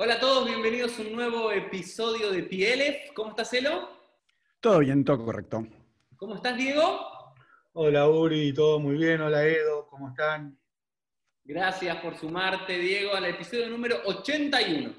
Hola 0.00 0.14
a 0.14 0.20
todos, 0.20 0.46
bienvenidos 0.46 0.96
a 0.96 1.02
un 1.02 1.12
nuevo 1.12 1.50
episodio 1.50 2.30
de 2.30 2.44
PLF. 2.44 3.12
¿Cómo 3.14 3.30
estás, 3.30 3.52
Elo? 3.52 3.88
Todo 4.60 4.78
bien, 4.78 5.04
todo 5.04 5.24
correcto. 5.24 5.66
¿Cómo 6.16 6.36
estás, 6.36 6.56
Diego? 6.56 7.00
Hola 7.72 8.08
Uri, 8.08 8.54
todo 8.54 8.78
muy 8.78 8.96
bien. 8.96 9.20
Hola 9.20 9.44
Edo, 9.44 9.88
¿cómo 9.88 10.10
están? 10.10 10.56
Gracias 11.42 11.96
por 11.96 12.16
sumarte, 12.16 12.78
Diego, 12.78 13.12
al 13.12 13.24
episodio 13.24 13.68
número 13.68 13.96
81. 14.04 14.94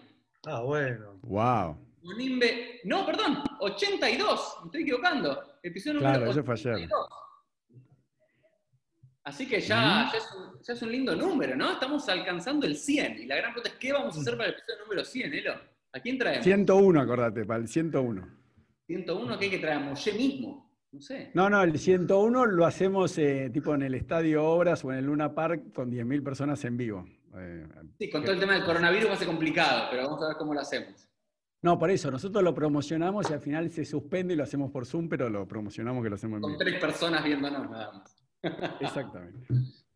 Ah, 0.46 0.64
bueno. 0.64 1.18
Wow. 1.22 1.78
Monimbe. 2.04 2.82
No, 2.84 3.06
perdón, 3.06 3.42
82. 3.62 4.58
Me 4.60 4.66
estoy 4.66 4.82
equivocando. 4.82 5.60
Episodio 5.64 6.02
número 6.02 6.14
Claro, 6.18 6.32
eso 6.32 6.44
fue 6.44 6.56
ayer. 6.56 6.90
82. 9.30 9.36
Así 9.36 9.48
que 9.48 9.60
ya, 9.62 10.10
ya, 10.12 10.18
es 10.18 10.28
un, 10.36 10.62
ya 10.62 10.74
es 10.74 10.82
un 10.82 10.92
lindo 10.92 11.16
número, 11.16 11.56
¿no? 11.56 11.72
Estamos 11.72 12.08
alcanzando 12.10 12.66
el 12.66 12.76
100. 12.76 13.20
Y 13.20 13.26
la 13.26 13.36
gran 13.38 13.54
pregunta 13.54 13.70
es: 13.70 13.76
¿qué 13.80 13.94
vamos 13.94 14.18
a 14.18 14.22
hacer 14.22 14.36
para 14.38 14.50
el 14.50 14.56
episodio 14.56 14.84
número 14.84 15.04
100, 15.06 15.34
Elo? 15.34 15.54
¿A 15.94 16.00
quién 16.00 16.18
traemos? 16.18 16.44
101, 16.44 17.02
acordate, 17.02 17.46
para 17.46 17.60
el 17.62 17.68
101. 17.68 18.28
101, 18.88 19.38
¿qué 19.40 19.46
hay 19.46 19.52
que 19.52 19.60
traer? 19.60 19.78
¿A 19.78 19.80
Moshe 19.80 20.14
mismo? 20.14 20.70
No 20.92 21.02
sé. 21.02 21.32
No, 21.36 21.50
no, 21.50 21.62
el 21.62 21.78
101 21.78 22.46
lo 22.48 22.66
hacemos 22.66 23.16
eh, 23.20 23.50
tipo 23.54 23.76
en 23.76 23.84
el 23.84 23.94
Estadio 23.94 24.44
Obras 24.44 24.84
o 24.84 24.92
en 24.92 24.98
el 25.00 25.06
Luna 25.06 25.36
Park 25.36 25.72
con 25.74 25.92
10.000 25.92 26.24
personas 26.24 26.64
en 26.66 26.78
vivo. 26.78 27.06
Eh, 27.38 27.68
Sí, 28.00 28.10
con 28.10 28.24
todo 28.24 28.34
el 28.34 28.40
tema 28.40 28.54
del 28.54 28.64
coronavirus 28.64 29.10
va 29.10 29.14
a 29.14 29.18
ser 29.18 29.28
complicado, 29.28 29.88
pero 29.92 30.04
vamos 30.08 30.24
a 30.24 30.30
ver 30.30 30.38
cómo 30.38 30.54
lo 30.56 30.62
hacemos. 30.62 31.08
no, 31.62 31.78
por 31.78 31.92
eso, 31.92 32.10
nosotros 32.10 32.44
lo 32.44 32.56
promocionamos 32.56 33.30
y 33.30 33.34
al 33.34 33.42
final 33.42 33.70
se 33.70 33.86
suspende 33.86 34.34
y 34.34 34.38
lo 34.38 34.44
hacemos 34.44 34.72
por 34.72 34.86
Zoom, 34.88 35.08
pero 35.10 35.30
lo 35.30 35.48
promocionamos 35.48 36.02
que 36.04 36.10
lo 36.10 36.16
hacemos 36.16 36.38
en 36.38 36.42
Con 36.42 36.52
vivo. 36.54 36.60
tres 36.64 36.80
personas 36.82 37.24
viéndonos 37.24 37.70
nada 37.70 37.92
más. 37.92 38.19
Exactamente. 38.80 39.48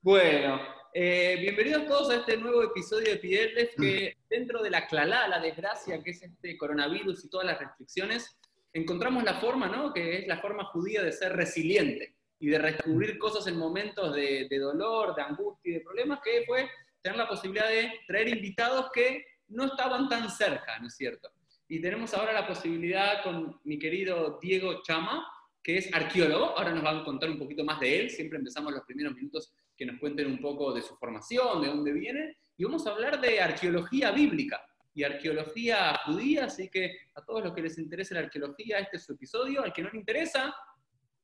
Bueno, 0.01 0.59
eh, 0.93 1.37
bienvenidos 1.39 1.85
todos 1.87 2.09
a 2.09 2.17
este 2.17 2.35
nuevo 2.35 2.61
episodio 2.61 3.11
de 3.11 3.17
PLF 3.17 3.75
que 3.81 4.17
dentro 4.29 4.61
de 4.61 4.69
la 4.69 4.85
clalá, 4.85 5.29
la 5.29 5.39
desgracia 5.39 6.03
que 6.03 6.11
es 6.11 6.23
este 6.23 6.57
coronavirus 6.57 7.23
y 7.23 7.29
todas 7.29 7.47
las 7.47 7.59
restricciones, 7.59 8.37
encontramos 8.73 9.23
la 9.23 9.35
forma, 9.35 9.67
¿no? 9.67 9.93
Que 9.93 10.19
es 10.19 10.27
la 10.27 10.39
forma 10.39 10.65
judía 10.65 11.01
de 11.03 11.13
ser 11.13 11.33
resiliente 11.33 12.15
y 12.39 12.49
de 12.49 12.59
descubrir 12.59 13.17
cosas 13.17 13.47
en 13.47 13.57
momentos 13.57 14.13
de, 14.13 14.47
de 14.49 14.59
dolor, 14.59 15.15
de 15.15 15.21
angustia 15.21 15.71
y 15.71 15.73
de 15.75 15.81
problemas, 15.81 16.19
que 16.21 16.43
fue 16.45 16.69
tener 17.01 17.17
la 17.17 17.29
posibilidad 17.29 17.69
de 17.69 17.93
traer 18.07 18.27
invitados 18.27 18.89
que 18.93 19.25
no 19.47 19.65
estaban 19.65 20.09
tan 20.09 20.29
cerca, 20.29 20.79
¿no 20.79 20.87
es 20.87 20.95
cierto? 20.95 21.29
Y 21.69 21.79
tenemos 21.81 22.13
ahora 22.13 22.33
la 22.33 22.45
posibilidad 22.45 23.23
con 23.23 23.61
mi 23.63 23.79
querido 23.79 24.37
Diego 24.41 24.81
Chama, 24.83 25.25
que 25.63 25.77
es 25.77 25.93
arqueólogo. 25.93 26.57
Ahora 26.57 26.71
nos 26.71 26.83
va 26.83 26.99
a 26.99 27.03
contar 27.05 27.29
un 27.29 27.39
poquito 27.39 27.63
más 27.63 27.79
de 27.79 28.01
él. 28.01 28.09
Siempre 28.09 28.37
empezamos 28.37 28.73
los 28.73 28.83
primeros 28.83 29.15
minutos 29.15 29.53
que 29.75 29.85
nos 29.85 29.99
cuenten 29.99 30.27
un 30.27 30.39
poco 30.39 30.73
de 30.73 30.81
su 30.81 30.95
formación, 30.97 31.61
de 31.61 31.69
dónde 31.69 31.93
viene. 31.93 32.37
Y 32.57 32.65
vamos 32.65 32.85
a 32.85 32.91
hablar 32.91 33.19
de 33.21 33.39
arqueología 33.39 34.11
bíblica 34.11 34.61
y 34.93 35.03
arqueología 35.03 35.97
judía. 36.05 36.45
Así 36.45 36.69
que 36.69 36.97
a 37.15 37.23
todos 37.23 37.45
los 37.45 37.53
que 37.53 37.61
les 37.61 37.77
interese 37.77 38.13
la 38.13 38.19
arqueología, 38.21 38.79
este 38.79 38.97
es 38.97 39.05
su 39.05 39.13
episodio. 39.13 39.63
Al 39.63 39.71
que 39.71 39.83
no 39.83 39.89
le 39.89 39.99
interesa, 39.99 40.53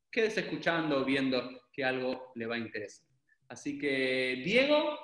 quédese 0.10 0.42
escuchando, 0.42 1.04
viendo 1.04 1.68
que 1.72 1.84
algo 1.84 2.32
le 2.36 2.46
va 2.46 2.56
a 2.56 2.60
interesar. 2.60 3.06
Así 3.50 3.78
que, 3.78 4.42
Diego, 4.46 4.98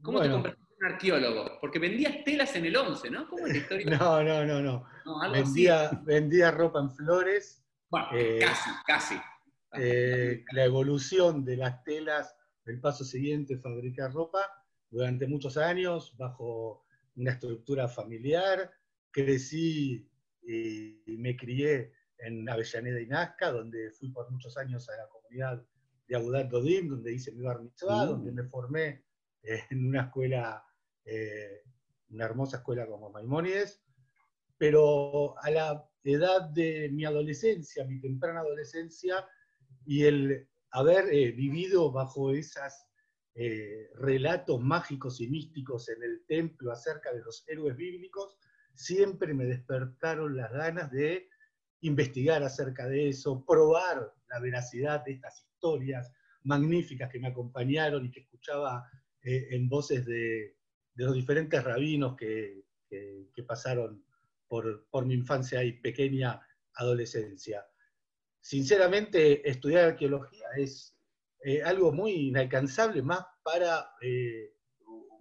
¿cómo 0.00 0.20
te 0.20 0.30
convertiste 0.30 0.74
en 0.80 0.92
arqueólogo? 0.92 1.58
Porque 1.60 1.78
vendías 1.78 2.22
telas 2.24 2.54
en 2.54 2.66
el 2.66 2.76
11, 2.76 3.10
¿no? 3.10 3.28
¿Cómo 3.28 3.46
es 3.46 3.52
la 3.52 3.58
historia? 3.62 3.98
No, 3.98 4.22
no, 4.22 4.44
no, 4.44 4.60
no. 4.60 4.86
No. 5.04 5.32
Vendía, 5.32 5.90
vendía 6.04 6.50
ropa 6.52 6.80
en 6.80 6.90
flores. 6.90 7.63
Bueno, 7.94 8.08
eh, 8.12 8.38
casi, 8.40 8.70
casi. 8.86 9.14
eh, 9.78 10.44
la 10.52 10.64
evolución 10.64 11.44
de 11.44 11.56
las 11.58 11.84
telas, 11.84 12.34
el 12.64 12.80
paso 12.80 13.04
siguiente, 13.04 13.56
fabricar 13.58 14.12
ropa, 14.12 14.40
durante 14.90 15.28
muchos 15.28 15.56
años, 15.56 16.16
bajo 16.16 16.84
una 17.14 17.30
estructura 17.32 17.86
familiar. 17.86 18.68
Crecí 19.12 20.08
y 20.42 21.16
me 21.18 21.36
crié 21.36 21.92
en 22.18 22.48
Avellaneda 22.48 23.00
y 23.00 23.06
Nazca, 23.06 23.52
donde 23.52 23.90
fui 23.92 24.10
por 24.10 24.28
muchos 24.30 24.56
años 24.56 24.88
a 24.88 24.96
la 24.96 25.08
comunidad 25.08 25.64
de 26.08 26.16
Agudat 26.16 26.50
Godim, 26.50 26.88
donde 26.88 27.12
hice 27.12 27.30
mi 27.32 27.42
bar 27.42 27.60
mitzvah, 27.62 28.06
Mm. 28.06 28.08
donde 28.08 28.32
me 28.32 28.44
formé 28.44 29.04
en 29.42 29.86
una 29.86 30.02
escuela, 30.02 30.64
eh, 31.04 31.62
una 32.10 32.24
hermosa 32.24 32.56
escuela 32.58 32.86
como 32.86 33.10
Maimónides, 33.10 33.84
pero 34.58 35.34
a 35.42 35.50
la 35.50 35.88
edad 36.04 36.50
de 36.50 36.90
mi 36.92 37.04
adolescencia, 37.04 37.84
mi 37.84 38.00
temprana 38.00 38.40
adolescencia, 38.40 39.26
y 39.86 40.04
el 40.04 40.48
haber 40.70 41.12
eh, 41.12 41.32
vivido 41.32 41.90
bajo 41.90 42.32
esos 42.32 42.72
relatos 43.96 44.60
mágicos 44.60 45.20
y 45.20 45.26
místicos 45.26 45.88
en 45.88 46.00
el 46.04 46.24
templo 46.24 46.70
acerca 46.70 47.12
de 47.12 47.20
los 47.20 47.42
héroes 47.48 47.76
bíblicos, 47.76 48.36
siempre 48.74 49.34
me 49.34 49.44
despertaron 49.44 50.36
las 50.36 50.52
ganas 50.52 50.88
de 50.92 51.28
investigar 51.80 52.44
acerca 52.44 52.86
de 52.86 53.08
eso, 53.08 53.44
probar 53.44 54.14
la 54.28 54.38
veracidad 54.38 55.04
de 55.04 55.14
estas 55.14 55.44
historias 55.44 56.12
magníficas 56.44 57.10
que 57.10 57.18
me 57.18 57.26
acompañaron 57.26 58.06
y 58.06 58.12
que 58.12 58.20
escuchaba 58.20 58.88
eh, 59.22 59.48
en 59.50 59.68
voces 59.68 60.06
de, 60.06 60.56
los 60.94 61.14
diferentes 61.14 61.64
rabinos 61.64 62.16
que 62.16 62.62
pasaron 63.48 64.03
por, 64.54 64.86
por 64.88 65.04
mi 65.04 65.14
infancia 65.14 65.64
y 65.64 65.72
pequeña 65.72 66.40
adolescencia. 66.74 67.66
Sinceramente, 68.40 69.48
estudiar 69.50 69.84
arqueología 69.86 70.46
es 70.56 70.96
eh, 71.42 71.60
algo 71.62 71.90
muy 71.90 72.12
inalcanzable, 72.28 73.02
más 73.02 73.24
para 73.42 73.90
eh, 74.00 74.52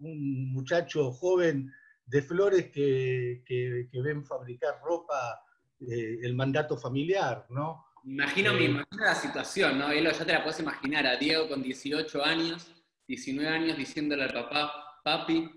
un 0.01 0.53
muchacho 0.53 1.11
joven 1.11 1.71
de 2.05 2.21
flores 2.21 2.69
que, 2.69 3.41
que- 3.45 3.87
que 3.91 4.01
ven 4.01 4.23
fabricar 4.23 4.75
ropa, 4.83 5.41
eh, 5.79 6.19
el 6.21 6.35
mandato 6.35 6.77
familiar, 6.77 7.47
¿no? 7.49 7.85
Imagino, 8.03 8.51
Eh. 8.51 8.53
me 8.59 8.65
imagino 8.65 9.03
la 9.03 9.15
situación, 9.15 9.79
¿no? 9.79 9.89
Elo, 9.91 10.11
ya 10.11 10.25
te 10.25 10.33
la 10.33 10.43
puedes 10.43 10.59
imaginar 10.59 11.07
a 11.07 11.15
Diego 11.17 11.47
con 11.49 11.63
18 11.63 12.23
años, 12.23 12.71
19 13.07 13.49
años, 13.49 13.77
diciéndole 13.77 14.23
al 14.25 14.33
papá, 14.33 14.71
papi, 15.03 15.49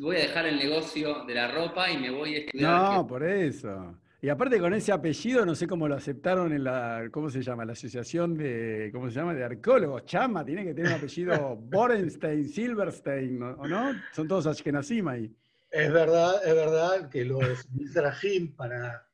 voy 0.00 0.16
a 0.16 0.20
dejar 0.20 0.46
el 0.46 0.56
negocio 0.58 1.24
de 1.24 1.34
la 1.34 1.50
ropa 1.50 1.90
y 1.90 1.98
me 1.98 2.10
voy 2.10 2.34
a 2.34 2.38
estudiar. 2.38 2.70
No, 2.70 2.76
arqueología". 2.76 3.08
por 3.08 3.22
eso. 3.24 3.94
Y 4.22 4.28
aparte 4.28 4.58
con 4.58 4.72
ese 4.74 4.92
apellido, 4.92 5.44
no 5.46 5.54
sé 5.54 5.66
cómo 5.66 5.86
lo 5.86 5.94
aceptaron 5.94 6.52
en 6.52 6.64
la, 6.64 7.08
¿cómo 7.12 7.28
se 7.30 7.42
llama? 7.42 7.64
La 7.64 7.72
asociación 7.74 8.34
de, 8.36 8.90
¿cómo 8.92 9.08
se 9.10 9.14
llama? 9.16 9.34
De 9.34 9.44
arqueólogos. 9.44 10.04
Chama, 10.06 10.44
tiene 10.44 10.64
que 10.64 10.74
tener 10.74 10.90
un 10.92 10.98
apellido 10.98 11.56
Borenstein, 11.60 12.48
Silverstein, 12.48 13.38
¿no? 13.38 13.50
¿o 13.52 13.68
no? 13.68 13.92
Son 14.12 14.26
todos 14.26 14.46
ashkenazim 14.46 15.06
ahí. 15.08 15.32
Es 15.70 15.92
verdad, 15.92 16.40
es 16.46 16.54
verdad 16.54 17.08
que 17.10 17.24
los 17.24 17.68
Mizrahim, 17.72 18.56
para 18.56 19.06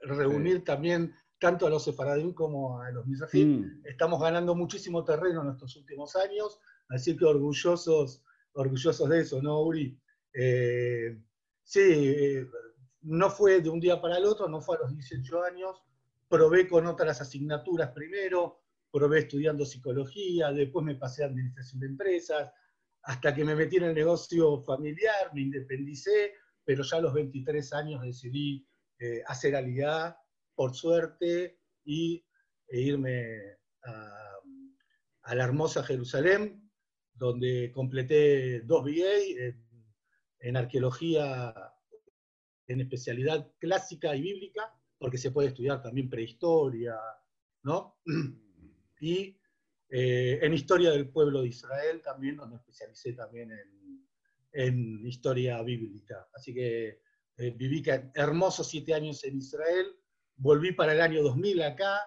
reunir 0.00 0.62
también 0.64 1.14
tanto 1.40 1.66
a 1.66 1.70
los 1.70 1.84
Sefaradim 1.84 2.32
como 2.34 2.80
a 2.80 2.90
los 2.90 3.06
Mizrahim, 3.06 3.62
Mm. 3.62 3.86
estamos 3.86 4.20
ganando 4.20 4.54
muchísimo 4.54 5.02
terreno 5.02 5.42
en 5.42 5.50
estos 5.50 5.74
últimos 5.76 6.14
años, 6.14 6.60
así 6.90 7.16
que 7.16 7.24
orgullosos, 7.24 8.22
orgullosos 8.52 9.08
de 9.08 9.20
eso, 9.20 9.42
¿no, 9.42 9.62
Uri? 9.62 9.98
Eh, 10.34 11.18
sí, 11.62 11.80
eh, 11.80 12.46
no 13.02 13.30
fue 13.30 13.60
de 13.60 13.68
un 13.68 13.80
día 13.80 14.00
para 14.00 14.18
el 14.18 14.24
otro, 14.24 14.48
no 14.48 14.60
fue 14.60 14.76
a 14.76 14.80
los 14.80 14.92
18 14.92 15.42
años, 15.42 15.82
probé 16.28 16.68
con 16.68 16.86
otras 16.86 17.20
asignaturas 17.20 17.90
primero, 17.90 18.62
probé 18.90 19.20
estudiando 19.20 19.64
psicología, 19.64 20.52
después 20.52 20.84
me 20.84 20.94
pasé 20.94 21.22
a 21.22 21.26
administración 21.26 21.80
de 21.80 21.86
empresas, 21.86 22.52
hasta 23.02 23.34
que 23.34 23.44
me 23.44 23.56
metí 23.56 23.76
en 23.76 23.84
el 23.84 23.94
negocio 23.94 24.62
familiar, 24.62 25.32
me 25.34 25.42
independicé, 25.42 26.34
pero 26.64 26.84
ya 26.84 26.98
a 26.98 27.00
los 27.00 27.14
23 27.14 27.72
años 27.72 28.02
decidí 28.02 28.66
eh, 28.98 29.22
hacer 29.26 29.56
aliá, 29.56 30.16
por 30.54 30.74
suerte, 30.74 31.58
y 31.84 32.24
e 32.68 32.80
irme 32.80 33.58
a, 33.84 35.34
la 35.34 35.44
hermosa 35.44 35.82
Jerusalén, 35.82 36.70
donde 37.14 37.70
completé 37.72 38.60
dos 38.60 38.84
BA 38.84 39.56
en 40.42 40.56
arqueología 40.56 41.54
en 42.66 42.80
especialidad 42.80 43.50
clásica 43.58 44.14
y 44.14 44.22
bíblica, 44.22 44.74
porque 44.98 45.18
se 45.18 45.30
puede 45.30 45.48
estudiar 45.48 45.82
también 45.82 46.10
prehistoria, 46.10 46.96
¿no? 47.62 47.98
Y 49.00 49.36
eh, 49.88 50.38
en 50.40 50.54
historia 50.54 50.92
del 50.92 51.08
pueblo 51.08 51.42
de 51.42 51.48
Israel 51.48 52.00
también, 52.02 52.36
donde 52.36 52.54
especialicé 52.54 53.14
también 53.14 53.50
en, 53.50 54.06
en 54.52 55.04
historia 55.04 55.60
bíblica. 55.62 56.28
Así 56.32 56.54
que 56.54 57.00
eh, 57.36 57.50
viví 57.56 57.82
hermosos 58.14 58.68
siete 58.68 58.94
años 58.94 59.24
en 59.24 59.38
Israel, 59.38 59.86
volví 60.36 60.72
para 60.72 60.92
el 60.92 61.00
año 61.00 61.22
2000 61.22 61.62
acá 61.62 61.98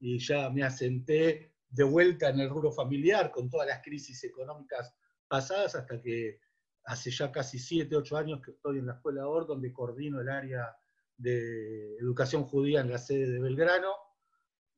y 0.00 0.18
ya 0.18 0.48
me 0.48 0.62
asenté 0.62 1.52
de 1.68 1.84
vuelta 1.84 2.30
en 2.30 2.40
el 2.40 2.48
rubro 2.48 2.72
familiar 2.72 3.30
con 3.30 3.50
todas 3.50 3.68
las 3.68 3.82
crisis 3.82 4.24
económicas 4.24 4.94
pasadas 5.28 5.74
hasta 5.74 6.00
que 6.00 6.40
hace 6.88 7.10
ya 7.10 7.30
casi 7.30 7.58
siete, 7.58 7.96
ocho 7.96 8.16
años 8.16 8.40
que 8.42 8.52
estoy 8.52 8.78
en 8.78 8.86
la 8.86 8.94
Escuela 8.94 9.28
OR, 9.28 9.46
donde 9.46 9.72
coordino 9.72 10.20
el 10.20 10.28
área 10.30 10.74
de 11.18 11.96
educación 11.96 12.44
judía 12.44 12.80
en 12.80 12.90
la 12.90 12.96
sede 12.96 13.30
de 13.30 13.40
Belgrano 13.40 13.92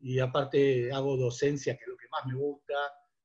y 0.00 0.18
aparte 0.18 0.92
hago 0.92 1.16
docencia, 1.16 1.76
que 1.76 1.84
es 1.84 1.88
lo 1.88 1.96
que 1.96 2.08
más 2.10 2.26
me 2.26 2.34
gusta, 2.34 2.74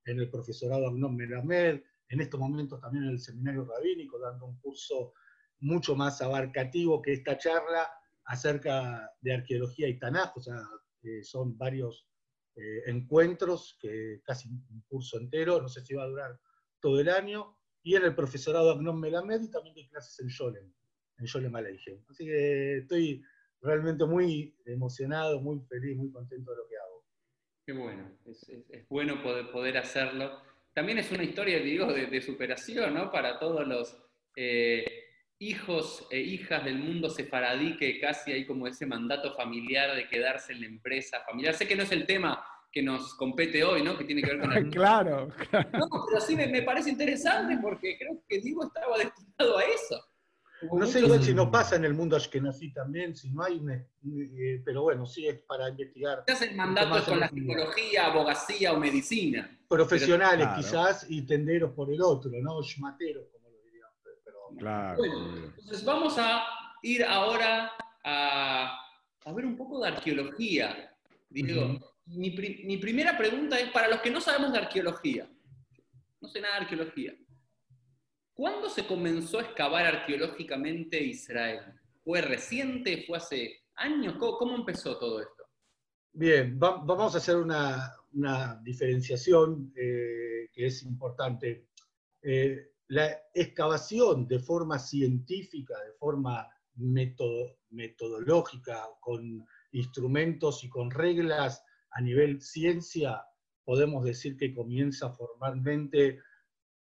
en 0.06 0.20
el 0.20 0.30
profesorado 0.30 0.88
Agnon 0.88 1.16
Melamed, 1.16 1.82
en 2.10 2.22
estos 2.22 2.40
momentos 2.40 2.80
también 2.80 3.06
en 3.06 3.12
el 3.12 3.20
seminario 3.20 3.66
rabínico, 3.66 4.20
dando 4.20 4.46
un 4.46 4.60
curso 4.60 5.14
mucho 5.62 5.96
más 5.96 6.22
abarcativo 6.22 7.02
que 7.02 7.14
esta 7.14 7.40
charla 7.40 7.90
acerca 8.26 9.12
de 9.20 9.34
arqueología 9.34 9.88
y 9.88 9.98
Tanaj, 9.98 10.38
o 10.38 10.42
sea, 10.42 10.62
son 11.24 11.58
varios 11.58 12.08
eh, 12.56 12.84
encuentros, 12.86 13.78
que 13.80 14.22
casi 14.24 14.48
un 14.50 14.84
curso 14.88 15.18
entero, 15.18 15.60
no 15.60 15.70
sé 15.70 15.81
si 15.81 15.96
va 15.96 16.04
a 16.04 16.08
durar 16.08 16.40
todo 16.80 17.00
el 17.00 17.10
año, 17.10 17.58
y 17.86 17.96
en 17.96 18.04
el 18.04 18.16
profesorado 18.16 18.72
Agnon 18.72 19.00
Melamed 19.00 19.44
y 19.44 19.52
también 19.52 19.76
doy 19.76 19.88
clases 19.88 20.20
en 20.20 20.28
Yolem, 20.28 20.74
en 21.20 21.26
Yolem 21.28 21.56
Aleichem. 21.56 22.00
Así 22.10 22.26
que 22.26 22.78
estoy 22.78 23.24
realmente 23.62 24.06
muy 24.06 24.56
emocionado, 24.66 25.40
muy 25.40 25.60
feliz, 25.70 25.96
muy 25.96 26.12
contento 26.12 26.50
de 26.50 26.58
lo 26.58 26.68
que 26.68 26.78
hago. 26.78 27.06
Qué 27.64 27.74
bueno, 27.74 28.12
es, 28.26 28.90
bueno 28.90 29.22
poder, 29.22 29.52
poder, 29.52 29.78
hacerlo. 29.78 30.42
También 30.74 30.98
es 30.98 31.12
una 31.12 31.24
historia, 31.24 31.60
digo, 31.60 31.94
de, 31.94 32.22
superación, 32.22 32.96
¿no? 32.96 33.12
Para 33.12 33.38
todos 33.38 33.68
los 33.68 33.96
eh, 34.36 34.84
hijos 35.38 36.08
e 36.10 36.20
hijas 36.22 36.66
del 36.66 36.80
mundo 36.80 37.12
sefaradí 37.12 37.78
que 37.78 38.00
casi 38.00 38.31
hay 38.31 38.48
como 38.48 38.66
ese 38.66 38.88
mandato 38.88 39.36
familiar 39.36 39.96
de 39.96 40.10
quedarse 40.10 40.54
en 40.54 40.62
la 40.62 40.68
empresa 40.68 41.22
familiar. 41.22 41.54
Sé 41.54 41.68
que 41.68 41.76
no 41.76 41.84
es 41.84 41.92
el 41.92 42.08
tema 42.08 42.44
que 42.75 42.83
nos 42.83 43.13
compete 43.13 43.63
hoy, 43.63 43.81
¿no? 43.81 43.98
Que 43.98 44.04
tiene 44.04 44.22
que 44.22 44.31
ver 44.31 44.42
con 44.42 44.51
el... 44.51 44.69
claro, 44.69 45.30
claro. 45.50 45.69
No, 45.72 45.88
pero 46.10 46.19
sí 46.19 46.36
me, 46.36 46.48
me 46.48 46.62
parece 46.62 46.89
interesante 46.89 47.57
porque 47.62 47.98
creo 47.98 48.22
que 48.27 48.42
Diego 48.42 48.66
estaba 48.66 48.98
destinado 48.98 49.57
a 49.57 49.63
eso. 49.63 50.06
No 50.74 50.86
sé 50.86 51.00
igual 51.00 51.24
si 51.24 51.33
no 51.33 51.50
pasa 51.50 51.77
en 51.77 51.86
el 51.86 51.94
mundo 51.94 52.18
ashkenazí 52.18 52.74
también, 52.74 53.16
si 53.16 53.30
no 53.31 53.44
hay 53.44 53.62
eh, 53.66 54.62
pero 54.66 54.83
bueno, 54.83 55.06
sí 55.06 55.25
es 55.25 55.42
para 55.44 55.69
investigar. 55.69 56.24
¿Qué 56.27 56.33
el 56.45 56.56
mandato 56.56 57.06
con 57.06 57.19
la 57.19 57.30
psicología, 57.30 58.07
abogacía 58.07 58.74
o 58.74 58.80
medicina? 58.80 59.57
Profesionales 59.69 60.48
quizás 60.57 61.06
y 61.10 61.21
tenderos 61.25 61.71
por 61.71 61.94
el 61.94 62.01
otro, 62.01 62.31
¿no? 62.42 62.62
Shmateros, 62.62 63.25
como 63.31 63.51
lo 63.51 63.62
dirían. 63.63 63.89
claro. 64.57 64.98
Bueno, 64.98 65.54
entonces 65.57 65.86
vamos 65.86 66.18
a 66.18 66.44
ir 66.81 67.06
ahora 67.06 67.71
a, 68.04 68.80
a 69.24 69.33
ver 69.33 69.45
un 69.45 69.56
poco 69.56 69.81
de 69.81 69.89
arqueología. 69.89 70.92
Digo, 71.30 71.94
mi, 72.06 72.30
mi 72.63 72.78
primera 72.78 73.18
pregunta 73.18 73.60
es, 73.60 73.69
para 73.72 73.88
los 73.88 74.02
que 74.02 74.12
no 74.12 74.22
sabemos 74.22 74.52
de 74.52 74.60
arqueología, 74.60 75.30
no 76.22 76.28
sé 76.28 76.42
nada 76.42 76.56
de 76.56 76.62
arqueología, 76.62 77.16
¿Cuándo 78.36 78.69
se 78.69 78.86
comenzó 78.86 79.40
a 79.40 79.44
excavar 79.44 79.86
arqueológicamente 79.86 81.02
Israel? 81.02 81.62
¿Fue 82.04 82.22
reciente? 82.22 83.06
¿Fue 83.07 83.18
hace 83.18 83.62
años? 83.75 84.18
¿Cómo, 84.19 84.57
empezó 84.57 85.00
todo 85.00 85.22
esto? 85.22 85.46
Bien, 86.12 86.60
vamos 86.60 87.16
a 87.16 87.19
hacer 87.19 87.38
una, 87.38 88.60
diferenciación 88.62 89.72
eh, 89.74 90.50
que 90.52 90.66
es 90.66 90.84
importante. 90.84 91.69
Eh, 92.22 92.74
la 92.90 93.18
excavación 93.34 94.28
de 94.28 94.40
forma 94.40 94.80
científica, 94.80 95.74
de 95.86 95.94
forma 95.94 96.46
metodológica, 97.69 98.86
con 99.00 99.48
instrumentos 99.72 100.62
y 100.66 100.69
con 100.69 100.92
reglas 100.92 101.63
a 101.95 102.01
nivel 102.01 102.42
ciencia, 102.42 103.24
podemos 103.63 104.03
decir 104.03 104.38
que 104.38 104.53
comienza 104.53 105.09
formalmente 105.12 106.19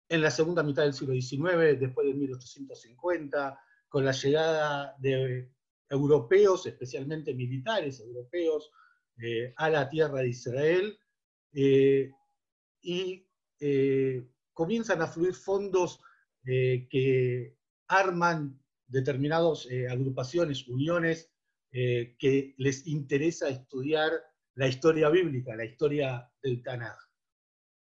en 0.10 0.22
la 0.22 0.32
segunda 0.32 0.64
mitad 0.64 0.84
del 0.84 0.94
siglo 0.94 1.14
XIX, 1.14 1.80
después 1.80 2.08
de 2.08 2.14
1850, 2.14 3.60
con 3.88 4.04
la 4.04 4.12
llegada 4.12 4.96
de 5.00 5.50
europeos, 5.90 6.66
especialmente 6.66 7.34
militares 7.34 8.02
europeos, 8.02 8.70
eh, 9.22 9.54
a 9.56 9.70
la 9.70 9.90
tierra 9.90 10.20
de 10.20 10.30
Israel, 10.30 11.00
eh, 11.54 12.12
y 12.82 13.26
eh, 13.62 14.28
comienzan 14.54 15.02
a 15.02 15.08
fluir 15.08 15.34
fondos 15.34 16.02
que 16.44 17.58
arman 17.90 18.58
determinadas 18.88 19.68
agrupaciones, 19.90 20.66
uniones, 20.70 21.30
que 21.70 22.56
les 22.58 22.88
interesa 22.88 23.50
estudiar 23.50 24.14
la 24.58 24.68
historia 24.68 25.10
bíblica, 25.10 25.56
la 25.56 25.66
historia 25.66 26.32
del 26.42 26.64
Tanaj. 26.64 26.98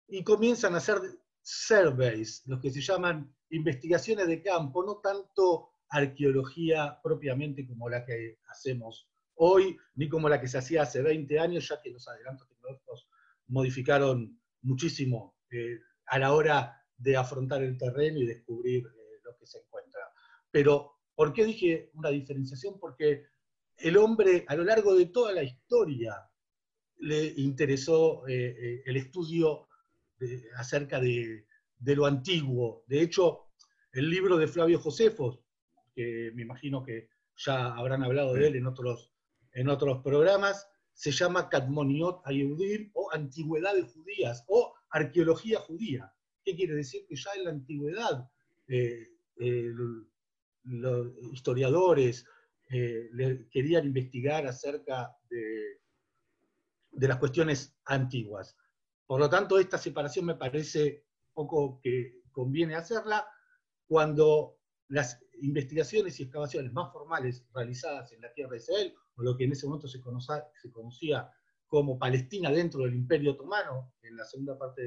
Y 0.07 0.23
comienzan 0.23 0.75
a 0.75 0.77
hacer 0.77 0.99
surveys, 1.41 2.43
los 2.45 2.61
que 2.61 2.69
se 2.69 2.81
llaman 2.81 3.35
investigaciones 3.49 4.27
de 4.27 4.43
campo, 4.43 4.85
no 4.85 4.97
tanto 4.97 5.71
arqueología 5.89 6.99
propiamente 7.01 7.65
como 7.65 7.89
la 7.89 8.05
que 8.05 8.37
hacemos 8.49 9.09
hoy, 9.35 9.75
ni 9.95 10.07
como 10.07 10.29
la 10.29 10.39
que 10.39 10.47
se 10.47 10.59
hacía 10.59 10.83
hace 10.83 11.01
20 11.01 11.39
años, 11.39 11.67
ya 11.67 11.81
que 11.81 11.89
los 11.89 12.07
adelantos 12.07 12.47
tecnológicos 12.47 13.09
modificaron 13.47 14.39
muchísimo 14.61 15.35
eh, 15.49 15.79
a 16.05 16.19
la 16.19 16.33
hora 16.33 16.85
de 16.95 17.17
afrontar 17.17 17.63
el 17.63 17.75
terreno 17.77 18.19
y 18.19 18.27
descubrir 18.27 18.85
eh, 18.85 19.19
lo 19.23 19.35
que 19.35 19.47
se 19.47 19.59
encuentra. 19.59 20.01
Pero, 20.51 20.99
¿por 21.15 21.33
qué 21.33 21.43
dije 21.43 21.89
una 21.95 22.09
diferenciación? 22.09 22.79
Porque 22.79 23.25
el 23.77 23.97
hombre 23.97 24.45
a 24.47 24.55
lo 24.55 24.63
largo 24.63 24.95
de 24.95 25.07
toda 25.07 25.31
la 25.33 25.43
historia 25.43 26.26
le 26.99 27.33
interesó 27.37 28.27
eh, 28.27 28.81
el 28.85 28.97
estudio 28.97 29.67
acerca 30.55 30.99
de, 30.99 31.45
lo 31.79 32.05
antiguo. 32.05 32.83
De 32.87 33.01
hecho, 33.01 33.49
el 33.91 34.09
libro 34.09 34.37
de 34.37 34.47
Flavio 34.47 34.79
Josefos, 34.79 35.39
que 35.93 36.31
me 36.33 36.41
imagino 36.41 36.83
que 36.83 37.09
ya 37.35 37.73
habrán 37.75 38.03
hablado 38.03 38.33
de 38.33 38.47
él 38.47 38.55
en 38.55 38.65
otros, 38.65 39.13
en 39.53 39.69
otros 39.69 40.01
programas, 40.03 40.67
se 40.93 41.11
llama 41.11 41.49
Kadmoniot 41.49 42.21
Ayudim 42.25 42.89
o 42.93 43.11
Antigüedades 43.11 43.93
Judías 43.93 44.43
o 44.47 44.73
Arqueología 44.89 45.59
Judía. 45.59 46.11
¿Qué 46.43 46.55
quiere 46.55 46.73
decir? 46.73 47.05
Que 47.07 47.15
ya 47.15 47.29
en 47.35 47.43
la 47.43 47.51
antigüedad 47.51 48.29
eh, 48.67 49.07
los 50.63 51.13
historiadores 51.31 52.25
eh, 52.69 53.09
querían 53.51 53.85
investigar 53.85 54.45
acerca 54.47 55.15
de, 55.29 55.79
de 56.97 57.07
las 57.07 57.17
cuestiones 57.17 57.77
antiguas. 57.85 58.57
Por 59.05 59.19
lo 59.19 59.29
tanto, 59.29 59.59
esta 59.59 59.77
separación 59.77 60.25
me 60.25 60.35
parece 60.35 61.05
poco 61.33 61.79
que 61.81 62.21
conviene 62.31 62.75
hacerla 62.75 63.25
cuando 63.87 64.57
las 64.89 65.21
investigaciones 65.41 66.19
y 66.19 66.23
excavaciones 66.23 66.73
más 66.73 66.91
formales 66.91 67.45
realizadas 67.53 68.11
en 68.13 68.21
la 68.21 68.33
tierra 68.33 68.51
de 68.51 68.57
Israel, 68.57 68.95
o 69.15 69.21
lo 69.21 69.37
que 69.37 69.43
en 69.43 69.51
ese 69.51 69.67
momento 69.67 69.87
se 69.87 70.01
conocía, 70.01 71.31
como 71.67 71.99
Palestina 71.99 72.49
dentro 72.49 72.83
del 72.83 72.95
Imperio 72.95 73.33
Otomano, 73.33 73.93
en 74.01 74.17
la 74.17 74.25
segunda 74.25 74.57
parte 74.57 74.81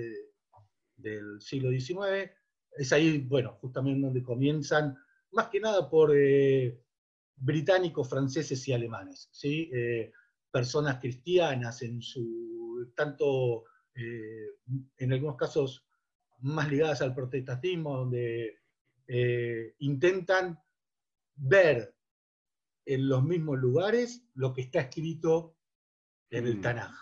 del 0.96 1.40
siglo 1.40 1.70
XIX, 1.70 2.30
es 2.76 2.92
ahí, 2.92 3.18
bueno, 3.18 3.56
justamente 3.60 4.00
donde 4.00 4.22
comienzan, 4.22 4.96
más 5.32 5.48
que 5.48 5.60
nada 5.60 5.88
por 5.88 6.12
eh, 6.14 6.82
británicos, 7.36 8.08
franceses 8.08 8.66
y 8.66 8.72
alemanes, 8.72 9.28
¿sí? 9.30 9.70
Eh, 9.72 10.12
personas 10.50 10.98
cristianas 10.98 11.82
en 11.82 12.00
su, 12.02 12.92
tanto 12.94 13.64
eh, 13.94 14.46
en 14.98 15.12
algunos 15.12 15.36
casos 15.36 15.86
más 16.40 16.70
ligadas 16.70 17.02
al 17.02 17.14
protestantismo, 17.14 17.96
donde 17.96 18.60
eh, 19.06 19.74
intentan 19.78 20.58
ver 21.36 21.94
en 22.86 23.08
los 23.08 23.22
mismos 23.22 23.58
lugares 23.58 24.24
lo 24.34 24.52
que 24.52 24.62
está 24.62 24.80
escrito 24.80 25.56
en 26.30 26.46
el 26.46 26.58
mm. 26.58 26.60
Tanaj. 26.60 26.92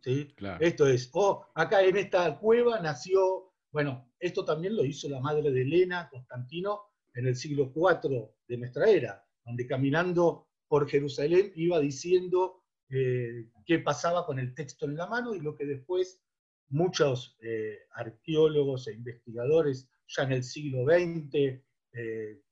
¿sí? 0.00 0.34
Esto 0.60 0.86
es, 0.86 1.10
oh, 1.12 1.46
acá 1.54 1.82
en 1.82 1.96
esta 1.96 2.38
cueva 2.38 2.80
nació, 2.80 3.52
bueno, 3.70 4.12
esto 4.18 4.44
también 4.44 4.76
lo 4.76 4.84
hizo 4.84 5.08
la 5.08 5.20
madre 5.20 5.50
de 5.50 5.62
Elena, 5.62 6.08
Constantino, 6.10 6.82
en 7.14 7.26
el 7.26 7.36
siglo 7.36 7.72
IV 7.74 8.30
de 8.48 8.56
nuestra 8.56 8.88
era, 8.88 9.24
donde 9.44 9.66
caminando 9.66 10.48
por 10.68 10.88
Jerusalén 10.88 11.52
iba 11.54 11.78
diciendo 11.80 12.61
eh, 12.94 13.48
qué 13.64 13.78
pasaba 13.78 14.26
con 14.26 14.38
el 14.38 14.54
texto 14.54 14.84
en 14.84 14.96
la 14.96 15.06
mano 15.06 15.34
y 15.34 15.40
lo 15.40 15.56
que 15.56 15.64
después 15.64 16.22
muchos 16.68 17.36
eh, 17.40 17.80
arqueólogos 17.92 18.88
e 18.88 18.92
investigadores 18.92 19.88
ya 20.08 20.24
en 20.24 20.32
el 20.32 20.44
siglo 20.44 20.84
XX, 20.84 21.62
eh, 21.94 22.42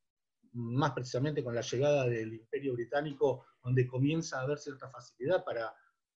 más 0.52 0.92
precisamente 0.92 1.44
con 1.44 1.54
la 1.54 1.61
llegada 1.61 2.06
del 2.06 2.32
Imperio 2.32 2.73
Británico, 2.73 3.44
donde 3.62 3.87
comienza 3.87 4.38
a 4.38 4.42
haber 4.42 4.59
cierta 4.59 4.88
facilidad 4.88 5.44
para 5.44 5.75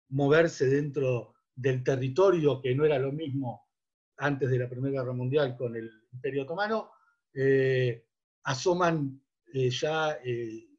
moverse 0.10 0.68
dentro 0.68 1.34
del 1.56 1.84
territorio, 1.84 2.62
que 2.62 2.75
no 2.75 2.86
era 2.86 3.00
lo 3.00 3.12
mismo 3.12 3.68
antes 4.18 4.51
de 4.51 4.60
la 4.60 4.70
Primera 4.70 5.01
Guerra 5.01 5.13
Mundial 5.13 5.58
con 5.58 5.75
el 5.75 5.92
Imperio 6.12 6.44
Otomano, 6.44 6.92
eh, 7.34 8.06
asoman 8.44 9.20
eh, 9.54 9.70
ya 9.70 10.20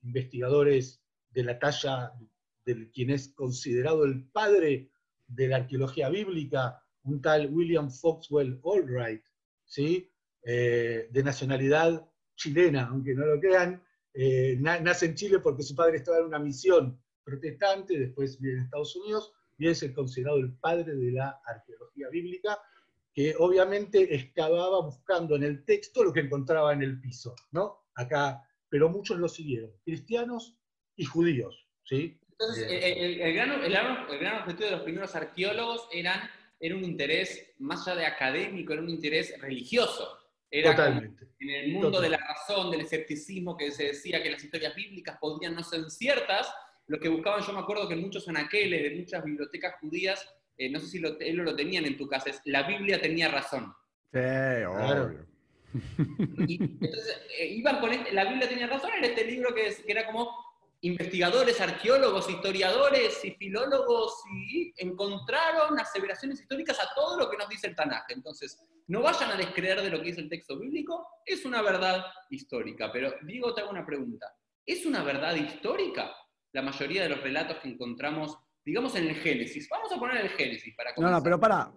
investigadores 0.03 1.03
de 1.31 1.45
la 1.45 1.59
talla 1.59 2.13
de 2.65 2.91
quien 2.91 3.11
es 3.11 3.29
considerado 3.29 4.05
el 4.05 4.25
padre 4.31 4.91
de 5.27 5.49
la 5.49 5.57
arqueología 5.57 6.09
bíblica, 6.09 6.83
un 7.05 7.21
tal 7.21 7.53
William 7.53 7.91
Foxwell 7.91 8.61
Albright, 8.65 9.25
¿sí? 9.65 10.09
de 10.45 11.23
nacionalidad 11.25 12.09
chilena, 12.37 12.89
aunque 12.89 13.15
no 13.15 13.27
lo 13.27 13.41
crean, 13.41 13.83
nace 14.61 15.07
en 15.07 15.15
Chile 15.15 15.39
porque 15.39 15.63
su 15.63 15.75
padre 15.75 15.99
estaba 15.99 16.19
en 16.19 16.27
una 16.27 16.39
misión 16.39 17.01
protestante, 17.25 17.99
después 17.99 18.41
vive 18.41 18.55
en 18.55 18.65
Estados 18.65 18.97
Unidos, 18.97 19.33
y 19.59 19.69
es 19.69 19.83
el 19.83 19.95
considerado 19.95 20.39
el 20.39 20.53
padre 20.55 20.95
de 20.95 21.13
la 21.13 21.41
arqueología 21.47 22.09
bíblica, 22.09 22.59
que 23.15 23.35
obviamente 23.39 24.15
excavaba 24.15 24.81
buscando 24.83 25.37
en 25.37 25.45
el 25.45 25.65
texto 25.65 26.03
lo 26.03 26.13
que 26.13 26.21
encontraba 26.21 26.73
en 26.73 26.83
el 26.83 27.01
piso, 27.01 27.35
¿no? 27.51 27.85
Acá, 27.95 28.43
pero 28.69 28.89
muchos 28.89 29.19
lo 29.19 29.29
siguieron, 29.29 29.71
cristianos 29.85 30.59
y 30.97 31.05
judíos, 31.05 31.69
¿sí? 31.85 32.19
Entonces, 32.43 32.67
el, 32.69 33.35
gran, 33.35 33.51
objetivo 33.53 34.65
de 34.65 34.71
los 34.73 34.83
primeros 34.83 35.15
arqueólogos 35.15 35.89
eran, 35.93 36.29
era 36.59 36.75
un 36.75 36.85
interés, 36.85 37.55
más 37.59 37.87
allá 37.87 38.01
de 38.01 38.07
académico, 38.07 38.73
era 38.73 38.83
un 38.83 38.91
interés 38.91 39.41
religioso. 39.41 40.19
Era 40.51 40.73
Totalmente. 40.73 41.29
En 41.39 41.51
el 41.51 41.73
mundo 41.73 42.01
de 42.01 42.11
la 42.11 42.19
razón, 42.19 42.71
del 42.71 42.81
escepticismo, 42.81 43.57
que 43.57 43.71
se 43.71 43.85
decía 43.85 44.23
que 44.23 44.31
las 44.31 44.43
historias 44.43 44.75
bíblicas 44.75 45.19
podían 45.21 45.55
no 45.55 45.63
ser 45.63 45.89
ciertas, 45.89 46.53
lo 46.89 46.99
que 46.99 47.09
buscaban, 47.09 47.43
yo 47.43 47.53
me 47.53 47.61
acuerdo 47.61 47.89
que 47.89 47.97
muchos 47.97 48.29
anaqueles 48.29 48.83
de 48.83 48.97
muchas 48.99 49.25
bibliotecas 49.25 49.77
judías, 49.81 50.29
eh, 50.59 50.69
no 50.69 50.81
sé 50.81 50.89
si 50.89 50.99
lo, 50.99 51.19
ellos 51.21 51.45
lo 51.45 51.55
tenían 51.55 51.87
en 51.87 51.97
tu 51.97 52.09
casa, 52.09 52.31
es 52.31 52.43
la 52.45 52.65
Biblia 52.65 53.01
tenía 53.01 53.29
razón. 53.29 53.73
Sí, 54.13 54.19
obvio. 54.19 55.27
Y 56.47 56.63
entonces 56.63 57.23
eh, 57.39 57.47
iban 57.47 57.81
con 57.81 57.93
este, 57.93 58.13
la 58.13 58.25
Biblia 58.25 58.49
tenía 58.49 58.67
razón, 58.67 58.91
era 58.99 59.07
este 59.07 59.25
libro 59.25 59.55
que, 59.55 59.75
que 59.87 59.93
era 59.93 60.05
como 60.07 60.52
investigadores, 60.83 61.61
arqueólogos, 61.61 62.29
historiadores 62.29 63.25
y 63.25 63.33
filólogos 63.33 64.23
y 64.33 64.73
encontraron 64.77 65.79
aseveraciones 65.79 66.41
históricas 66.41 66.79
a 66.81 66.95
todo 66.95 67.19
lo 67.19 67.31
que 67.31 67.37
nos 67.37 67.49
dice 67.49 67.69
el 67.69 67.75
Tanaj. 67.75 68.05
Entonces, 68.11 68.59
no 68.87 69.01
vayan 69.03 69.31
a 69.31 69.37
descreer 69.37 69.81
de 69.81 69.91
lo 69.91 69.99
que 69.99 70.09
dice 70.09 70.21
el 70.21 70.29
texto 70.29 70.59
bíblico, 70.59 71.07
es 71.25 71.45
una 71.45 71.63
verdad 71.63 72.05
histórica. 72.31 72.93
Pero 72.93 73.15
Diego, 73.23 73.55
te 73.55 73.63
hago 73.63 73.71
una 73.71 73.87
pregunta. 73.87 74.35
¿Es 74.67 74.87
una 74.87 75.03
verdad 75.03 75.35
histórica? 75.35 76.15
la 76.53 76.63
mayoría 76.63 77.03
de 77.03 77.09
los 77.09 77.21
relatos 77.21 77.59
que 77.59 77.69
encontramos, 77.69 78.39
digamos, 78.65 78.95
en 78.95 79.09
el 79.09 79.15
Génesis. 79.17 79.69
Vamos 79.69 79.93
a 79.93 79.99
poner 79.99 80.19
el 80.19 80.29
Génesis 80.31 80.75
para 80.77 80.95
comenzar. 80.95 81.13
No, 81.13 81.19
no, 81.19 81.23
pero 81.23 81.41
para, 81.41 81.73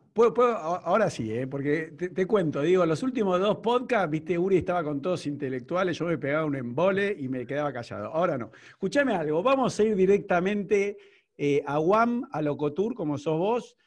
ahora 0.84 1.10
sí, 1.10 1.32
¿eh? 1.32 1.48
porque 1.48 1.92
te, 1.92 2.26
cuento, 2.28 2.62
digo, 2.62 2.86
los 2.86 3.02
últimos 3.04 3.40
dos 3.40 3.58
podcasts, 3.58 4.10
viste, 4.10 4.38
Uri 4.38 4.58
estaba 4.58 4.84
con 4.84 5.02
todos 5.02 5.26
intelectuales, 5.26 5.98
yo 5.98 6.06
me 6.06 6.18
pegaba 6.18 6.46
un 6.46 6.56
embole 6.56 7.16
y 7.18 7.28
me 7.28 7.46
quedaba 7.46 7.74
callado. 7.74 8.08
Ahora 8.08 8.38
no. 8.38 8.52
Escuchame 8.70 9.16
algo, 9.16 9.42
vamos 9.42 9.80
a 9.80 9.84
ir 9.84 9.96
directamente 9.96 10.98
eh, 11.38 11.64
a 11.66 11.78
Guam, 11.78 12.28
a 12.32 12.42
Locotur, 12.42 12.94
como 12.94 13.18
sos 13.18 13.38
vos. 13.38 13.78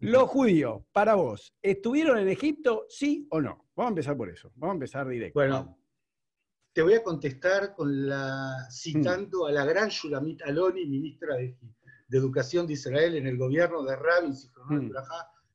Los 0.00 0.28
judíos, 0.28 0.82
para 0.92 1.16
vos, 1.16 1.52
¿estuvieron 1.60 2.18
en 2.18 2.28
Egipto, 2.28 2.86
sí 2.88 3.26
o 3.30 3.40
no? 3.40 3.66
Vamos 3.74 3.88
a 3.88 3.92
empezar 3.94 4.16
por 4.16 4.30
eso, 4.30 4.52
vamos 4.54 4.74
a 4.74 4.76
empezar 4.76 5.08
directo. 5.08 5.36
Bueno, 5.36 5.76
te 6.72 6.82
voy 6.82 6.94
a 6.94 7.02
contestar 7.02 7.74
con 7.74 8.06
la, 8.06 8.68
citando 8.70 9.46
a 9.46 9.50
la 9.52 9.64
gran 9.64 9.88
Shulamit 9.88 10.42
Aloni, 10.42 10.86
ministra 10.86 11.34
de, 11.34 11.56
Educación 12.16 12.66
de 12.66 12.72
Israel 12.72 13.16
en 13.16 13.26
el 13.26 13.36
gobierno 13.36 13.82
de 13.82 13.96
Rabin 13.96 14.32
mm. 14.32 14.90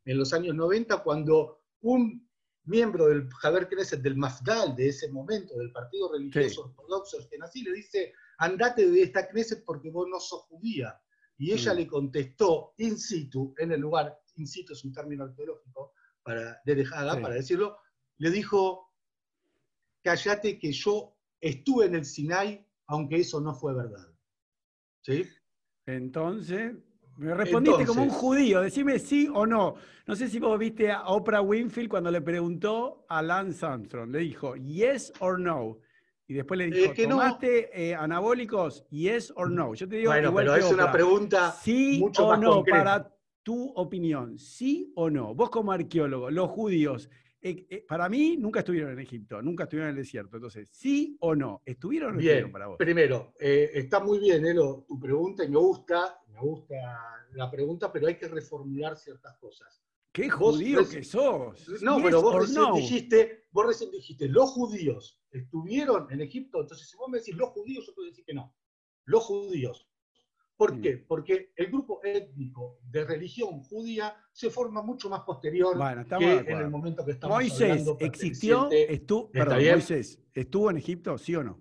en 0.05 0.17
los 0.17 0.33
años 0.33 0.55
90, 0.55 1.01
cuando 1.01 1.63
un 1.81 2.29
miembro 2.65 3.07
del 3.07 3.27
Haber 3.41 3.67
Knesset, 3.67 4.01
del 4.01 4.15
Mafdal 4.15 4.75
de 4.75 4.89
ese 4.89 5.11
momento, 5.11 5.57
del 5.57 5.71
Partido 5.71 6.11
Religioso 6.11 6.61
Ortodoxo 6.61 7.17
Ortodoxo 7.17 7.63
le 7.63 7.73
dice, 7.73 8.13
andate 8.37 8.89
de 8.89 9.01
esta 9.01 9.27
Knesset 9.27 9.65
porque 9.65 9.89
vos 9.89 10.07
no 10.07 10.19
sos 10.19 10.43
judía. 10.43 10.99
Y 11.37 11.51
ella 11.51 11.73
mm. 11.73 11.77
le 11.77 11.87
contestó 11.87 12.73
in 12.77 12.97
situ, 12.97 13.55
en 13.57 13.71
el 13.71 13.81
lugar, 13.81 14.17
in 14.35 14.47
situ 14.47 14.73
es 14.73 14.83
un 14.85 14.93
término 14.93 15.23
arqueológico 15.23 15.93
para, 16.21 16.61
de 16.63 16.75
dejada, 16.75 17.19
para 17.19 17.33
decirlo, 17.33 17.77
le 18.17 18.29
dijo, 18.29 18.93
cállate 20.03 20.59
que 20.59 20.71
yo 20.71 21.17
estuve 21.41 21.85
en 21.85 21.95
el 21.95 22.05
Sinai, 22.05 22.65
aunque 22.87 23.17
eso 23.17 23.41
no 23.41 23.53
fue 23.53 23.73
verdad. 23.73 24.07
¿Sí? 25.01 25.27
Entonces, 25.85 26.73
me 27.17 27.33
respondiste 27.33 27.85
como 27.85 28.03
un 28.03 28.09
judío, 28.09 28.61
decime 28.61 28.99
sí 28.99 29.29
o 29.33 29.45
no. 29.45 29.75
No 30.07 30.15
sé 30.15 30.29
si 30.29 30.39
vos 30.39 30.57
viste 30.57 30.91
a 30.91 31.03
Oprah 31.07 31.41
Winfield 31.41 31.89
cuando 31.89 32.09
le 32.09 32.21
preguntó 32.21 33.05
a 33.07 33.21
Lance 33.21 33.65
Armstrong, 33.65 34.11
le 34.11 34.19
dijo 34.19 34.55
yes 34.55 35.13
or 35.19 35.39
no. 35.39 35.77
Y 36.27 36.33
después 36.33 36.57
le 36.57 36.71
dijo, 36.71 36.93
¿tomaste 37.09 37.89
eh, 37.89 37.95
anabólicos? 37.95 38.87
Yes 38.89 39.33
or 39.35 39.51
no. 39.51 39.73
Yo 39.73 39.87
te 39.87 39.97
digo, 39.97 40.11
bueno, 40.11 40.33
pero 40.33 40.55
es 40.55 40.71
una 40.71 40.91
pregunta 40.91 41.51
sí 41.51 42.03
o 42.17 42.37
no 42.37 42.63
para 42.63 43.13
tu 43.43 43.71
opinión. 43.75 44.39
¿Sí 44.39 44.91
o 44.95 45.09
no? 45.09 45.35
Vos 45.35 45.49
como 45.49 45.71
arqueólogo, 45.73 46.31
los 46.31 46.49
judíos 46.49 47.09
eh, 47.45 47.67
eh, 47.69 47.85
para 47.85 48.07
mí 48.07 48.37
nunca 48.37 48.59
estuvieron 48.59 48.93
en 48.93 48.99
Egipto, 48.99 49.41
nunca 49.41 49.65
estuvieron 49.65 49.89
en 49.89 49.97
el 49.97 50.03
desierto. 50.03 50.37
Entonces, 50.37 50.69
¿sí 50.71 51.17
o 51.19 51.35
no? 51.35 51.61
¿Estuvieron 51.65 52.11
o 52.11 52.13
no 52.13 52.19
bien, 52.19 52.49
para 52.53 52.67
vos? 52.67 52.77
Primero, 52.77 53.33
eh, 53.37 53.69
está 53.73 53.99
muy 53.99 54.19
bien 54.19 54.45
Elo, 54.45 54.85
tu 54.87 54.97
pregunta 54.97 55.43
y 55.43 55.49
me 55.49 55.57
gusta, 55.57 56.21
me 56.29 56.39
gusta 56.39 56.75
la 57.33 57.51
pregunta, 57.51 57.91
pero 57.91 58.07
hay 58.07 58.17
que 58.17 58.29
reformular 58.29 58.95
ciertas 58.95 59.35
cosas. 59.39 59.83
¡Qué 60.13 60.29
judío 60.29 60.87
que 60.87 61.03
sos! 61.03 61.81
No, 61.81 62.01
pero 62.01 62.21
vos 62.21 62.47
recién, 62.47 62.71
dijiste, 62.75 63.47
vos 63.51 63.67
recién 63.67 63.91
dijiste, 63.91 64.29
los 64.29 64.51
judíos 64.51 65.19
estuvieron 65.29 66.09
en 66.11 66.21
Egipto, 66.21 66.61
entonces 66.61 66.87
si 66.87 66.95
vos 66.95 67.09
me 67.09 67.17
decís 67.17 67.35
los 67.35 67.49
judíos, 67.49 67.85
yo 67.85 67.93
puedo 67.93 68.07
decir 68.07 68.23
que 68.23 68.33
no. 68.33 68.55
Los 69.05 69.25
judíos 69.25 69.89
¿Por 70.55 70.75
mm. 70.75 70.81
qué? 70.81 70.97
Porque 70.97 71.51
el 71.55 71.67
grupo 71.67 71.99
étnico 72.03 72.79
de 72.89 73.05
religión 73.05 73.61
judía 73.61 74.15
se 74.31 74.49
forma 74.49 74.81
mucho 74.81 75.09
más 75.09 75.21
posterior 75.21 75.77
que 76.17 76.25
en 76.25 76.57
el 76.57 76.69
momento 76.69 77.03
que 77.03 77.11
estamos 77.11 77.37
Moisés 77.37 77.71
hablando. 77.71 77.97
existió, 77.99 78.69
estuvo, 78.71 79.31
perdón, 79.31 79.63
Moisés, 79.63 80.19
¿estuvo 80.33 80.69
en 80.69 80.77
Egipto, 80.77 81.17
sí 81.17 81.35
o 81.35 81.43
no? 81.43 81.59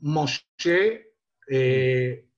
Moshe, 0.00 1.14
eh, 1.48 2.28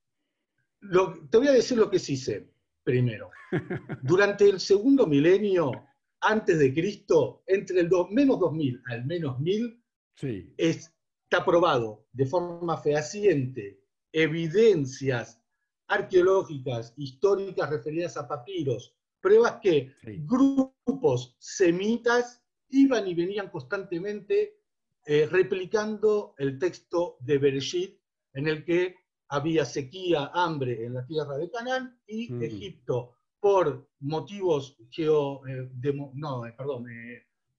te 1.30 1.38
voy 1.38 1.48
a 1.48 1.52
decir 1.52 1.78
lo 1.78 1.90
que 1.90 1.98
sí 1.98 2.16
sé 2.16 2.50
primero. 2.82 3.30
Durante 4.02 4.48
el 4.48 4.60
segundo 4.60 5.06
milenio 5.06 5.72
antes 6.20 6.58
de 6.58 6.72
Cristo, 6.72 7.42
entre 7.46 7.80
el 7.80 7.90
menos 8.10 8.38
2000 8.38 8.82
al 8.86 9.06
menos 9.06 9.40
1000, 9.40 9.82
sí. 10.16 10.54
es 10.56 10.93
está 11.34 11.44
probado 11.44 12.06
de 12.12 12.26
forma 12.26 12.76
fehaciente 12.76 13.80
evidencias 14.12 15.42
arqueológicas, 15.88 16.94
históricas 16.96 17.70
referidas 17.70 18.16
a 18.16 18.28
papiros, 18.28 18.94
pruebas 19.20 19.58
que 19.60 19.92
grupos 20.26 21.34
semitas 21.40 22.40
iban 22.68 23.08
y 23.08 23.14
venían 23.14 23.50
constantemente 23.50 24.60
eh, 25.06 25.26
replicando 25.26 26.36
el 26.38 26.56
texto 26.56 27.16
de 27.18 27.38
Bereshit, 27.38 27.98
en 28.34 28.46
el 28.46 28.64
que 28.64 28.94
había 29.28 29.64
sequía, 29.64 30.30
hambre 30.34 30.86
en 30.86 30.94
la 30.94 31.04
tierra 31.04 31.36
de 31.36 31.50
Canaán 31.50 31.98
y 32.06 32.32
Egipto, 32.44 33.16
por 33.40 33.88
motivos 33.98 34.76
geo, 34.88 35.44
eh, 35.48 35.68
no, 36.14 36.46
eh, 36.46 36.54
perdón, 36.56 36.86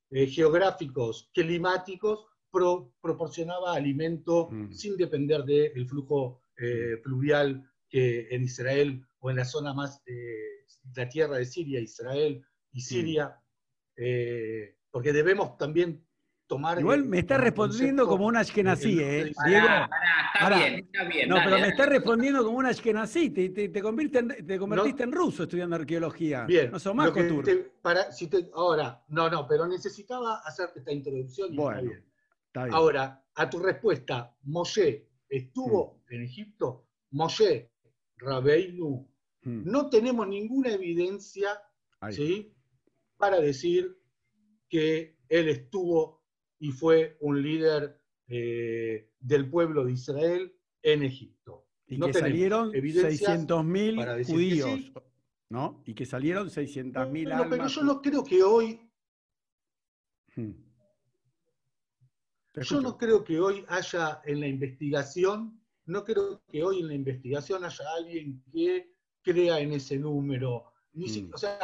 geográficos, 0.09 1.29
climáticos, 1.33 2.25
proporcionaba 3.01 3.73
alimento 3.73 4.49
mm. 4.51 4.71
sin 4.71 4.97
depender 4.97 5.43
del 5.43 5.87
flujo 5.87 6.41
eh, 6.57 6.97
fluvial 7.03 7.69
que 7.89 8.27
en 8.31 8.43
Israel 8.43 9.05
o 9.19 9.29
en 9.29 9.37
la 9.37 9.45
zona 9.45 9.73
más 9.73 10.03
de 10.05 10.65
la 10.95 11.09
tierra 11.09 11.37
de 11.37 11.45
Siria, 11.45 11.79
Israel 11.79 12.45
y 12.71 12.79
mm. 12.79 12.81
Siria, 12.81 13.41
eh, 13.97 14.77
porque 14.91 15.13
debemos 15.13 15.57
también 15.57 16.05
tomar... 16.47 16.79
Igual 16.79 17.05
me 17.05 17.19
está 17.19 17.37
respondiendo 17.37 18.07
como 18.07 18.27
un 18.27 18.37
ashkenazí, 18.37 18.99
¿eh? 18.99 19.33
Diego, 19.45 19.67
está 20.33 20.49
bien, 20.57 20.75
está 20.75 21.03
bien. 21.05 21.29
No, 21.29 21.37
pero 21.43 21.59
me 21.59 21.67
está 21.69 21.85
respondiendo 21.85 22.43
como 22.43 22.57
un 22.57 22.65
ashkenazí, 22.65 23.29
te, 23.31 23.49
te, 23.49 23.69
te, 23.69 23.81
convertiste 23.81 25.03
en 25.03 25.11
ruso 25.11 25.43
estudiando 25.43 25.75
arqueología. 25.75 26.45
Bien. 26.45 26.71
No 26.71 26.79
sos 26.79 26.95
más 26.95 27.11
para, 27.81 28.11
si 28.11 28.29
ahora, 28.53 29.03
no, 29.07 29.29
no, 29.29 29.47
pero 29.47 29.67
necesitaba 29.67 30.39
hacerte 30.45 30.79
esta 30.79 30.91
introducción 30.91 31.53
y 31.53 31.57
está 31.57 31.81
bien. 31.81 32.03
Ahora, 32.55 33.23
a 33.35 33.49
tu 33.49 33.59
respuesta, 33.59 34.35
Moshe 34.43 35.09
estuvo 35.27 36.01
mm. 36.09 36.13
en 36.13 36.23
Egipto, 36.23 36.87
Moshe, 37.11 37.71
Rabeinu, 38.17 39.07
mm. 39.43 39.69
no 39.69 39.89
tenemos 39.89 40.27
ninguna 40.27 40.71
evidencia 40.71 41.59
para 43.17 43.39
decir 43.39 43.97
que 44.69 45.17
él 45.27 45.49
estuvo 45.49 46.23
y 46.59 46.71
fue 46.71 47.17
un 47.19 47.41
líder 47.41 47.99
eh, 48.27 49.11
del 49.19 49.49
pueblo 49.49 49.85
de 49.85 49.93
Israel 49.93 50.55
en 50.81 51.03
Egipto. 51.03 51.67
Y 51.87 51.99
que 51.99 52.13
salieron 52.13 52.71
600.000 52.71 54.25
judíos, 54.25 54.91
¿no? 55.49 55.83
Y 55.85 55.93
que 55.93 56.05
salieron 56.05 56.49
600.000 56.49 57.31
almas. 57.31 57.47
Pero 57.49 57.67
yo 57.67 57.83
no 57.83 58.01
creo 58.01 58.23
que 58.23 58.41
hoy 58.41 58.85
Hmm. 60.35 60.51
Yo 62.61 62.81
no 62.81 62.97
creo 62.97 63.23
que 63.23 63.39
hoy 63.39 63.65
haya 63.67 64.21
en 64.25 64.39
la 64.39 64.47
investigación, 64.47 65.61
no 65.85 66.03
creo 66.03 66.41
que 66.47 66.63
hoy 66.63 66.79
en 66.79 66.87
la 66.87 66.93
investigación 66.93 67.63
haya 67.63 67.85
alguien 67.97 68.43
que 68.51 68.93
crea 69.21 69.59
en 69.59 69.73
ese 69.73 69.97
número. 69.97 70.71
Hmm. 70.93 71.33
O 71.33 71.37
sea, 71.37 71.59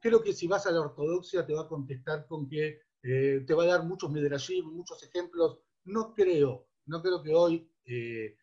creo 0.00 0.22
que 0.22 0.32
si 0.32 0.46
vas 0.46 0.66
a 0.66 0.72
la 0.72 0.80
ortodoxia 0.80 1.46
te 1.46 1.54
va 1.54 1.62
a 1.62 1.68
contestar 1.68 2.26
con 2.26 2.48
que 2.48 2.80
eh, 3.02 3.44
te 3.46 3.54
va 3.54 3.64
a 3.64 3.66
dar 3.66 3.84
muchos 3.84 4.10
midrashim, 4.10 4.66
muchos 4.66 5.02
ejemplos. 5.02 5.60
No 5.84 6.12
creo, 6.14 6.68
no 6.86 7.00
creo 7.02 7.22
que 7.22 7.34
hoy 7.34 7.70
eh, 7.84 8.36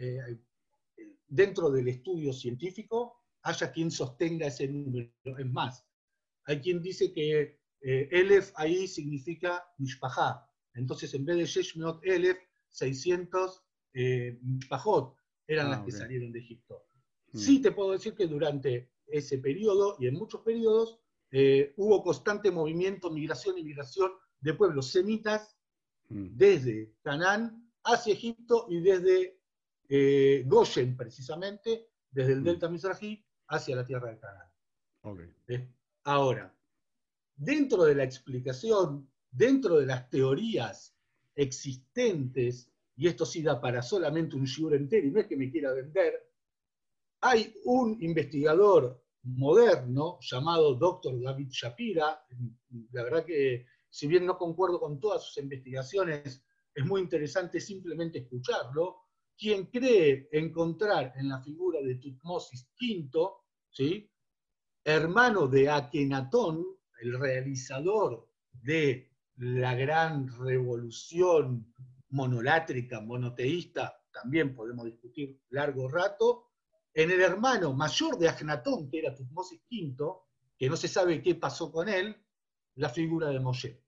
eh, 0.00 0.38
dentro 1.28 1.70
del 1.70 1.88
estudio 1.88 2.32
científico 2.32 3.22
haya 3.42 3.70
quien 3.70 3.90
sostenga 3.90 4.46
ese 4.48 4.66
número. 4.66 5.12
Es 5.24 5.46
más, 5.46 5.86
hay 6.46 6.60
quien 6.60 6.82
dice 6.82 7.12
que 7.12 7.60
Elef 7.80 8.50
ahí 8.56 8.88
significa 8.88 9.64
Mishpahá. 9.78 10.47
Entonces, 10.78 11.12
en 11.14 11.24
vez 11.24 11.36
de 11.36 11.44
Sheshmeot 11.44 12.04
Elef, 12.04 12.38
600 12.70 13.62
Mishpahot 13.94 15.16
eran 15.46 15.66
ah, 15.66 15.70
las 15.70 15.80
que 15.84 15.92
salieron 15.92 16.30
de 16.30 16.38
Egipto. 16.38 16.86
Hmm. 17.32 17.38
Sí 17.38 17.60
te 17.60 17.72
puedo 17.72 17.92
decir 17.92 18.14
que 18.14 18.26
durante 18.26 18.92
ese 19.06 19.38
periodo 19.38 19.96
y 19.98 20.06
en 20.06 20.14
muchos 20.14 20.42
periodos 20.42 21.00
eh, 21.30 21.74
hubo 21.76 22.02
constante 22.02 22.50
movimiento, 22.50 23.10
migración 23.10 23.58
y 23.58 23.64
migración 23.64 24.12
de 24.40 24.54
pueblos 24.54 24.90
semitas 24.90 25.56
mm. 26.08 26.28
desde 26.36 26.94
Canaán 27.02 27.70
hacia 27.84 28.14
Egipto 28.14 28.66
y 28.70 28.80
desde 28.80 29.38
eh, 29.88 30.44
Goshen, 30.46 30.96
precisamente, 30.96 31.88
desde 32.10 32.32
el 32.32 32.40
mm. 32.40 32.44
delta 32.44 32.68
Mizrahi 32.68 33.24
hacia 33.48 33.76
la 33.76 33.84
tierra 33.84 34.10
de 34.10 34.18
Canaán. 34.18 34.48
Eh, 35.48 35.68
ahora, 36.04 36.54
dentro 37.36 37.84
de 37.84 37.94
la 37.94 38.04
explicación, 38.04 39.10
dentro 39.30 39.78
de 39.78 39.86
las 39.86 40.08
teorías 40.08 40.96
existentes, 41.34 42.70
y 42.96 43.06
esto 43.06 43.24
sí 43.24 43.42
da 43.42 43.60
para 43.60 43.82
solamente 43.82 44.36
un 44.36 44.44
shiur 44.44 44.74
entero, 44.74 45.06
y 45.06 45.10
no 45.10 45.20
es 45.20 45.26
que 45.26 45.36
me 45.36 45.50
quiera 45.50 45.72
vender, 45.72 46.28
hay 47.20 47.52
un 47.64 47.96
investigador 48.00 49.02
moderno 49.22 50.18
llamado 50.20 50.74
Dr. 50.74 51.20
David 51.20 51.48
Shapira. 51.50 52.24
La 52.92 53.02
verdad 53.02 53.24
que, 53.24 53.66
si 53.90 54.06
bien 54.06 54.26
no 54.26 54.38
concuerdo 54.38 54.80
con 54.80 55.00
todas 55.00 55.24
sus 55.24 55.42
investigaciones, 55.42 56.44
es 56.74 56.86
muy 56.86 57.00
interesante 57.00 57.60
simplemente 57.60 58.18
escucharlo. 58.18 59.02
Quien 59.36 59.66
cree 59.66 60.28
encontrar 60.32 61.12
en 61.16 61.28
la 61.28 61.40
figura 61.40 61.80
de 61.80 61.96
Tutmosis 61.96 62.68
V, 62.80 63.30
¿sí? 63.70 64.10
hermano 64.84 65.46
de 65.46 65.68
Akenatón, 65.68 66.64
el 67.00 67.18
realizador 67.18 68.28
de 68.52 69.07
la 69.38 69.74
gran 69.74 70.28
revolución 70.38 71.72
monolátrica, 72.10 73.00
monoteísta, 73.00 74.02
también 74.10 74.54
podemos 74.54 74.86
discutir 74.86 75.40
largo 75.50 75.88
rato, 75.88 76.50
en 76.92 77.10
el 77.10 77.20
hermano 77.20 77.72
mayor 77.72 78.18
de 78.18 78.28
Agnatón, 78.28 78.90
que 78.90 78.98
era 78.98 79.14
Tutmosis 79.14 79.60
V, 79.70 80.12
que 80.56 80.68
no 80.68 80.76
se 80.76 80.88
sabe 80.88 81.22
qué 81.22 81.36
pasó 81.36 81.70
con 81.70 81.88
él, 81.88 82.16
la 82.74 82.88
figura 82.88 83.28
de 83.28 83.38
Moshe. 83.38 83.80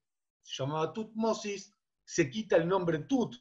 Se 0.43 0.63
llamaba 0.63 0.93
Tutmosis, 0.93 1.75
se 2.05 2.31
quita 2.31 2.57
el 2.57 2.69
nombre 2.69 3.01
Tut, 3.01 3.35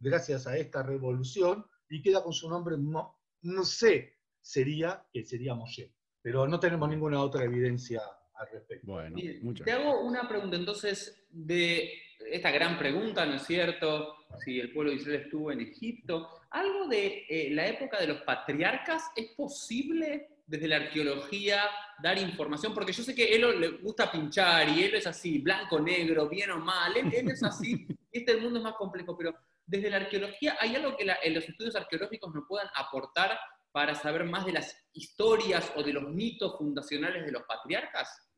gracias 0.00 0.48
a 0.48 0.56
esta 0.56 0.82
revolución, 0.82 1.64
y 1.88 2.02
queda 2.02 2.24
con 2.24 2.32
su 2.32 2.48
nombre, 2.48 2.76
no, 2.78 3.64
sé, 3.64 4.18
sería, 4.40 5.06
que 5.12 5.24
sería 5.24 5.54
Moshe. 5.54 5.94
Pero 6.22 6.48
no 6.48 6.58
tenemos 6.58 6.88
ninguna 6.88 7.20
otra 7.22 7.44
evidencia 7.44 8.02
al 8.40 8.48
respecto. 8.52 8.86
Bueno, 8.86 9.16
te 9.64 9.72
hago 9.72 10.00
una 10.00 10.26
pregunta 10.26 10.56
entonces 10.56 11.26
de 11.30 11.92
esta 12.30 12.50
gran 12.50 12.78
pregunta, 12.78 13.24
¿no 13.26 13.34
es 13.34 13.42
cierto? 13.42 14.16
Si 14.44 14.60
el 14.60 14.72
pueblo 14.72 14.90
de 14.90 14.98
Israel 14.98 15.22
estuvo 15.22 15.50
en 15.52 15.60
Egipto. 15.60 16.28
¿Algo 16.50 16.86
de 16.86 17.26
eh, 17.28 17.50
la 17.50 17.66
época 17.66 18.00
de 18.00 18.08
los 18.08 18.22
patriarcas 18.22 19.10
es 19.16 19.28
posible 19.32 20.28
desde 20.46 20.68
la 20.68 20.76
arqueología 20.76 21.62
dar 22.02 22.18
información? 22.18 22.74
Porque 22.74 22.92
yo 22.92 23.02
sé 23.02 23.14
que 23.14 23.34
él 23.34 23.60
le 23.60 23.68
gusta 23.78 24.10
pinchar 24.10 24.68
y 24.68 24.84
él 24.84 24.94
es 24.94 25.06
así, 25.06 25.38
blanco, 25.38 25.80
negro, 25.80 26.28
bien 26.28 26.50
o 26.50 26.58
mal, 26.58 26.96
él, 26.96 27.30
es 27.30 27.42
así, 27.42 27.86
este 28.12 28.36
mundo 28.36 28.58
es 28.58 28.64
más 28.64 28.74
complejo, 28.74 29.16
pero 29.16 29.34
desde 29.66 29.90
la 29.90 29.98
arqueología, 29.98 30.56
¿hay 30.58 30.74
algo 30.74 30.96
que 30.96 31.06
en 31.22 31.34
los 31.34 31.48
estudios 31.48 31.76
arqueológicos 31.76 32.34
nos 32.34 32.44
puedan 32.48 32.68
aportar 32.74 33.38
para 33.70 33.94
saber 33.94 34.24
más 34.24 34.44
de 34.44 34.52
las 34.52 34.76
historias 34.92 35.72
o 35.76 35.82
de 35.84 35.92
los 35.92 36.08
mitos 36.08 36.58
fundacionales 36.58 37.24
de 37.24 37.30
los 37.30 37.42
patriarcas? 37.44 38.29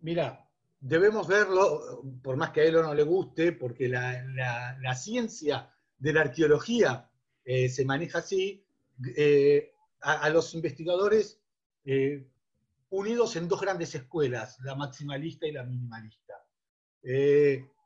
Mira, 0.00 0.48
debemos 0.80 1.26
verlo, 1.26 2.02
por 2.22 2.36
más 2.36 2.50
que 2.50 2.60
a 2.60 2.64
él 2.64 2.74
no 2.74 2.94
le 2.94 3.02
guste, 3.02 3.52
porque 3.52 3.88
la, 3.88 4.94
ciencia 4.94 5.72
de 5.98 6.12
la 6.12 6.22
arqueología 6.22 7.10
eh, 7.44 7.68
se 7.68 7.84
maneja 7.84 8.18
así, 8.18 8.64
eh, 9.16 9.72
a, 10.00 10.28
los 10.30 10.54
investigadores 10.54 11.40
eh, 11.84 12.28
unidos 12.90 13.36
en 13.36 13.48
dos 13.48 13.60
grandes 13.60 13.94
escuelas, 13.94 14.58
la 14.60 14.76
maximalista 14.76 15.46
y 15.46 15.52
la 15.52 15.64
minimalista. 15.64 16.34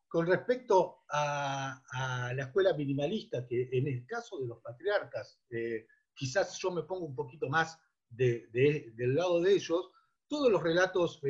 con 0.09 0.27
respecto 0.27 1.05
a, 1.09 2.33
la 2.35 2.43
escuela 2.43 2.75
minimalista, 2.75 3.47
que 3.47 3.71
en 3.73 3.87
el 3.87 4.05
caso 4.07 4.39
de 4.39 4.49
los 4.49 4.59
patriarcas, 4.61 5.41
quizás 6.15 6.59
yo 6.59 6.71
me 6.71 6.83
pongo 6.83 7.07
un 7.07 7.15
poquito 7.15 7.49
más 7.49 7.79
del 8.11 9.15
lado 9.15 9.41
de 9.41 9.55
ellos, 9.55 9.91
todos 10.29 10.53
los 10.53 10.63
relatos 10.63 11.21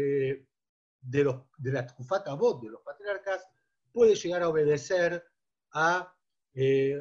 de, 1.02 1.24
los, 1.24 1.42
de 1.58 1.72
la 1.72 1.86
Tufata 1.86 2.34
Bot, 2.34 2.62
de 2.62 2.70
los 2.70 2.82
patriarcas, 2.82 3.46
puede 3.92 4.14
llegar 4.14 4.42
a 4.42 4.48
obedecer 4.48 5.22
a 5.72 6.14
eh, 6.54 7.00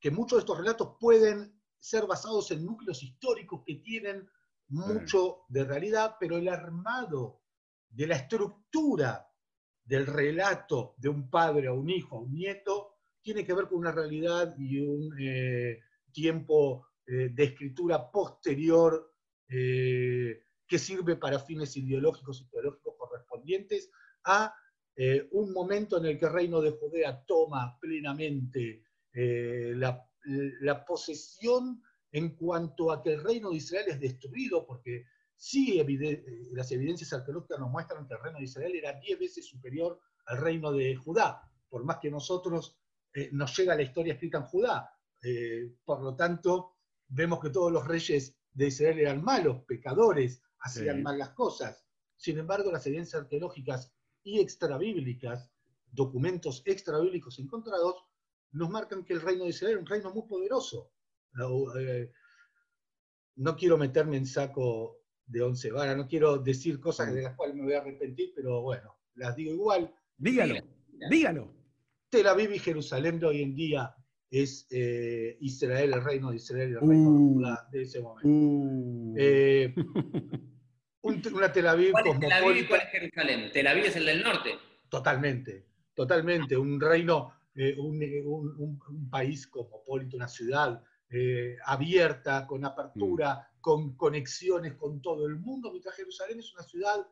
que 0.00 0.10
muchos 0.10 0.38
de 0.38 0.40
estos 0.40 0.58
relatos 0.58 0.96
pueden 0.98 1.60
ser 1.78 2.06
basados 2.06 2.50
en 2.50 2.64
núcleos 2.64 3.02
históricos 3.02 3.62
que 3.66 3.76
tienen 3.76 4.28
mucho 4.68 5.44
de 5.48 5.64
realidad, 5.64 6.16
pero 6.18 6.36
el 6.38 6.48
armado 6.48 7.42
de 7.90 8.06
la 8.06 8.16
estructura 8.16 9.28
del 9.84 10.06
relato 10.06 10.94
de 10.96 11.08
un 11.08 11.28
padre 11.28 11.68
a 11.68 11.72
un 11.72 11.90
hijo, 11.90 12.16
a 12.16 12.20
un 12.20 12.32
nieto, 12.32 12.94
tiene 13.20 13.44
que 13.44 13.54
ver 13.54 13.68
con 13.68 13.78
una 13.78 13.92
realidad 13.92 14.54
y 14.58 14.80
un 14.80 15.14
eh, 15.18 15.80
tiempo 16.12 16.88
eh, 17.06 17.30
de 17.32 17.44
escritura 17.44 18.10
posterior 18.10 19.12
que 20.66 20.78
sirve 20.78 21.16
para 21.16 21.38
fines 21.38 21.76
ideológicos 21.76 22.40
y 22.40 22.50
teológicos 22.50 22.94
correspondientes 22.98 23.90
a 24.24 24.54
eh, 24.96 25.28
un 25.32 25.52
momento 25.52 25.98
en 25.98 26.06
el 26.06 26.18
que 26.18 26.26
el 26.26 26.32
reino 26.32 26.60
de 26.60 26.70
Judea 26.70 27.24
toma 27.26 27.78
plenamente 27.80 28.84
eh, 29.12 29.74
la, 29.76 30.00
posesión 30.86 31.82
en 32.12 32.36
cuanto 32.36 32.92
a 32.92 33.02
que 33.02 33.14
el 33.14 33.22
reino 33.22 33.50
de 33.50 33.56
Israel 33.56 33.86
es 33.88 34.00
destruido, 34.00 34.64
porque 34.64 35.06
sí 35.36 35.80
eh, 35.80 36.48
las 36.52 36.70
evidencias 36.70 37.12
arqueológicas 37.12 37.58
nos 37.58 37.70
muestran 37.70 38.06
que 38.06 38.14
el 38.14 38.20
reino 38.20 38.38
de 38.38 38.44
Israel 38.44 38.74
era 38.74 39.00
diez 39.00 39.18
veces 39.18 39.46
superior 39.46 40.00
al 40.26 40.38
reino 40.38 40.72
de 40.72 40.94
Judá, 40.94 41.42
por 41.68 41.84
más 41.84 41.98
que 41.98 42.10
nosotros 42.10 42.78
nos 43.30 43.56
llega 43.56 43.76
la 43.76 43.82
historia 43.82 44.14
escrita 44.14 44.38
en 44.38 44.44
Judá. 44.44 44.90
por 45.84 46.02
lo 46.02 46.16
tanto, 46.16 46.78
vemos 47.08 47.38
que 47.40 47.50
todos 47.50 47.70
los 47.70 47.86
reyes 47.86 48.36
de 48.52 48.68
Israel 48.68 48.98
eran 48.98 49.22
malos, 49.22 49.62
pecadores, 49.64 50.42
hacían 50.64 51.02
mal 51.02 51.18
las 51.18 51.30
cosas. 51.30 51.86
Sin 52.16 52.38
embargo, 52.38 52.72
las 52.72 52.86
evidencias 52.86 53.22
arqueológicas 53.22 53.92
y 54.22 54.40
extrabíblicas, 54.40 55.52
documentos 55.92 56.62
extrabíblicos 56.64 57.38
encontrados, 57.38 57.96
nos 58.52 58.70
marcan 58.70 59.04
que 59.04 59.12
el 59.12 59.20
reino 59.20 59.44
de 59.44 59.50
Israel 59.50 59.72
era 59.72 59.80
un 59.80 59.86
reino 59.86 60.12
muy 60.12 60.26
poderoso. 60.26 60.92
Eh, 61.78 62.10
no 63.36 63.56
quiero 63.56 63.76
meterme 63.76 64.16
en 64.16 64.26
saco 64.26 65.00
de 65.26 65.42
once 65.42 65.70
varas, 65.70 65.96
no 65.96 66.06
quiero 66.06 66.38
decir 66.38 66.80
cosas 66.80 67.12
de 67.12 67.22
las 67.22 67.36
cuales 67.36 67.56
me 67.56 67.64
voy 67.64 67.74
a 67.74 67.80
arrepentir, 67.80 68.32
pero 68.34 68.62
bueno, 68.62 68.96
las 69.16 69.36
digo 69.36 69.52
igual. 69.52 69.94
Dígalo, 70.16 70.54
dígalo. 71.10 71.52
Tel 72.08 72.28
Aviv 72.28 72.52
y 72.52 72.58
Jerusalén 72.58 73.18
de 73.18 73.26
hoy 73.26 73.42
en 73.42 73.54
día 73.54 73.94
es 74.30 74.66
eh, 74.70 75.36
Israel, 75.40 75.94
el 75.94 76.04
reino 76.04 76.30
de 76.30 76.36
Israel, 76.36 76.70
el 76.70 76.80
reino 76.80 77.10
de 77.12 77.18
uh. 77.18 77.34
Judá 77.34 77.68
de 77.70 77.82
ese 77.82 78.00
momento. 78.00 78.28
Uh. 78.28 79.14
Eh, 79.18 79.74
una 81.04 81.52
Tel 81.52 81.66
Aviv 81.66 81.92
¿Cuál 81.92 82.18
Tel 82.18 82.32
Aviv 82.32 82.56
y 82.56 82.66
cuál 82.66 82.80
es 82.80 82.88
Jerusalén? 82.88 83.50
Tel 83.52 83.66
Aviv 83.66 83.84
es 83.84 83.96
el 83.96 84.06
del 84.06 84.22
norte. 84.22 84.58
Totalmente, 84.88 85.66
totalmente. 85.94 86.56
Un 86.56 86.80
reino, 86.80 87.32
eh, 87.54 87.76
un, 87.78 89.08
país 89.10 89.46
cosmopolita, 89.46 90.16
una 90.16 90.28
ciudad 90.28 90.82
eh, 91.10 91.56
abierta, 91.66 92.46
con 92.46 92.64
apertura, 92.64 93.34
mm. 93.34 93.60
con 93.60 93.96
conexiones 93.96 94.74
con 94.74 95.00
todo 95.02 95.26
el 95.26 95.36
mundo, 95.36 95.70
mientras 95.70 95.94
Jerusalén 95.94 96.38
es 96.38 96.52
una 96.54 96.62
ciudad, 96.62 97.06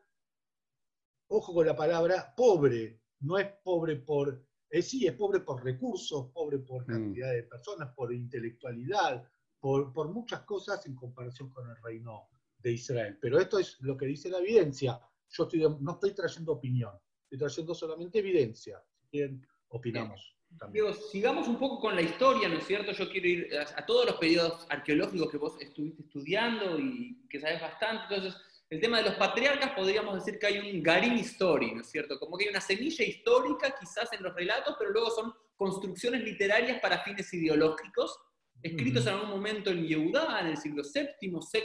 ojo 1.27 1.53
con 1.53 1.65
la 1.65 1.75
palabra, 1.75 2.33
pobre. 2.35 2.99
No 3.19 3.37
es 3.37 3.47
pobre 3.63 3.97
por, 3.97 4.43
eh, 4.69 4.81
sí, 4.81 5.05
es 5.05 5.13
pobre 5.13 5.41
por 5.41 5.63
recursos, 5.63 6.31
pobre 6.33 6.59
por 6.59 6.83
mm. 6.83 6.87
cantidad 6.87 7.31
de 7.31 7.43
personas, 7.43 7.93
por 7.95 8.11
intelectualidad, 8.11 9.23
por, 9.59 9.93
por 9.93 10.09
muchas 10.09 10.41
cosas 10.41 10.85
en 10.87 10.95
comparación 10.95 11.49
con 11.49 11.69
el 11.69 11.77
reino 11.81 12.27
de 12.63 12.71
Israel. 12.71 13.17
Pero 13.21 13.39
esto 13.39 13.59
es 13.59 13.77
lo 13.81 13.95
que 13.97 14.05
dice 14.05 14.29
la 14.29 14.39
evidencia. 14.39 14.99
Yo 15.29 15.47
no 15.79 15.91
estoy 15.91 16.13
trayendo 16.13 16.53
opinión, 16.53 16.93
estoy 17.23 17.37
trayendo 17.37 17.75
solamente 17.75 18.19
evidencia. 18.19 18.83
Bien, 19.11 19.45
opinamos. 19.67 20.35
Diego, 20.71 20.93
sigamos 20.93 21.47
un 21.47 21.57
poco 21.57 21.79
con 21.79 21.95
la 21.95 22.03
historia, 22.03 22.47
¿no 22.47 22.59
es 22.59 22.65
cierto? 22.65 22.91
Yo 22.91 23.09
quiero 23.09 23.27
ir 23.27 23.57
a, 23.57 23.85
todos 23.85 24.05
los 24.05 24.15
periodos 24.17 24.67
arqueológicos 24.69 25.31
que 25.31 25.37
vos 25.37 25.59
estuviste 25.59 26.03
estudiando 26.03 26.79
y 26.79 27.27
que 27.27 27.39
sabes 27.39 27.59
bastante. 27.59 28.13
Entonces, 28.13 28.39
el 28.69 28.79
tema 28.79 28.97
de 28.97 29.05
los 29.05 29.15
patriarcas 29.15 29.71
podríamos 29.71 30.13
decir 30.13 30.39
que 30.39 30.45
hay 30.45 30.59
un 30.59 30.83
garín 30.83 31.17
history, 31.17 31.73
¿no 31.73 31.81
es 31.81 31.89
cierto? 31.89 32.19
Como 32.19 32.37
que 32.37 32.45
hay 32.45 32.51
una 32.51 32.61
semilla 32.61 33.03
histórica 33.03 33.75
quizás 33.79 34.13
en 34.13 34.21
los 34.21 34.33
relatos, 34.35 34.75
pero 34.77 34.91
luego 34.91 35.09
son 35.09 35.33
construcciones 35.55 36.23
literarias 36.23 36.79
para 36.79 37.03
fines 37.03 37.33
ideológicos, 37.33 38.15
escritos 38.61 39.07
en 39.07 39.13
algún 39.13 39.31
momento 39.31 39.71
en 39.71 39.85
Yehudá, 39.87 40.39
en 40.39 40.47
el 40.47 40.57
siglo 40.57 40.83
VII, 40.83 41.31
VI 41.31 41.63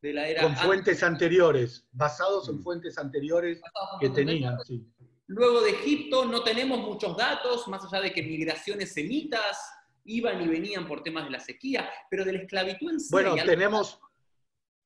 de 0.00 0.12
la 0.12 0.28
era... 0.28 0.42
Con 0.42 0.56
fuentes 0.56 1.02
anteriores, 1.02 1.86
basados 1.92 2.48
en 2.48 2.60
fuentes 2.62 2.98
anteriores 2.98 3.60
que 4.00 4.10
tenían, 4.10 4.58
sí. 4.64 4.86
Luego 5.26 5.60
de 5.60 5.70
Egipto 5.70 6.24
no 6.24 6.42
tenemos 6.42 6.80
muchos 6.80 7.16
datos, 7.16 7.68
más 7.68 7.84
allá 7.84 8.02
de 8.02 8.12
que 8.12 8.22
migraciones 8.22 8.94
semitas 8.94 9.58
iban 10.04 10.40
y 10.42 10.48
venían 10.48 10.88
por 10.88 11.02
temas 11.02 11.24
de 11.24 11.30
la 11.30 11.40
sequía, 11.40 11.88
pero 12.10 12.24
de 12.24 12.32
la 12.32 12.38
esclavitud 12.40 12.90
en 12.90 12.98
sí. 12.98 13.08
Bueno, 13.10 13.34
tenemos, 13.34 14.00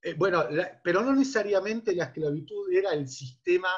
eh, 0.03 0.15
bueno, 0.15 0.45
pero 0.83 1.03
no 1.03 1.15
necesariamente 1.15 1.95
la 1.95 2.05
esclavitud 2.07 2.73
era 2.73 2.93
el 2.93 3.09
sistema, 3.09 3.69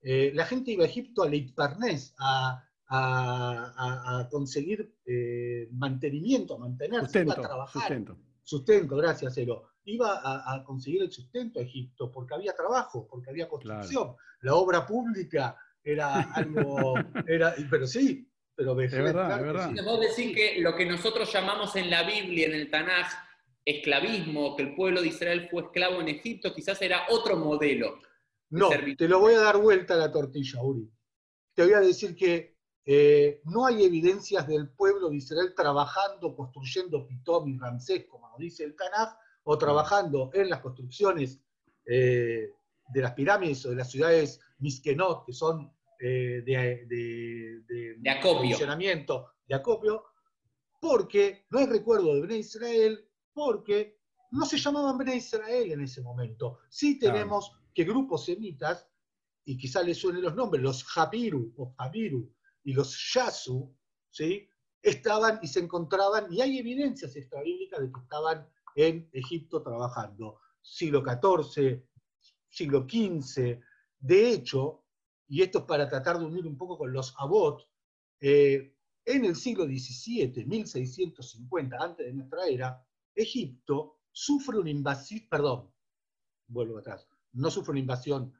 eh, 0.00 0.30
la 0.32 0.46
gente 0.46 0.70
iba 0.70 0.84
a 0.84 0.86
Egipto 0.86 1.24
a 1.24 1.28
Leitparnés, 1.28 2.14
a, 2.20 2.64
a, 2.88 4.28
conseguir 4.30 4.94
eh, 5.04 5.68
mantenimiento, 5.72 6.54
a 6.54 6.58
mantenerse, 6.58 7.20
a 7.20 7.34
trabajar. 7.34 7.82
Sustento. 7.82 8.18
Sustento, 8.44 8.96
gracias, 8.96 9.36
Elo. 9.38 9.71
Iba 9.84 10.20
a, 10.22 10.62
conseguir 10.64 11.02
el 11.02 11.10
sustento 11.10 11.58
a 11.58 11.62
Egipto 11.62 12.10
porque 12.10 12.34
había 12.34 12.54
trabajo, 12.54 13.06
porque 13.08 13.30
había 13.30 13.48
construcción. 13.48 14.14
La 14.40 14.54
obra 14.54 14.86
pública 14.86 15.56
era 15.82 16.20
algo, 16.34 16.94
era, 17.26 17.54
pero 17.68 17.86
sí, 17.86 18.28
pero 18.54 18.78
es 18.80 18.92
verdad, 18.92 19.38
es 19.38 19.44
verdad. 19.44 19.84
Vos 19.84 20.00
decís 20.00 20.36
que 20.36 20.60
lo 20.60 20.76
que 20.76 20.86
nosotros 20.86 21.32
llamamos 21.32 21.74
en 21.76 21.90
la 21.90 22.04
Biblia, 22.04 22.46
en 22.46 22.54
el 22.54 22.70
Tanaj, 22.70 23.08
esclavismo, 23.64 24.56
que 24.56 24.62
el 24.62 24.74
pueblo 24.74 25.00
de 25.00 25.08
Israel 25.08 25.48
fue 25.50 25.62
esclavo 25.62 26.00
en 26.00 26.08
Egipto, 26.08 26.54
quizás 26.54 26.80
era 26.82 27.06
otro 27.10 27.36
modelo. 27.36 27.98
No, 28.50 28.68
te 28.68 29.08
lo 29.08 29.18
voy 29.18 29.34
a 29.34 29.40
dar 29.40 29.56
vuelta 29.56 29.94
a 29.94 29.96
la 29.96 30.12
tortilla, 30.12 30.62
Uri. 30.62 30.90
Te 31.54 31.64
voy 31.64 31.72
a 31.72 31.80
decir 31.80 32.14
que 32.14 32.58
eh, 32.84 33.40
no 33.44 33.64
hay 33.64 33.84
evidencias 33.84 34.46
del 34.46 34.70
pueblo 34.70 35.08
de 35.08 35.16
Israel 35.16 35.54
trabajando, 35.56 36.34
construyendo 36.34 37.06
Pitom 37.06 37.48
y 37.48 37.58
Ramsés, 37.58 38.06
como 38.08 38.28
dice 38.38 38.64
el 38.64 38.74
Tanaj, 38.74 39.14
o 39.44 39.58
trabajando 39.58 40.30
en 40.32 40.50
las 40.50 40.60
construcciones 40.60 41.40
eh, 41.86 42.50
de 42.88 43.00
las 43.00 43.12
pirámides 43.12 43.64
o 43.66 43.70
de 43.70 43.76
las 43.76 43.90
ciudades 43.90 44.40
Miskenot, 44.58 45.24
que 45.26 45.32
son 45.32 45.72
eh, 45.98 46.42
de, 46.44 46.86
de, 46.86 47.96
de, 47.98 48.10
acopio. 48.10 48.56
de 48.58 49.54
acopio, 49.54 50.04
porque 50.80 51.46
no 51.50 51.58
hay 51.58 51.66
recuerdo 51.66 52.14
de 52.14 52.22
Bnei 52.22 52.40
Israel, 52.40 53.08
porque 53.32 53.98
no 54.32 54.44
se 54.46 54.58
llamaban 54.58 54.98
Bnei 54.98 55.18
Israel 55.18 55.72
en 55.72 55.80
ese 55.82 56.02
momento. 56.02 56.58
Sí 56.68 56.98
tenemos 56.98 57.52
que 57.74 57.84
grupos 57.84 58.24
semitas, 58.26 58.88
y 59.44 59.56
quizá 59.56 59.82
les 59.82 59.98
suenen 59.98 60.22
los 60.22 60.34
nombres, 60.34 60.62
los 60.62 60.84
Jabiru 60.84 61.52
o 61.56 61.74
Jabiru 61.76 62.32
y 62.64 62.72
los 62.72 63.12
Yasu, 63.12 63.74
¿sí? 64.10 64.48
estaban 64.82 65.38
y 65.42 65.48
se 65.48 65.60
encontraban, 65.60 66.32
y 66.32 66.40
hay 66.40 66.58
evidencias 66.58 67.14
extrabíblicas 67.16 67.80
de 67.80 67.92
que 67.92 68.00
estaban 68.00 68.48
en 68.74 69.08
Egipto 69.12 69.62
trabajando. 69.62 70.40
Siglo 70.60 71.02
XIV, 71.02 71.82
siglo 72.48 72.86
XV, 72.88 73.60
de 73.98 74.30
hecho, 74.30 74.84
y 75.28 75.42
esto 75.42 75.60
es 75.60 75.64
para 75.64 75.88
tratar 75.88 76.18
de 76.18 76.26
unir 76.26 76.46
un 76.46 76.56
poco 76.56 76.76
con 76.76 76.92
los 76.92 77.14
Abot, 77.18 77.66
eh, 78.20 78.76
en 79.04 79.24
el 79.24 79.34
siglo 79.34 79.64
XVII, 79.64 80.44
1650, 80.44 81.76
antes 81.80 82.06
de 82.06 82.12
nuestra 82.12 82.46
era, 82.46 82.86
Egipto 83.14 84.00
sufre 84.12 84.58
una 84.58 84.70
invasión, 84.70 85.26
perdón, 85.28 85.72
vuelvo 86.46 86.78
atrás, 86.78 87.08
no 87.32 87.50
sufre 87.50 87.72
una 87.72 87.80
invasión, 87.80 88.32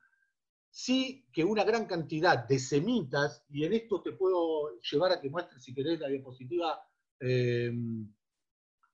sí 0.70 1.26
que 1.32 1.44
una 1.44 1.64
gran 1.64 1.86
cantidad 1.86 2.46
de 2.46 2.58
semitas, 2.58 3.44
y 3.48 3.64
en 3.64 3.72
esto 3.72 4.02
te 4.02 4.12
puedo 4.12 4.78
llevar 4.80 5.12
a 5.12 5.20
que 5.20 5.30
muestres, 5.30 5.62
si 5.64 5.74
querés, 5.74 5.98
la 5.98 6.08
diapositiva, 6.08 6.80
eh, 7.20 7.72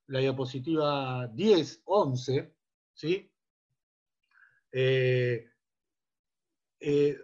la 0.08 0.20
diapositiva 0.20 1.28
10, 1.28 1.82
11, 1.84 2.54
¿sí? 2.94 3.30
Eh, 4.72 5.50
eh, 6.80 7.18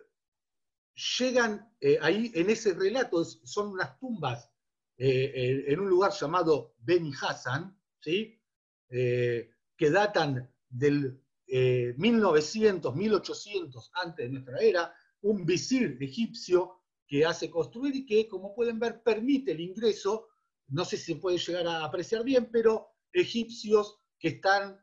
llegan 1.19 1.75
eh, 1.81 1.99
ahí 2.01 2.31
en 2.35 2.51
ese 2.51 2.75
relato, 2.75 3.25
son 3.25 3.69
unas 3.69 3.99
tumbas 3.99 4.51
en 4.97 5.81
un 5.81 5.89
lugar 5.89 6.13
llamado 6.13 6.77
Beni 6.79 7.13
Hassan, 7.21 7.77
¿sí? 7.99 8.41
que 8.89 9.91
datan 9.91 10.49
del 10.69 11.21
1900, 11.49 12.95
1800 12.95 13.91
antes 13.95 14.25
de 14.25 14.31
nuestra 14.31 14.59
era, 14.61 14.95
un 15.23 15.45
visir 15.45 15.99
egipcio 16.01 16.85
que 17.09 17.27
hace 17.27 17.51
construir 17.51 17.97
y 17.97 18.07
que, 18.07 18.29
como 18.29 18.55
pueden 18.55 18.79
ver, 18.79 19.03
permite 19.03 19.51
el 19.51 19.61
ingreso, 19.63 20.29
no 20.69 20.85
sé 20.85 20.97
si 20.97 21.15
se 21.15 21.21
puede 21.21 21.39
llegar 21.39 21.67
a 21.67 21.85
apreciar 21.85 22.25
bien, 22.25 22.49
pero 22.51 22.89
egipcios 23.13 24.01
que 24.19 24.29
están 24.29 24.81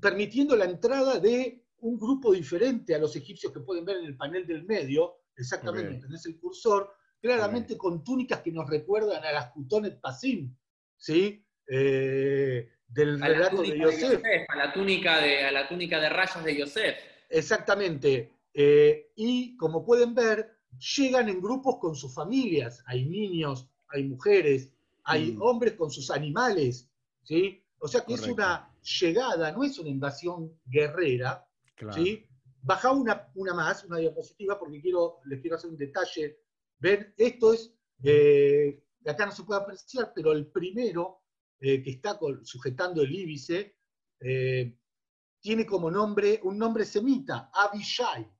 permitiendo 0.00 0.56
la 0.56 0.64
entrada 0.64 1.18
de 1.18 1.62
un 1.78 1.98
grupo 1.98 2.32
diferente 2.32 2.94
a 2.94 2.98
los 2.98 3.14
egipcios 3.16 3.52
que 3.52 3.60
pueden 3.60 3.84
ver 3.84 3.98
en 3.98 4.04
el 4.06 4.16
panel 4.16 4.46
del 4.46 4.64
medio, 4.64 5.22
exactamente, 5.36 6.00
tenés 6.00 6.24
el 6.26 6.38
cursor, 6.38 6.94
claramente 7.20 7.76
con 7.76 8.04
túnicas 8.04 8.40
que 8.40 8.52
nos 8.52 8.68
recuerdan 8.68 9.24
a 9.24 9.32
las 9.32 9.50
Kutonet 9.52 10.00
Pasim, 10.00 10.56
¿sí? 10.96 11.44
Eh, 11.68 12.68
del 12.86 13.20
relato 13.20 13.62
de 13.62 13.78
Yosef. 13.78 14.22
a, 14.48 14.56
la 14.56 14.72
túnica 14.72 15.20
de, 15.20 15.44
a 15.44 15.52
la 15.52 15.68
túnica 15.68 16.00
de 16.00 16.08
rayas 16.08 16.44
de 16.44 16.56
Yosef. 16.56 16.96
Exactamente. 17.28 18.32
Eh, 18.52 19.12
y 19.16 19.56
como 19.56 19.84
pueden 19.84 20.14
ver, 20.14 20.58
llegan 20.78 21.28
en 21.28 21.40
grupos 21.40 21.78
con 21.78 21.94
sus 21.94 22.14
familias. 22.14 22.82
Hay 22.86 23.04
niños, 23.04 23.68
hay 23.88 24.04
mujeres, 24.04 24.70
hay 25.04 25.32
mm. 25.32 25.42
hombres 25.42 25.74
con 25.74 25.90
sus 25.90 26.10
animales. 26.10 26.88
¿sí? 27.22 27.62
O 27.78 27.88
sea 27.88 28.04
que 28.04 28.14
es 28.14 28.26
una 28.26 28.72
llegada, 28.82 29.52
no 29.52 29.64
es 29.64 29.78
una 29.78 29.88
invasión 29.88 30.58
guerrera, 30.64 31.46
¿sí? 31.92 32.26
Baja 32.62 32.92
una, 32.92 33.28
una 33.34 33.54
más, 33.54 33.84
una 33.84 33.98
diapositiva, 33.98 34.56
porque 34.56 34.80
quiero, 34.80 35.18
les 35.24 35.40
quiero 35.40 35.56
hacer 35.56 35.70
un 35.70 35.76
detalle. 35.76 36.38
Ven, 36.78 37.12
esto 37.16 37.52
es, 37.52 37.74
eh, 38.04 38.84
acá 39.04 39.26
no 39.26 39.32
se 39.32 39.42
puede 39.42 39.60
apreciar, 39.60 40.12
pero 40.14 40.30
el 40.32 40.46
primero 40.46 41.22
eh, 41.60 41.82
que 41.82 41.90
está 41.90 42.18
sujetando 42.44 43.02
el 43.02 43.12
íbice 43.12 43.76
eh, 44.20 44.78
tiene 45.40 45.66
como 45.66 45.90
nombre 45.90 46.40
un 46.44 46.56
nombre 46.56 46.84
semita, 46.84 47.50
Abishai. 47.52 48.30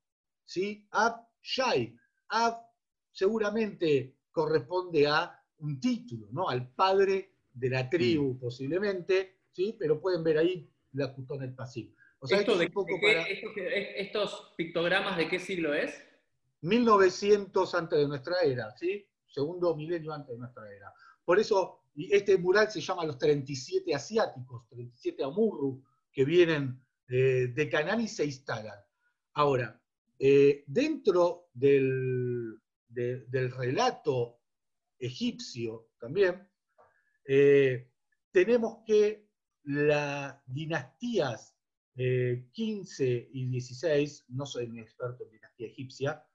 ¿sí? 0.45 0.87
Abishai. 0.93 1.97
Ab 2.33 2.67
seguramente 3.11 4.17
corresponde 4.31 5.07
a 5.07 5.39
un 5.59 5.79
título, 5.79 6.29
¿no? 6.33 6.49
al 6.49 6.73
padre 6.75 7.35
de 7.53 7.69
la 7.69 7.89
tribu, 7.91 8.39
posiblemente, 8.39 9.43
¿sí? 9.53 9.77
pero 9.79 10.01
pueden 10.01 10.25
ver 10.25 10.39
ahí 10.39 10.69
la 10.93 11.15
el 11.43 11.55
pasivo. 11.55 11.95
¿Estos 13.97 14.55
pictogramas 14.57 15.17
de 15.19 15.29
qué 15.29 15.39
siglo 15.39 15.75
es? 15.75 15.95
1900 16.63 17.75
antes 17.75 17.99
de 17.99 18.09
nuestra 18.09 18.37
era, 18.45 18.71
¿sí? 18.77 19.05
Segundo 19.27 19.75
milenio 19.75 20.13
antes 20.13 20.33
de 20.33 20.39
nuestra 20.39 20.71
era. 20.73 20.93
Por 21.25 21.39
eso, 21.39 21.85
este 21.97 22.39
mural 22.39 22.71
se 22.71 22.81
llama 22.81 23.05
Los 23.05 23.19
37 23.19 23.95
Asiáticos, 23.95 24.69
37 24.69 25.25
Amurru, 25.25 25.83
que 26.13 26.25
vienen 26.25 26.81
eh, 27.09 27.49
de 27.53 27.69
Canaán 27.69 28.01
y 28.01 28.09
se 28.09 28.25
instalan. 28.25 28.79
Ahora, 29.35 29.82
eh, 30.19 30.65
dentro 30.67 31.49
del, 31.53 32.61
relato 32.89 34.41
egipcio 34.99 35.91
también, 35.99 36.49
eh, 37.25 37.91
tenemos 38.31 38.79
que 38.87 39.29
las 39.65 40.37
dinastías 40.47 41.55
15 41.95 43.07
eh, 43.07 43.29
y 43.33 43.47
16, 43.47 44.25
no 44.29 44.47
soy 44.47 44.67
un 44.67 44.79
experto 44.79 45.25
en 45.25 45.31
dinastía 45.31 45.67
egipcia, 45.67 46.27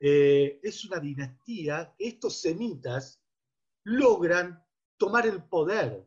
eh, 0.00 0.60
es 0.62 0.84
una 0.84 0.98
dinastía 0.98 1.94
que 1.96 2.08
estos 2.08 2.40
semitas 2.40 3.22
logran 3.84 4.62
tomar 4.96 5.26
el 5.26 5.42
poder. 5.44 6.06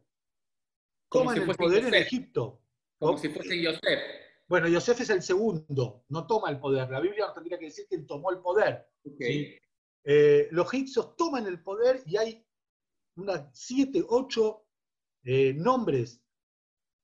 Toman 1.09 1.37
el 1.37 1.55
poder 1.55 1.85
en 1.85 1.93
Egipto. 1.93 2.61
Como 2.99 3.17
si 3.17 3.29
fuese 3.29 3.61
Yosef. 3.61 3.99
Bueno, 4.47 4.67
Yosef 4.67 5.01
es 5.01 5.09
el 5.09 5.21
segundo, 5.21 6.05
no 6.09 6.25
toma 6.25 6.49
el 6.49 6.59
poder. 6.59 6.89
La 6.89 7.01
Biblia 7.01 7.25
nos 7.25 7.33
tendría 7.33 7.57
que 7.57 7.65
decir 7.65 7.85
que 7.89 7.97
tomó 7.99 8.31
el 8.31 8.39
poder. 8.39 8.87
Eh, 10.03 10.47
los 10.51 10.73
egipcios 10.73 11.15
toman 11.17 11.45
el 11.47 11.61
poder 11.61 12.01
y 12.05 12.17
hay 12.17 12.45
unas 13.15 13.49
siete, 13.53 14.03
ocho 14.07 14.63
nombres 15.55 16.21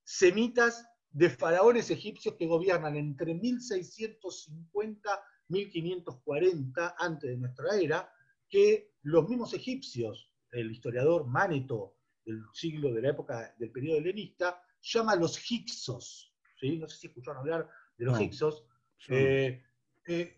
semitas 0.05 0.87
de 1.09 1.29
faraones 1.29 1.91
egipcios 1.91 2.35
que 2.35 2.47
gobiernan 2.47 2.95
entre 2.95 3.33
1650 3.33 5.23
1540 5.49 6.95
antes 6.97 7.29
de 7.29 7.37
nuestra 7.37 7.77
era, 7.77 8.11
que 8.49 8.93
los 9.03 9.27
mismos 9.27 9.53
egipcios, 9.53 10.31
el 10.51 10.71
historiador 10.71 11.25
Maneto 11.25 11.97
del 12.25 12.41
siglo 12.53 12.93
de 12.93 13.01
la 13.01 13.09
época 13.09 13.53
del 13.57 13.71
periodo 13.71 13.97
helenista, 13.97 14.61
llama 14.81 15.15
los 15.15 15.39
Hicsos. 15.49 16.32
¿Sí? 16.63 16.77
No 16.77 16.87
sé 16.87 16.97
si 16.97 17.07
escucharon 17.07 17.39
hablar 17.39 17.69
de 17.97 18.05
los 18.05 18.19
Hicsos. 18.21 18.65
Eh, 19.09 19.61
eh, 20.07 20.37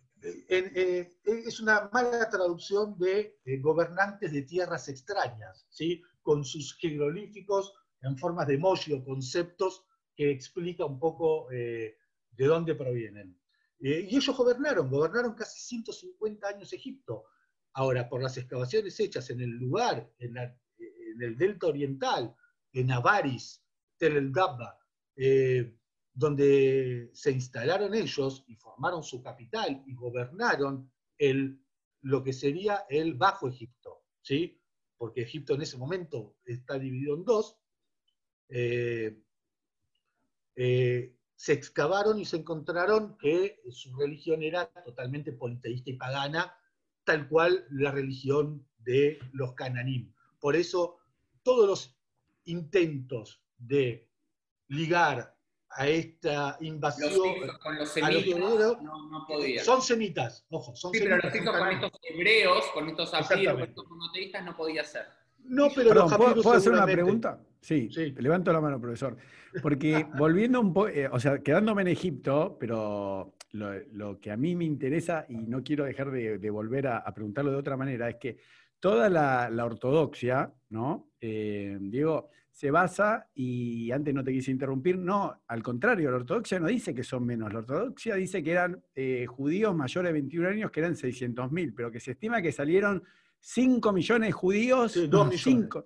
eh, 0.50 1.18
es 1.24 1.60
una 1.60 1.88
mala 1.94 2.28
traducción 2.30 2.98
de 2.98 3.38
gobernantes 3.62 4.32
de 4.32 4.42
tierras 4.42 4.90
extrañas, 4.90 5.68
¿sí? 5.70 6.02
con 6.24 6.44
sus 6.44 6.76
jeroglíficos 6.78 7.74
en 8.02 8.18
formas 8.18 8.48
de 8.48 8.56
emoji 8.56 8.94
o 8.94 9.06
conceptos 9.06 9.86
que 10.16 10.32
explica 10.32 10.84
un 10.86 11.00
poco 11.00 11.48
de 11.50 11.96
dónde 12.38 12.74
provienen. 12.74 13.40
y 13.80 14.16
ellos 14.16 14.36
gobernaron, 14.36 14.90
gobernaron 14.90 15.36
casi 15.36 15.60
150 15.60 16.48
años 16.48 16.74
Egipto. 16.74 17.26
Ahora, 17.74 18.10
por 18.10 18.24
las 18.24 18.38
excavaciones 18.38 19.00
hechas 19.00 19.30
en 19.30 19.42
el 19.42 19.52
lugar, 19.52 20.10
en, 20.18 20.38
el 21.22 21.38
delta 21.38 21.68
oriental, 21.68 22.34
en 22.72 22.92
Avaris, 22.92 23.64
Tel 23.98 24.18
el 24.18 24.32
Dabba, 24.32 24.80
eh, 25.16 25.78
donde 26.15 27.12
se 27.13 27.32
instalaron 27.32 27.93
ellos 27.93 28.45
y 28.47 28.56
formaron 28.56 29.04
su 29.04 29.21
capital 29.21 29.84
y 29.86 29.93
gobernaron 29.93 30.89
el, 31.17 31.62
lo 32.01 32.23
que 32.23 32.32
sería 32.32 32.86
el 32.89 33.15
Bajo 33.15 33.49
Egipto, 33.49 34.06
¿sí? 34.21 34.60
porque 34.97 35.21
Egipto 35.21 35.54
en 35.54 35.62
ese 35.62 35.78
momento 35.78 36.38
está 36.45 36.80
dividido 36.80 37.15
en 37.15 37.25
dos, 37.25 37.58
eh, 38.47 39.21
eh, 40.56 41.15
se 41.36 41.51
excavaron 41.51 42.17
y 42.17 42.23
se 42.23 42.38
encontraron 42.38 43.17
que 43.17 43.62
su 43.69 43.93
religión 43.97 44.41
era 44.41 44.67
totalmente 44.86 45.34
politeísta 45.34 45.89
y 45.89 45.97
pagana, 45.97 46.58
tal 47.04 47.28
cual 47.28 47.67
la 47.71 47.91
religión 47.91 48.65
de 48.78 49.19
los 49.34 49.54
cananim. 49.54 50.13
Por 50.39 50.56
eso 50.56 50.99
todos 51.43 51.67
los 51.67 51.99
intentos 52.45 53.43
de 53.58 54.10
ligar 54.69 55.35
a 55.76 55.88
esta 55.88 56.58
invasión 56.62 57.12
con 57.62 57.78
los 57.78 57.90
semitas 57.90 58.40
no, 58.82 59.10
no 59.10 59.26
podía. 59.28 59.64
son 59.64 59.82
semitas, 59.82 60.46
ojo, 60.50 60.76
son 60.76 60.94
sí, 60.94 61.00
pero 61.02 61.18
los 61.18 61.32
con 61.32 61.70
estos 61.70 61.92
hebreos, 62.02 62.66
con 62.74 62.90
estos 62.90 63.14
apiros, 63.14 63.54
con 63.54 63.64
estos 63.64 63.88
monoteístas 63.90 64.46
no 64.46 64.56
podía 64.56 64.84
ser. 64.84 65.06
No, 65.44 65.68
pero 65.76 65.94
los 65.94 66.14
¿puedo, 66.14 66.42
¿puedo 66.42 66.58
hacer 66.58 66.72
una 66.72 66.86
pregunta? 66.86 67.40
Sí, 67.66 67.90
levanto 68.18 68.54
la 68.54 68.62
mano, 68.62 68.80
profesor. 68.80 69.18
Porque 69.62 70.06
volviendo 70.18 70.62
un 70.62 70.74
poco, 70.74 70.90
eh, 70.90 71.08
o 71.12 71.20
sea, 71.20 71.40
quedándome 71.40 71.82
en 71.82 71.90
Egipto, 71.90 72.58
pero 72.60 73.34
lo, 73.52 74.20
que 74.20 74.32
a 74.32 74.38
mí 74.38 74.56
me 74.56 74.66
interesa 74.66 75.26
y 75.28 75.36
no 75.36 75.64
quiero 75.64 75.86
dejar 75.86 76.12
de, 76.12 76.50
volver 76.50 76.88
a, 76.88 77.14
preguntarlo 77.14 77.52
de 77.52 77.58
otra 77.58 77.76
manera, 77.76 78.10
es 78.10 78.18
que 78.18 78.38
toda 78.80 79.10
la, 79.10 79.66
ortodoxia, 79.66 80.54
¿no? 80.70 81.10
Eh, 81.20 81.78
Diego, 81.82 82.30
se 82.56 82.72
basa, 82.72 83.28
y 83.34 83.91
antes 83.91 84.13
no 84.13 84.24
te 84.24 84.32
quise 84.32 84.50
interrumpir, 84.50 84.98
no, 84.98 85.41
al 85.46 85.62
contrario, 85.62 86.10
la 86.10 86.15
ortodoxia 86.15 86.58
no 86.58 86.68
dice 86.68 86.96
que 86.96 87.04
son 87.04 87.26
menos, 87.26 87.52
la 87.52 87.60
ortodoxia 87.60 88.15
dice 88.15 88.41
que 88.41 88.52
eran 88.52 88.82
eh, 88.96 89.26
judíos 89.28 89.76
mayores 89.76 90.08
de 90.08 90.13
21 90.13 90.48
años, 90.48 90.72
que 90.72 90.80
eran 90.80 90.96
600.000, 90.96 91.74
pero 91.76 91.91
que 91.91 92.00
se 92.00 92.12
estima 92.12 92.41
que 92.41 92.54
salieron 92.54 93.04
5 93.41 93.91
millones 93.91 94.30
de 94.30 94.32
judíos, 94.32 94.94
2 94.94 95.28
millones. 95.28 95.84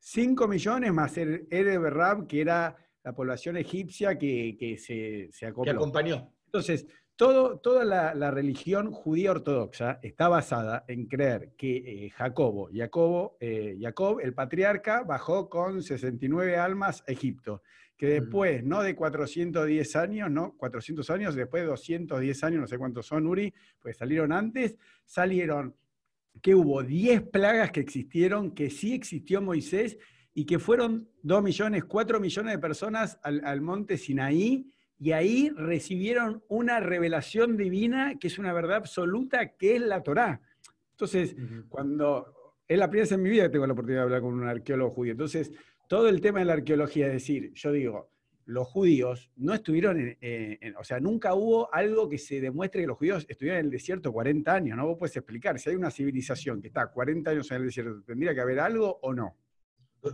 5, 0.00 0.48
millones 0.48 0.92
más 0.92 1.16
el 1.16 1.46
Ereberrab, 1.48 2.26
que 2.26 2.40
era 2.40 2.74
la 3.04 3.14
población 3.14 3.56
egipcia 3.56 4.18
que, 4.18 4.76
se, 4.80 5.28
se 5.30 5.46
acopló. 5.46 5.70
Que 5.70 5.76
acompañó. 5.76 6.34
Entonces, 6.46 6.88
toda 7.20 7.84
la, 7.84 8.30
religión 8.30 8.92
judía 8.92 9.32
ortodoxa 9.32 9.98
está 10.02 10.28
basada 10.28 10.84
en 10.88 11.06
creer 11.06 11.52
que 11.54 12.06
eh, 12.06 12.10
Jacobo, 12.10 12.70
Jacobo 12.72 13.36
eh, 13.40 13.76
Jacob, 13.78 14.20
el 14.20 14.32
patriarca, 14.32 15.02
bajó 15.02 15.50
con 15.50 15.82
69 15.82 16.56
almas 16.56 17.04
a 17.06 17.12
Egipto, 17.12 17.62
que 17.98 18.06
después, 18.06 18.64
no 18.64 18.82
de 18.82 18.96
410 18.96 19.96
años, 19.96 20.30
no, 20.30 20.56
400 20.56 21.10
años, 21.10 21.34
después 21.34 21.62
de 21.62 21.68
210 21.68 22.44
años, 22.44 22.60
no 22.62 22.66
sé 22.66 22.78
cuántos 22.78 23.04
son, 23.04 23.26
Uri, 23.26 23.52
pues 23.80 23.98
salieron 23.98 24.32
antes, 24.32 24.78
salieron 25.04 25.76
que 26.40 26.54
hubo 26.54 26.82
10 26.82 27.28
plagas 27.28 27.70
que 27.70 27.80
existieron, 27.80 28.52
que 28.52 28.70
sí 28.70 28.94
existió 28.94 29.42
Moisés 29.42 29.98
y 30.32 30.46
que 30.46 30.58
fueron 30.58 31.10
2 31.22 31.42
millones, 31.42 31.84
4 31.84 32.18
millones 32.18 32.54
de 32.54 32.58
personas 32.58 33.18
al, 33.22 33.42
al 33.44 33.60
monte 33.60 33.98
Sinaí 33.98 34.72
y 35.00 35.12
ahí 35.12 35.50
recibieron 35.56 36.44
una 36.48 36.78
revelación 36.78 37.56
divina 37.56 38.18
que 38.18 38.26
es 38.26 38.38
una 38.38 38.52
verdad 38.52 38.76
absoluta, 38.76 39.56
que 39.56 39.76
es 39.76 39.80
la 39.80 40.02
Torá. 40.02 40.42
Entonces, 40.90 41.34
cuando 41.70 42.54
es 42.68 42.78
la 42.78 42.88
primera 42.88 43.04
vez 43.04 43.12
en 43.12 43.22
mi 43.22 43.30
vida 43.30 43.44
que 43.44 43.48
tengo 43.48 43.66
la 43.66 43.72
oportunidad 43.72 44.00
de 44.00 44.04
hablar 44.04 44.20
con 44.20 44.34
un 44.34 44.46
arqueólogo 44.46 44.90
judío, 44.90 45.12
entonces 45.12 45.52
todo 45.88 46.08
el 46.08 46.20
tema 46.20 46.40
de 46.40 46.44
la 46.44 46.52
arqueología, 46.52 47.06
es 47.06 47.14
decir, 47.14 47.52
yo 47.54 47.72
digo, 47.72 48.10
los 48.44 48.68
judíos 48.68 49.30
no 49.36 49.54
estuvieron 49.54 50.16
en, 50.20 50.76
o 50.76 50.84
sea, 50.84 51.00
nunca 51.00 51.34
hubo 51.34 51.72
algo 51.72 52.08
que 52.08 52.18
se 52.18 52.40
demuestre 52.40 52.82
que 52.82 52.86
los 52.86 52.98
judíos 52.98 53.24
estuvieron 53.26 53.60
en 53.60 53.66
el 53.66 53.70
desierto 53.70 54.12
40 54.12 54.54
años, 54.54 54.76
¿no? 54.76 54.86
Vos 54.86 54.98
puedes 54.98 55.16
explicar, 55.16 55.58
si 55.58 55.70
hay 55.70 55.76
una 55.76 55.90
civilización 55.90 56.60
que 56.60 56.68
está 56.68 56.88
40 56.88 57.30
años 57.30 57.50
en 57.50 57.56
el 57.56 57.64
desierto, 57.66 58.02
¿tendría 58.02 58.34
que 58.34 58.40
haber 58.40 58.60
algo 58.60 58.98
o 59.02 59.14
no? 59.14 59.36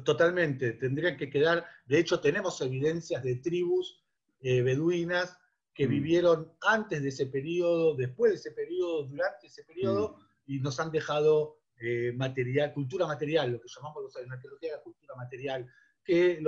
Totalmente, 0.04 0.72
tendría 0.74 1.16
que 1.16 1.28
quedar, 1.28 1.64
de 1.86 1.98
hecho 1.98 2.20
tenemos 2.20 2.60
evidencias 2.60 3.22
de 3.22 3.36
tribus 3.36 4.05
eh, 4.40 4.62
beduinas 4.62 5.36
que 5.72 5.86
mm. 5.86 5.90
vivieron 5.90 6.52
antes 6.62 7.02
de 7.02 7.08
ese 7.08 7.26
periodo, 7.26 7.94
después 7.94 8.32
de 8.32 8.36
ese 8.36 8.52
periodo, 8.52 9.04
durante 9.04 9.46
ese 9.46 9.64
periodo, 9.64 10.16
mm. 10.16 10.52
y 10.52 10.60
nos 10.60 10.78
han 10.80 10.90
dejado 10.90 11.60
eh, 11.78 12.12
material, 12.12 12.72
cultura 12.72 13.06
material, 13.06 13.52
lo 13.52 13.60
que 13.60 13.68
llamamos 13.68 14.02
los, 14.02 14.16
en 14.16 14.32
arqueología 14.32 14.76
la 14.76 14.82
cultura 14.82 15.14
material, 15.16 15.70
que 16.04 16.40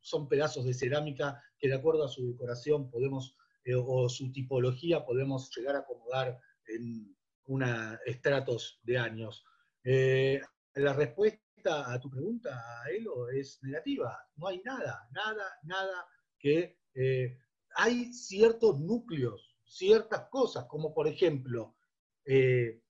son 0.00 0.28
pedazos 0.28 0.64
de 0.64 0.74
cerámica 0.74 1.42
que 1.58 1.68
de 1.68 1.74
acuerdo 1.74 2.04
a 2.04 2.08
su 2.08 2.26
decoración 2.26 2.90
podemos, 2.90 3.36
eh, 3.64 3.74
o 3.74 4.08
su 4.08 4.30
tipología, 4.32 5.04
podemos 5.04 5.50
llegar 5.56 5.76
a 5.76 5.80
acomodar 5.80 6.38
en 6.66 7.16
una 7.46 7.98
estratos 8.06 8.80
de 8.82 8.98
años. 8.98 9.44
la 9.82 10.92
respuesta 10.92 11.92
a 11.92 11.98
tu 12.00 12.10
pregunta, 12.10 12.62
Elo, 12.90 13.28
es 13.28 13.58
negativa. 13.62 14.18
No 14.36 14.48
hay 14.48 14.62
nada, 14.62 15.08
nada, 15.12 15.44
nada 15.64 16.06
que 16.40 16.78
eh, 16.94 17.38
hay 17.76 18.12
ciertos 18.12 18.80
núcleos, 18.80 19.56
ciertas 19.64 20.28
cosas, 20.28 20.64
como 20.64 20.92
por 20.92 21.06
ejemplo, 21.06 21.76
eh, 22.24 22.82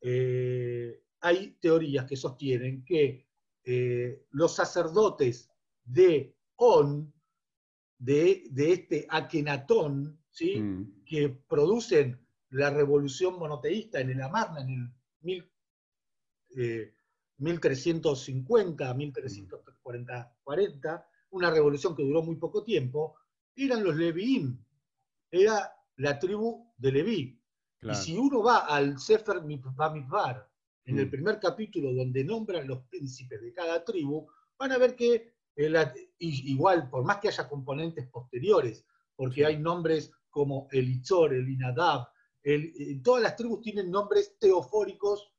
eh, 0.00 1.02
hay 1.20 1.56
teorías 1.60 2.06
que 2.06 2.16
sostienen 2.16 2.84
que 2.84 3.26
los 4.30 4.56
sacerdotes 4.56 5.48
de 5.84 6.36
On, 6.56 7.12
de, 7.98 8.44
este 8.56 9.06
Akenatón, 9.08 10.20
¿sí? 10.30 10.58
Mm. 10.60 11.04
que 11.04 11.28
producen 11.28 12.20
la 12.50 12.70
revolución 12.70 13.38
monoteísta 13.38 14.00
en 14.00 14.10
el 14.10 14.20
Amarna 14.20 14.62
en 14.62 14.92
el 15.22 15.48
1350, 17.38 18.94
1340, 18.94 20.36
40, 20.42 21.06
una 21.32 21.50
revolución 21.50 21.96
que 21.96 22.02
duró 22.02 22.22
muy 22.22 22.36
poco 22.36 22.62
tiempo, 22.62 23.16
eran 23.56 23.84
los 23.84 23.96
Leviim, 23.96 24.56
era 25.30 25.72
la 25.96 26.18
tribu 26.18 26.72
de 26.76 26.92
Leví. 26.92 27.38
Y 27.82 27.94
si 27.94 28.16
uno 28.16 28.42
va 28.42 28.58
al 28.58 28.98
Sefer 28.98 29.40
Bamidbar, 29.74 30.48
en 30.84 30.98
el 30.98 31.06
mm. 31.06 31.10
primer 31.10 31.40
capítulo 31.40 31.92
donde 31.92 32.24
nombran 32.24 32.66
los 32.66 32.84
príncipes 32.84 33.40
de 33.40 33.52
cada 33.52 33.84
tribu, 33.84 34.28
van 34.58 34.72
a 34.72 34.78
ver 34.78 34.94
que 34.94 35.34
igual, 36.18 36.88
por 36.88 37.04
más 37.04 37.18
que 37.18 37.28
haya 37.28 37.48
componentes 37.48 38.06
posteriores, 38.08 38.84
porque 39.16 39.44
hay 39.44 39.58
nombres 39.58 40.12
como 40.30 40.68
Elitzor, 40.70 41.34
el 41.34 41.48
Inadab, 41.48 42.08
todas 43.02 43.22
las 43.22 43.36
tribus 43.36 43.62
tienen 43.62 43.90
nombres 43.90 44.36
teofóricos. 44.38 45.32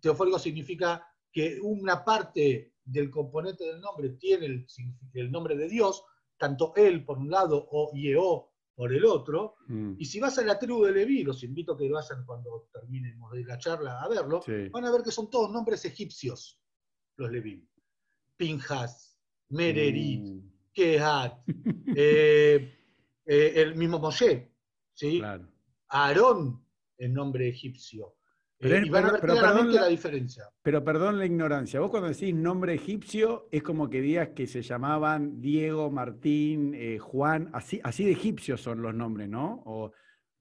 Teofórico 0.00 0.38
significa 0.38 1.06
que 1.32 1.60
una 1.60 2.04
parte 2.04 2.74
del 2.84 3.10
componente 3.10 3.64
del 3.64 3.80
nombre 3.80 4.10
tiene 4.10 4.46
el, 4.46 4.66
el 5.14 5.30
nombre 5.30 5.56
de 5.56 5.68
Dios, 5.68 6.04
tanto 6.36 6.72
él 6.76 7.04
por 7.04 7.18
un 7.18 7.30
lado 7.30 7.68
o 7.70 7.92
Yeo 7.94 8.50
por 8.74 8.94
el 8.94 9.04
otro. 9.04 9.56
Mm. 9.68 9.96
Y 9.98 10.04
si 10.06 10.20
vas 10.20 10.38
a 10.38 10.42
la 10.42 10.58
tribu 10.58 10.84
de 10.84 10.92
Leví, 10.92 11.22
los 11.22 11.42
invito 11.44 11.72
a 11.72 11.78
que 11.78 11.90
vayan 11.90 12.24
cuando 12.24 12.68
terminemos 12.72 13.30
de 13.32 13.44
la 13.44 13.58
charla 13.58 14.00
a 14.00 14.08
verlo, 14.08 14.40
van 14.70 14.84
a 14.86 14.90
ver 14.90 15.02
que 15.02 15.12
son 15.12 15.28
todos 15.28 15.50
nombres 15.52 15.84
egipcios, 15.84 16.58
los 17.16 17.30
Leví. 17.30 17.68
Pinjas, 18.38 19.20
Mererit, 19.50 20.22
mm. 20.22 20.52
Kehat, 20.72 21.42
eh, 21.94 22.74
eh, 23.26 23.52
el 23.56 23.74
mismo 23.74 23.98
Moshe, 23.98 24.50
¿sí? 24.94 25.20
Aarón, 25.88 26.64
el 26.96 27.12
nombre 27.12 27.48
egipcio. 27.48 28.16
Pero, 28.60 28.76
eh, 28.76 28.90
perdón 29.20 29.72
la, 29.72 29.86
diferencia. 29.88 30.44
Pero 30.62 30.84
perdón 30.84 31.18
la 31.18 31.24
ignorancia. 31.24 31.80
Vos 31.80 31.90
cuando 31.90 32.08
decís 32.10 32.34
nombre 32.34 32.74
egipcio, 32.74 33.48
es 33.50 33.62
como 33.62 33.88
que 33.88 34.02
digas 34.02 34.28
que 34.36 34.46
se 34.46 34.60
llamaban 34.60 35.40
Diego, 35.40 35.90
Martín, 35.90 36.74
eh, 36.74 36.98
Juan, 36.98 37.48
así, 37.54 37.80
así 37.82 38.04
de 38.04 38.12
egipcios 38.12 38.60
son 38.60 38.82
los 38.82 38.94
nombres, 38.94 39.30
¿no? 39.30 39.64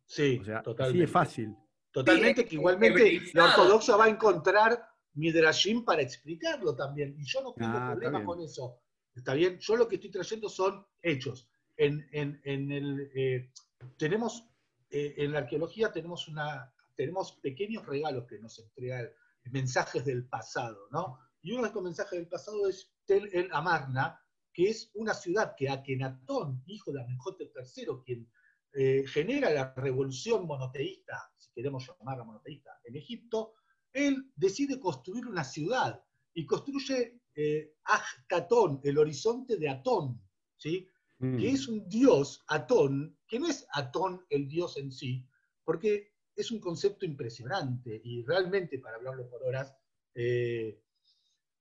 Sí, 0.05 0.37
O 0.41 0.43
sea, 0.43 0.57
así 0.57 0.63
totalmente. 0.65 1.03
es 1.05 1.11
fácil. 1.11 1.55
Totalmente, 1.91 2.45
que 2.45 2.55
igualmente 2.55 3.21
la 3.33 3.45
ortodoxa 3.45 3.95
va 3.95 4.05
a 4.05 4.09
encontrar 4.09 4.83
Midrashim 5.13 5.85
para 5.85 6.01
explicarlo 6.01 6.75
también. 6.75 7.15
Y 7.17 7.23
yo 7.23 7.41
no 7.41 7.53
tengo 7.53 7.77
Ah, 7.77 7.91
problema 7.93 8.23
con 8.25 8.41
eso. 8.41 8.81
¿Está 9.15 9.33
bien? 9.33 9.57
Yo 9.59 9.77
lo 9.77 9.87
que 9.87 9.95
estoy 9.95 10.11
trayendo 10.11 10.49
son 10.49 10.85
hechos. 11.01 11.49
En, 11.77 12.05
en- 12.11 12.41
en 12.43 12.71
el, 12.71 13.11
eh, 13.15 13.49
tenemos, 13.97 14.45
eh, 14.91 15.13
en 15.17 15.31
la 15.31 15.39
arqueología 15.39 15.91
tenemos, 15.91 16.27
una, 16.27 16.71
tenemos 16.99 17.31
pequeños 17.41 17.85
regalos 17.85 18.25
que 18.27 18.37
nos 18.39 18.59
entregan 18.59 19.09
mensajes 19.45 20.03
del 20.03 20.27
pasado, 20.27 20.89
¿no? 20.91 21.17
Y 21.41 21.53
uno 21.53 21.61
de 21.61 21.67
estos 21.69 21.81
mensajes 21.81 22.19
del 22.19 22.27
pasado 22.27 22.67
es 22.67 22.91
Tel 23.05 23.29
el 23.31 23.49
Amarna, 23.53 24.19
que 24.51 24.69
es 24.69 24.91
una 24.95 25.13
ciudad 25.13 25.55
que 25.57 25.69
Akenatón, 25.69 26.61
hijo 26.67 26.91
de 26.91 27.01
Amenhotep 27.01 27.53
III, 27.55 27.85
quien 28.03 28.29
eh, 28.73 29.05
genera 29.07 29.49
la 29.49 29.73
revolución 29.75 30.45
monoteísta, 30.45 31.31
si 31.37 31.53
queremos 31.53 31.87
llamarla 31.87 32.25
monoteísta, 32.25 32.71
en 32.83 32.97
Egipto, 32.97 33.53
él 33.93 34.29
decide 34.35 34.77
construir 34.77 35.25
una 35.25 35.45
ciudad 35.45 36.03
y 36.33 36.45
construye 36.45 37.21
eh, 37.33 37.75
Ajtatón, 37.85 38.81
el 38.83 38.97
horizonte 38.97 39.55
de 39.55 39.69
Atón, 39.69 40.21
¿sí? 40.57 40.85
Mm. 41.19 41.37
que 41.37 41.49
es 41.49 41.65
un 41.69 41.87
dios, 41.87 42.43
Atón, 42.47 43.17
que 43.25 43.39
no 43.39 43.47
es 43.47 43.65
Atón 43.71 44.25
el 44.29 44.49
dios 44.49 44.75
en 44.75 44.91
sí, 44.91 45.25
porque 45.63 46.18
es 46.39 46.51
un 46.51 46.59
concepto 46.59 47.05
impresionante 47.05 48.01
y 48.03 48.23
realmente, 48.23 48.79
para 48.79 48.95
hablarlo 48.95 49.29
por 49.29 49.43
horas, 49.43 49.73
eh, 50.15 50.81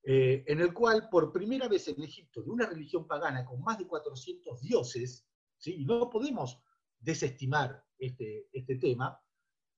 eh, 0.04 0.44
en 0.46 0.60
el 0.60 0.72
cual 0.72 1.08
por 1.10 1.32
primera 1.32 1.68
vez 1.68 1.88
en 1.88 2.02
Egipto, 2.02 2.42
de 2.42 2.50
una 2.50 2.66
religión 2.66 3.06
pagana 3.06 3.44
con 3.44 3.60
más 3.62 3.78
de 3.78 3.86
400 3.86 4.60
dioses, 4.60 5.26
¿sí? 5.56 5.82
y 5.82 5.84
no 5.84 6.08
podemos 6.08 6.62
desestimar 6.98 7.84
este, 7.98 8.48
este 8.52 8.76
tema, 8.76 9.20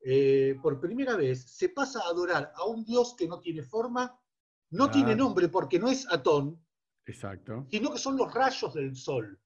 eh, 0.03 0.57
por 0.63 0.81
primera 0.81 1.17
vez 1.17 1.43
se 1.43 1.71
pasa 1.71 2.01
a 2.01 2.09
adorar 2.11 2.53
a 2.55 2.65
un 2.67 2.85
dios 2.85 3.15
que 3.17 3.27
no 3.27 3.41
tiene 3.41 3.63
forma, 3.63 4.19
no 4.71 4.91
tiene 4.91 5.17
nombre 5.17 5.49
porque 5.49 5.79
no 5.79 5.89
es 5.89 6.07
Atón, 6.13 6.65
Exacto. 7.07 7.67
sino 7.71 7.91
que 7.93 7.99
son 7.99 8.17
los 8.17 8.33
rayos 8.33 8.73
del 8.75 8.95
sol 8.95 9.41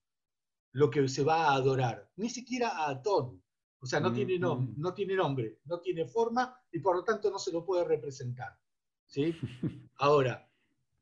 lo 0.73 0.89
que 0.89 1.07
se 1.07 1.23
va 1.23 1.47
a 1.47 1.53
adorar, 1.53 2.11
ni 2.17 2.29
siquiera 2.29 2.67
a 2.67 2.89
Atón. 2.89 3.41
O 3.85 3.87
sea, 3.87 3.99
no, 3.99 4.09
Mm, 4.09 4.13
tiene, 4.15 4.39
nom- 4.39 4.67
mm. 4.69 4.81
no 4.81 4.93
tiene 4.95 5.15
nombre, 5.15 5.59
no 5.65 5.79
tiene 5.79 6.07
forma 6.07 6.59
y 6.71 6.79
por 6.79 6.95
lo 6.95 7.03
tanto 7.03 7.29
no 7.29 7.37
se 7.37 7.51
lo 7.51 7.63
puede 7.63 7.83
representar. 7.83 8.57
¿sí? 9.05 9.31
Ahora, 9.97 10.49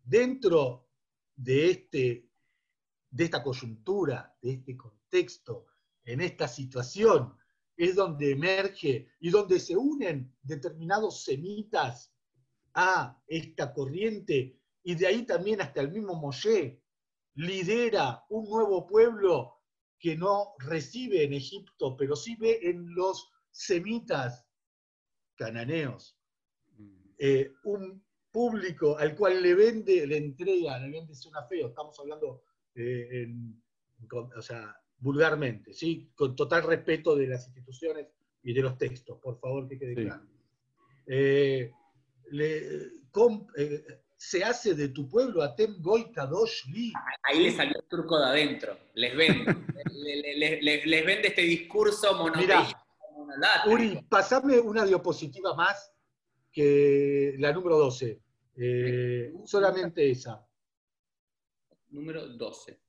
dentro 0.04 0.90
de, 1.34 1.70
este, 1.72 2.30
de 3.10 3.24
esta 3.24 3.42
coyuntura, 3.42 4.38
de 4.42 4.52
este 4.52 4.76
contexto, 4.76 5.66
en 6.04 6.20
esta 6.20 6.50
situación, 6.50 7.38
es 7.78 7.96
donde 7.96 8.32
emerge 8.32 9.08
y 9.22 9.30
donde 9.30 9.60
se 9.62 9.78
unen 9.78 10.36
determinados 10.42 11.24
semitas 11.24 12.14
a 12.74 13.18
esta 13.28 13.74
corriente 13.74 14.60
y 14.84 14.96
de 14.96 15.08
ahí 15.08 15.26
también 15.26 15.62
hasta 15.62 15.80
el 15.80 15.90
mismo 15.90 16.16
Moshe 16.16 16.84
lidera 17.36 18.26
un 18.30 18.50
nuevo 18.50 18.86
pueblo 18.86 19.63
que 20.00 20.16
no 20.18 20.54
recibe 20.60 21.24
en 21.24 21.34
Egipto, 21.34 21.96
pero 21.98 22.16
sí 22.16 22.36
ve 22.36 22.60
en 22.64 22.94
los 22.94 23.30
semitas 23.52 24.46
cananeos 25.36 26.18
eh, 27.18 27.52
un 27.64 28.04
público 28.32 28.98
al 28.98 29.16
cual 29.16 29.42
le 29.42 29.54
vende, 29.54 30.06
le 30.08 30.18
entrega, 30.18 30.80
le 30.80 30.90
vende 30.90 31.16
suena 31.16 31.44
feo, 31.48 31.68
estamos 31.68 31.98
hablando 32.00 32.44
eh, 32.76 33.24
en- 33.24 33.62
con- 34.08 34.32
o 34.36 34.42
sea, 34.42 34.76
vulgarmente, 34.98 35.74
¿sí? 35.74 36.12
con 36.16 36.36
total 36.36 36.64
respeto 36.64 37.16
de 37.16 37.28
las 37.28 37.46
instituciones 37.48 38.08
y 38.42 38.54
de 38.54 38.62
los 38.62 38.78
textos, 38.78 39.20
por 39.20 39.40
favor 39.40 39.68
que 39.68 39.78
quede 39.80 39.96
Sí. 39.96 40.02
claro. 40.04 40.28
Eh, 41.06 41.72
le- 42.32 42.92
com- 43.12 43.48
eh, 43.58 43.86
se 44.26 44.42
hace 44.42 44.74
de 44.74 44.88
tu 44.88 45.10
pueblo 45.10 45.44
Atem 45.44 45.82
Goy 45.82 46.10
Kadosh 46.12 46.66
Li. 46.68 46.94
Ahí 47.24 47.44
le 47.44 47.52
salió 47.52 47.78
el 47.78 47.84
turco 47.90 48.18
de 48.18 48.26
adentro. 48.26 48.78
Les 48.94 49.14
vende. 49.16 49.54
Le- 49.94 50.16
le- 50.22 50.36
le- 50.38 50.62
le- 50.62 50.86
les 50.86 51.06
vende 51.06 51.28
este 51.30 51.42
discurso 51.44 52.14
monoteísta. 52.18 52.84
Uri, 53.68 54.02
pasame 54.10 54.60
una 54.60 54.84
diapositiva 54.86 55.54
más 55.56 55.94
que 56.52 57.36
la 57.38 57.52
número 57.54 57.78
12. 57.78 58.22
Eh, 58.56 59.34
solamente 59.46 60.10
esa. 60.10 60.44
Número 61.90 62.28
12. 62.28 62.80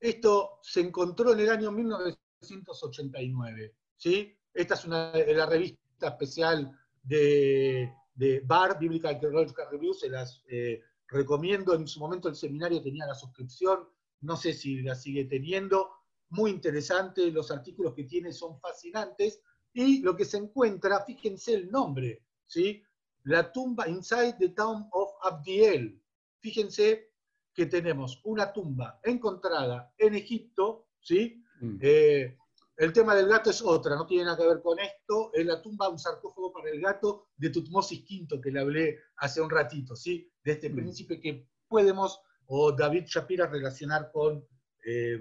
Esto 0.00 0.60
se 0.62 0.80
encontró 0.80 1.32
en 1.32 1.40
el 1.40 1.50
año 1.50 1.72
1989. 1.72 3.74
¿sí? 3.96 4.38
Esta 4.54 4.74
es 4.74 4.84
una 4.84 5.12
la 5.12 5.46
revista 5.46 6.08
especial 6.08 6.70
de, 7.02 7.92
de 8.18 8.40
BAR, 8.40 8.78
Biblical 8.78 9.14
Archaeological 9.14 9.68
Review, 9.70 9.94
se 9.94 10.10
las 10.10 10.42
eh, 10.48 10.82
recomiendo. 11.06 11.72
En 11.74 11.86
su 11.86 12.00
momento 12.00 12.28
el 12.28 12.34
seminario 12.34 12.82
tenía 12.82 13.06
la 13.06 13.14
suscripción, 13.14 13.88
no 14.22 14.36
sé 14.36 14.52
si 14.52 14.82
la 14.82 14.96
sigue 14.96 15.24
teniendo. 15.24 15.90
Muy 16.30 16.50
interesante, 16.50 17.30
los 17.30 17.50
artículos 17.52 17.94
que 17.94 18.04
tiene 18.04 18.32
son 18.32 18.58
fascinantes. 18.60 19.40
Y 19.72 20.00
lo 20.02 20.16
que 20.16 20.24
se 20.24 20.38
encuentra, 20.38 21.04
fíjense 21.04 21.54
el 21.54 21.70
nombre, 21.70 22.24
¿sí? 22.46 22.82
La 23.22 23.52
tumba 23.52 23.88
Inside 23.88 24.36
the 24.38 24.48
Town 24.48 24.88
of 24.90 25.10
Abdiel. 25.22 26.02
Fíjense 26.40 27.12
que 27.54 27.66
tenemos 27.66 28.20
una 28.24 28.52
tumba 28.52 28.98
encontrada 29.04 29.92
en 29.96 30.16
Egipto, 30.16 30.88
¿sí? 31.00 31.44
Mm. 31.60 31.78
Eh, 31.80 32.36
el 32.78 32.92
tema 32.92 33.14
del 33.14 33.28
gato 33.28 33.50
es 33.50 33.60
otra, 33.60 33.96
no 33.96 34.06
tiene 34.06 34.24
nada 34.24 34.36
que 34.36 34.46
ver 34.46 34.62
con 34.62 34.78
esto. 34.78 35.30
Es 35.34 35.44
la 35.44 35.60
tumba, 35.60 35.88
un 35.88 35.98
sarcófago 35.98 36.52
para 36.52 36.70
el 36.70 36.80
gato 36.80 37.26
de 37.36 37.50
Tutmosis 37.50 38.04
V, 38.08 38.40
que 38.40 38.50
le 38.52 38.60
hablé 38.60 38.98
hace 39.16 39.40
un 39.40 39.50
ratito, 39.50 39.94
¿sí? 39.96 40.30
De 40.44 40.52
este 40.52 40.70
Mm. 40.70 40.76
príncipe 40.76 41.20
que 41.20 41.48
podemos, 41.66 42.20
o 42.46 42.72
David 42.72 43.04
Shapira, 43.06 43.46
relacionar 43.48 44.10
con, 44.12 44.46
eh, 44.86 45.18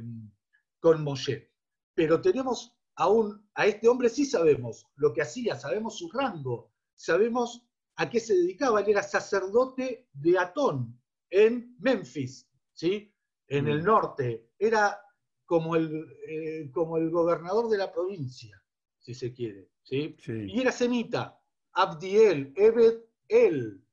con 0.80 1.04
Moshe. 1.04 1.52
Pero 1.96 2.22
tenemos 2.22 2.78
aún, 2.96 3.50
a 3.56 3.66
este 3.66 3.88
hombre 3.88 4.10
sí 4.10 4.24
sabemos 4.26 4.86
lo 4.96 5.12
que 5.12 5.24
hacía, 5.24 5.56
sabemos 5.56 5.98
su 5.98 6.10
rango, 6.12 6.72
sabemos 6.94 7.68
a 7.96 8.08
qué 8.08 8.20
se 8.20 8.36
dedicaba. 8.36 8.82
Él 8.82 8.90
era 8.90 9.02
sacerdote 9.04 10.08
de 10.14 10.38
Atón 10.38 11.02
en 11.32 11.76
Memphis, 11.80 12.48
¿sí? 12.74 13.12
En 13.48 13.66
Mm. 13.66 13.70
el 13.70 13.84
norte. 13.84 14.52
Era 14.60 15.02
como 15.48 15.76
el, 15.76 16.06
eh, 16.28 16.70
como 16.72 16.98
el 16.98 17.10
gobernador 17.10 17.68
de 17.70 17.80
la 17.80 17.92
provincia, 17.92 18.62
si 19.00 19.16
se 19.16 19.34
quiere. 19.34 19.72
¿sí? 19.82 20.16
Sí. 20.20 20.46
Y 20.48 20.62
era 20.62 20.72
semita, 20.72 21.42
Abdiel, 21.72 22.54
Ebed 22.56 23.00
El, 23.30 23.84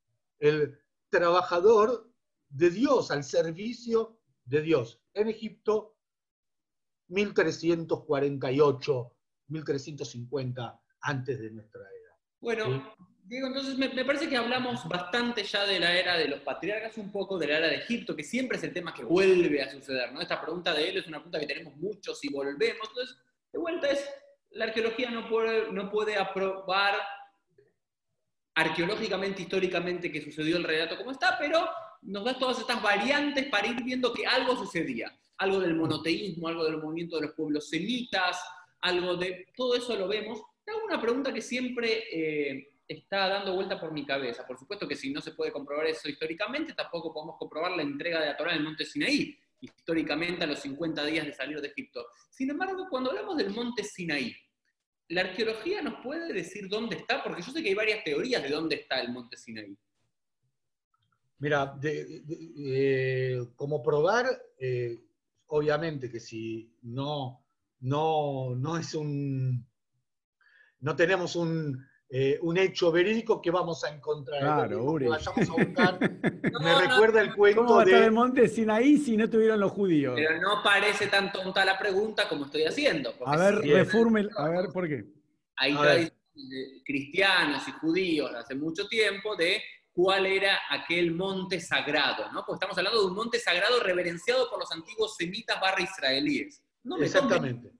el 0.40 0.79
trabajador 1.09 2.11
de 2.51 2.69
Dios, 2.71 3.11
al 3.11 3.25
servicio 3.25 4.21
de 4.45 4.61
Dios. 4.62 5.01
En 5.14 5.29
Egipto, 5.29 5.97
1348, 7.09 9.12
1350 9.49 10.81
antes 11.01 11.38
de 11.38 11.51
nuestra 11.51 11.83
era. 11.83 12.17
Bueno, 12.40 12.64
Sí. 12.67 12.83
Diego, 13.26 13.46
entonces 13.46 13.78
me, 13.78 13.88
parece 14.04 14.28
que 14.28 14.37
hablamos 14.37 14.87
bastante 14.87 15.44
ya 15.44 15.64
de 15.64 15.80
la 15.80 15.96
era 15.98 16.18
de 16.18 16.28
los 16.28 16.40
patriarcas, 16.40 16.98
un 16.98 17.10
poco 17.10 17.38
de 17.38 17.46
la 17.46 17.56
era 17.56 17.68
de 17.68 17.76
Egipto, 17.76 18.14
que 18.14 18.22
siempre 18.22 18.58
es 18.58 18.64
el 18.64 18.74
tema 18.74 18.92
que 18.92 19.02
vuelve 19.02 19.62
a 19.62 19.70
suceder, 19.70 20.12
¿no? 20.12 20.20
Esta 20.20 20.42
pregunta 20.42 20.74
de 20.74 20.90
él 20.90 20.98
es 20.98 21.06
una 21.06 21.18
pregunta 21.18 21.40
que 21.40 21.46
tenemos 21.46 21.74
muchos 21.76 22.22
y 22.22 22.28
volvemos. 22.28 22.87
Entonces, 22.87 23.16
de 23.50 23.58
vuelta 23.58 23.88
es, 23.88 24.06
la 24.50 24.66
arqueología 24.66 25.10
no 25.10 25.26
puede, 25.26 26.16
aprobar 26.18 26.96
arqueológicamente, 28.54 29.40
históricamente, 29.40 30.12
que 30.12 30.20
sucedió 30.20 30.58
el 30.58 30.64
relato 30.64 30.98
como 30.98 31.10
está, 31.10 31.38
pero 31.38 31.66
nos 32.02 32.25
da 32.27 32.38
todas 32.38 32.58
estas 32.58 32.83
variantes 32.83 33.46
para 33.46 33.68
ir 33.68 33.83
viendo 33.83 34.12
que 34.12 34.27
algo 34.27 34.54
sucedía. 34.54 35.10
Algo 35.38 35.60
del 35.60 35.75
monoteísmo, 35.75 36.46
algo 36.46 36.64
del 36.64 36.77
movimiento 36.77 37.16
de 37.16 37.22
los 37.22 37.35
pueblos 37.35 37.70
semitas, 37.70 38.38
algo 38.83 39.16
de... 39.16 39.46
Todo 39.56 39.75
eso 39.77 39.96
lo 39.96 40.06
vemos. 40.08 40.42
Te 40.62 40.72
hago 40.72 40.85
una 40.85 41.00
pregunta 41.00 41.33
que 41.33 41.40
siempre 41.40 42.04
eh, 42.12 42.73
está 42.87 43.28
dando 43.28 43.54
vuelta 43.54 43.80
por 43.80 43.92
mi 43.92 44.04
cabeza. 44.04 44.46
Por 44.46 44.58
supuesto 44.58 44.87
que 44.87 44.96
si 44.96 45.12
no 45.12 45.20
se 45.20 45.32
puede 45.32 45.52
comprobar 45.52 45.87
eso 45.87 46.08
históricamente, 46.08 46.74
tampoco 46.74 47.12
podemos 47.12 47.37
comprobar 47.38 47.72
la 47.72 47.82
entrega 47.82 48.20
de 48.20 48.26
la 48.26 48.37
Torá 48.37 48.52
en 48.52 48.58
el 48.58 48.64
monte 48.64 48.85
Sinaí, 48.85 49.37
históricamente 49.60 50.44
a 50.44 50.46
los 50.46 50.58
50 50.60 51.04
días 51.06 51.26
de 51.26 51.32
salir 51.32 51.60
de 51.60 51.68
Egipto. 51.68 52.06
Sin 52.30 52.50
embargo, 52.50 52.87
cuando 52.90 53.10
hablamos 53.10 53.37
del 53.37 53.50
monte 53.50 53.82
Sinaí, 53.85 54.35
¿la 55.08 55.22
arqueología 55.22 55.80
nos 55.82 56.02
puede 56.02 56.32
decir 56.32 56.68
dónde 56.68 56.96
está? 56.96 57.22
Porque 57.22 57.42
yo 57.42 57.50
sé 57.52 57.62
que 57.62 57.68
hay 57.70 57.74
varias 57.74 58.04
teorías 58.04 58.42
de 58.42 58.50
dónde 58.50 58.76
está 58.76 59.00
el 59.00 59.10
monte 59.12 59.37
Sinaí. 59.37 59.76
Mira, 61.38 61.74
de- 61.80 62.22
eh, 62.58 63.38
como 63.56 63.82
probar, 63.82 64.26
eh, 64.58 64.98
obviamente 65.46 66.10
que 66.10 66.20
si 66.20 66.74
no, 66.82 67.44
no, 67.80 68.54
no 68.56 68.76
es 68.78 68.94
un, 68.94 69.66
no 70.80 70.96
tenemos 70.96 71.37
un, 71.37 71.85
eh, 72.17 72.38
un 72.42 72.56
hecho 72.56 72.92
verídico 72.92 73.42
que 73.42 73.50
vamos 73.50 73.83
a 73.83 73.92
encontrar. 73.92 74.38
Claro, 74.40 74.85
Uri. 74.85 75.06
vayamos 75.08 75.50
a 75.50 75.52
buscar. 75.52 75.98
No, 76.54 76.60
me 76.60 76.71
no, 76.71 76.81
recuerda 76.81 77.21
el 77.21 77.35
cuento 77.35 77.62
¿Cómo 77.62 77.75
va 77.75 77.81
a 77.83 77.85
estar 77.85 77.98
de. 78.00 78.06
el 78.06 78.12
monte 78.12 78.46
Sinaí 78.48 78.98
si 78.98 79.17
no 79.17 79.29
tuvieron 79.29 79.58
los 79.58 79.73
judíos? 79.73 80.15
Pero 80.15 80.40
no 80.40 80.62
parece 80.62 81.08
tan 81.08 81.33
tonta 81.33 81.65
la 81.65 81.77
pregunta 81.77 82.29
como 82.29 82.44
estoy 82.44 82.62
haciendo. 82.62 83.12
A 83.27 83.37
ver, 83.37 83.60
sí, 83.62 83.73
reforme, 83.73 84.29
a 84.37 84.48
ver, 84.48 84.67
¿por 84.73 84.87
qué? 84.87 85.04
Hay 85.56 85.75
tradiciones 85.75 86.12
cristianos 86.85 87.67
y 87.67 87.73
judíos 87.73 88.31
de 88.31 88.38
hace 88.38 88.54
mucho 88.54 88.87
tiempo 88.87 89.35
de 89.35 89.60
cuál 89.92 90.27
era 90.27 90.60
aquel 90.71 91.12
monte 91.12 91.58
sagrado, 91.60 92.31
¿no? 92.33 92.44
Porque 92.46 92.58
estamos 92.58 92.79
hablando 92.79 93.00
de 93.00 93.06
un 93.08 93.15
monte 93.15 93.40
sagrado 93.40 93.81
reverenciado 93.81 94.48
por 94.48 94.60
los 94.60 94.71
antiguos 94.71 95.17
semitas 95.17 95.60
barra 95.60 95.83
israelíes. 95.83 96.62
No 96.85 96.96
me 96.96 97.06
tomen- 97.06 97.06
Exactamente. 97.06 97.71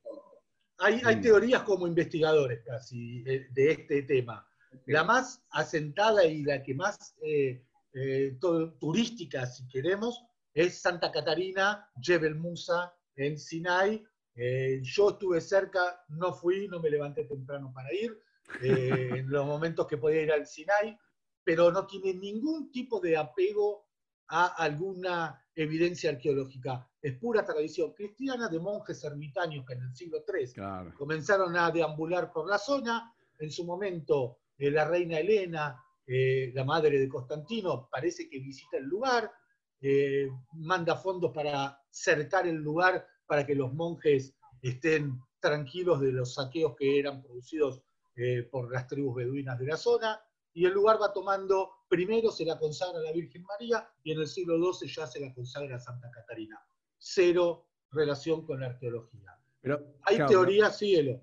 Hay, 0.85 1.01
hay 1.03 1.17
Mm. 1.17 1.23
teorías 1.23 1.63
como 1.63 1.87
investigadores 1.87 2.61
casi 2.63 3.25
eh, 3.27 3.47
de 3.53 3.71
este 3.73 4.03
tema. 4.03 4.47
La 4.87 5.03
más 5.03 5.43
asentada 5.51 6.27
y 6.27 6.43
la 6.43 6.63
que 6.63 6.75
más 6.75 7.17
eh, 7.23 7.65
eh, 7.95 8.37
turística, 8.79 9.47
si 9.47 9.67
queremos, 9.69 10.23
es 10.53 10.81
Santa 10.83 11.11
Catarina, 11.11 11.89
Jebel 12.03 12.35
Musa, 12.35 12.93
en 13.17 13.39
Sinai. 13.39 14.05
Eh, 14.35 14.81
yo 14.83 15.11
estuve 15.11 15.41
cerca, 15.41 16.05
no 16.09 16.35
fui, 16.35 16.69
no 16.69 16.81
me 16.81 16.91
levanté 16.91 17.25
temprano 17.25 17.73
para 17.73 17.89
ir, 17.95 18.19
en 19.23 19.31
los 19.31 19.47
momentos 19.47 19.87
que 19.87 19.97
podía 19.97 20.23
ir 20.23 20.33
al 20.33 20.47
Sinai, 20.47 20.99
pero 21.45 21.73
no 21.73 21.87
tiene 21.87 22.13
ningún 22.13 22.71
tipo 22.71 23.01
de 23.01 23.17
apego 23.17 23.84
a 24.29 24.47
alguna 24.63 25.41
evidencia 25.55 26.11
arqueológica. 26.11 26.89
Es 27.01 27.15
pura 27.19 27.45
tradición 27.45 27.93
cristiana 27.93 28.49
de 28.49 28.59
monjes 28.59 29.05
ermitaños 29.05 29.65
que 29.67 29.75
en 29.75 29.83
el 29.83 29.95
siglo 29.95 30.25
III 30.27 30.53
Claro. 30.53 30.95
comenzaron 30.97 31.57
a 31.57 31.71
deambular 31.71 32.33
por 32.33 32.49
la 32.49 32.59
zona. 32.59 33.15
En 33.39 33.51
su 33.51 33.65
momento, 33.65 34.39
eh, 34.59 34.71
la 34.71 34.87
reina 34.87 35.19
Elena, 35.19 35.81
eh, 36.07 36.51
la 36.55 36.65
madre 36.65 36.99
de 36.99 37.09
Constantino, 37.09 37.89
parece 37.91 38.29
que 38.29 38.39
visita 38.39 38.77
el 38.79 38.85
lugar, 38.85 39.31
eh, 39.81 40.29
manda 40.53 40.97
fondos 40.97 41.33
para 41.33 41.79
cercar 41.91 42.47
el 42.47 42.57
lugar 42.57 43.07
para 43.27 43.45
que 43.47 43.55
los 43.55 43.73
monjes 43.75 44.35
estén 44.63 45.21
tranquilos 45.41 46.01
de 46.01 46.13
los 46.13 46.35
saqueos 46.35 46.75
que 46.77 46.99
eran 46.99 47.23
producidos 47.23 47.83
eh, 48.17 48.45
por 48.51 48.73
las 48.73 48.87
tribus 48.87 49.17
beduinas 49.17 49.59
de 49.59 49.67
la 49.67 49.77
zona. 49.77 50.19
Y 50.55 50.65
el 50.65 50.73
lugar 50.73 50.99
va 51.03 51.13
tomando, 51.13 51.73
primero 51.95 52.31
se 52.31 52.45
la 52.45 52.59
consagra 52.59 52.99
a 52.99 53.03
la 53.03 53.13
Virgen 53.13 53.43
María 53.45 53.89
y 54.03 54.13
en 54.13 54.21
el 54.21 54.27
siglo 54.27 54.57
XII 54.73 54.89
ya 54.89 55.07
se 55.07 55.21
la 55.21 55.33
consagra 55.35 55.77
a 55.77 55.81
Santa 55.81 56.11
Catarina. 56.11 56.59
Cero 56.99 57.69
relación 57.91 58.45
con 58.45 58.61
la 58.61 58.67
arqueología. 58.67 59.37
Pero, 59.61 59.95
Hay 60.03 60.17
claro, 60.17 60.31
teorías, 60.31 60.79
síguelo. 60.79 61.23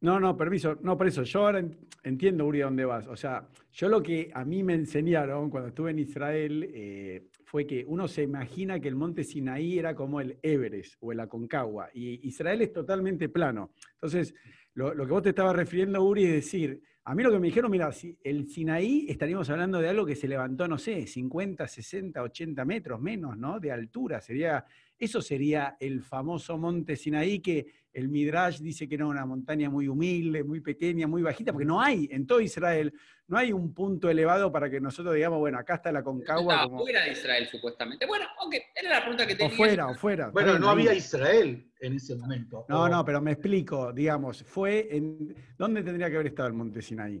No, 0.00 0.20
no, 0.20 0.36
permiso. 0.36 0.76
No, 0.82 0.96
por 0.96 1.06
eso. 1.08 1.22
Yo 1.24 1.46
ahora 1.46 1.58
en- 1.60 1.78
entiendo, 2.04 2.46
Uri, 2.46 2.60
a 2.62 2.66
dónde 2.66 2.84
vas. 2.84 3.06
O 3.08 3.16
sea, 3.16 3.48
yo 3.72 3.88
lo 3.88 4.02
que 4.02 4.30
a 4.32 4.44
mí 4.44 4.62
me 4.62 4.74
enseñaron 4.74 5.50
cuando 5.50 5.68
estuve 5.70 5.90
en 5.90 5.98
Israel 5.98 6.70
eh, 6.72 7.28
fue 7.44 7.66
que 7.66 7.84
uno 7.86 8.06
se 8.06 8.22
imagina 8.22 8.78
que 8.78 8.88
el 8.88 8.94
monte 8.94 9.24
Sinaí 9.24 9.78
era 9.78 9.94
como 9.96 10.20
el 10.20 10.38
Everest 10.42 10.94
o 11.00 11.12
el 11.12 11.20
Aconcagua. 11.20 11.90
Y 11.94 12.26
Israel 12.28 12.62
es 12.62 12.72
totalmente 12.72 13.28
plano. 13.28 13.72
Entonces, 13.94 14.34
lo, 14.74 14.94
lo 14.94 15.04
que 15.06 15.12
vos 15.12 15.22
te 15.22 15.30
estabas 15.30 15.56
refiriendo, 15.56 16.02
Uri, 16.02 16.24
es 16.26 16.32
decir, 16.32 16.80
a 17.08 17.14
mí 17.14 17.22
lo 17.22 17.32
que 17.32 17.38
me 17.38 17.46
dijeron, 17.46 17.70
mira, 17.70 17.90
si 17.90 18.18
el 18.22 18.46
Sinaí 18.48 19.06
estaríamos 19.08 19.48
hablando 19.48 19.78
de 19.78 19.88
algo 19.88 20.04
que 20.04 20.14
se 20.14 20.28
levantó, 20.28 20.68
no 20.68 20.76
sé, 20.76 21.06
50, 21.06 21.66
60, 21.66 22.22
80 22.22 22.64
metros 22.66 23.00
menos, 23.00 23.34
¿no? 23.38 23.58
De 23.58 23.72
altura. 23.72 24.20
Sería, 24.20 24.66
eso 24.98 25.22
sería 25.22 25.78
el 25.80 26.02
famoso 26.02 26.58
monte 26.58 26.96
Sinaí 26.96 27.38
que 27.38 27.64
el 27.98 28.08
Midrash 28.08 28.60
dice 28.60 28.88
que 28.88 28.94
era 28.94 29.06
una 29.06 29.26
montaña 29.26 29.68
muy 29.68 29.88
humilde, 29.88 30.44
muy 30.44 30.60
pequeña, 30.60 31.06
muy 31.08 31.20
bajita, 31.22 31.52
porque 31.52 31.66
no 31.66 31.80
hay, 31.80 32.08
en 32.12 32.26
todo 32.26 32.40
Israel, 32.40 32.92
no 33.26 33.36
hay 33.36 33.52
un 33.52 33.74
punto 33.74 34.08
elevado 34.08 34.52
para 34.52 34.70
que 34.70 34.80
nosotros 34.80 35.14
digamos, 35.16 35.40
bueno, 35.40 35.58
acá 35.58 35.74
está 35.74 35.90
la 35.90 36.04
Concagua. 36.04 36.52
Estaba 36.54 36.68
Como, 36.70 36.78
fuera 36.78 37.04
de 37.04 37.12
Israel, 37.12 37.48
supuestamente. 37.50 38.06
Bueno, 38.06 38.26
ok, 38.44 38.54
era 38.74 38.90
la 38.90 39.00
pregunta 39.00 39.26
que 39.26 39.34
o 39.34 39.36
tenía. 39.36 39.56
fuera, 39.56 39.88
o 39.88 39.94
fuera. 39.94 40.28
Bueno, 40.30 40.58
no 40.58 40.70
había 40.70 40.94
Israel 40.94 41.72
en 41.80 41.92
ese 41.94 42.14
momento. 42.14 42.64
No, 42.68 42.82
O- 42.84 42.88
no, 42.88 43.04
pero 43.04 43.20
me 43.20 43.32
explico, 43.32 43.92
digamos, 43.92 44.44
fue 44.44 44.88
en. 44.96 45.34
¿Dónde 45.58 45.82
tendría 45.82 46.08
que 46.08 46.14
haber 46.14 46.28
estado 46.28 46.48
el 46.48 46.54
monte 46.54 46.80
Sinaí? 46.80 47.20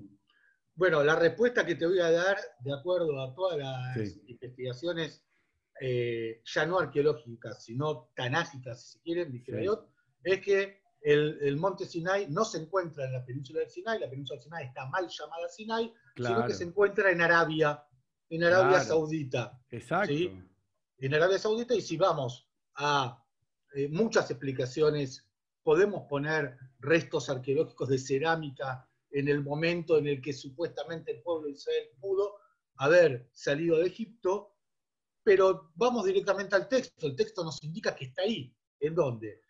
Bueno, 0.76 1.02
la 1.02 1.16
respuesta 1.16 1.66
que 1.66 1.74
te 1.74 1.86
voy 1.86 1.98
a 1.98 2.10
dar, 2.12 2.36
de 2.60 2.72
acuerdo 2.72 3.20
a 3.20 3.34
todas 3.34 3.58
las 3.58 4.08
Sí. 4.12 4.22
investigaciones, 4.28 5.24
eh, 5.80 6.40
ya 6.44 6.66
no 6.66 6.78
arqueológicas, 6.78 7.64
sino 7.64 8.10
tanágicas, 8.14 8.80
si 8.84 8.92
se 8.98 9.02
quieren, 9.02 9.32
de 9.32 9.38
Sí. 9.38 9.44
Es 10.22 10.40
que 10.40 10.80
el, 11.00 11.38
el 11.40 11.56
monte 11.56 11.86
Sinai 11.86 12.26
no 12.28 12.44
se 12.44 12.58
encuentra 12.58 13.04
en 13.04 13.12
la 13.12 13.24
península 13.24 13.60
del 13.60 13.70
Sinai, 13.70 14.00
la 14.00 14.10
península 14.10 14.36
del 14.36 14.44
Sinai 14.44 14.66
está 14.66 14.86
mal 14.86 15.08
llamada 15.08 15.48
Sinai, 15.48 15.92
sino 16.16 16.46
que 16.46 16.54
se 16.54 16.64
encuentra 16.64 17.10
en 17.10 17.20
Arabia, 17.20 17.82
en 18.30 18.44
Arabia 18.44 18.70
Claro. 18.78 18.84
Saudita. 18.84 19.60
exacto. 19.70 20.12
Sí. 20.12 20.30
en 20.98 21.14
Arabia 21.14 21.38
Saudita 21.38 21.74
y 21.74 21.80
si 21.80 21.96
vamos 21.96 22.50
a 22.74 23.24
eh, 23.74 23.88
muchas 23.88 24.30
explicaciones, 24.30 25.24
podemos 25.62 26.02
poner 26.08 26.56
restos 26.80 27.28
arqueológicos 27.30 27.88
de 27.88 27.98
cerámica 27.98 28.88
en 29.10 29.28
el 29.28 29.42
momento 29.42 29.98
en 29.98 30.08
el 30.08 30.20
que 30.20 30.32
supuestamente 30.32 31.12
el 31.12 31.22
pueblo 31.22 31.46
de 31.46 31.52
Israel 31.52 31.88
pudo 32.00 32.34
haber 32.76 33.28
salido 33.32 33.78
de 33.78 33.86
Egipto, 33.86 34.56
pero 35.22 35.70
vamos 35.74 36.04
directamente 36.06 36.56
al 36.56 36.68
texto. 36.68 37.06
El 37.06 37.14
texto 37.16 37.44
nos 37.44 37.62
indica 37.62 37.94
que 37.94 38.06
está 38.06 38.22
ahí. 38.22 38.54
¿En 38.80 38.94
dónde? 38.94 39.42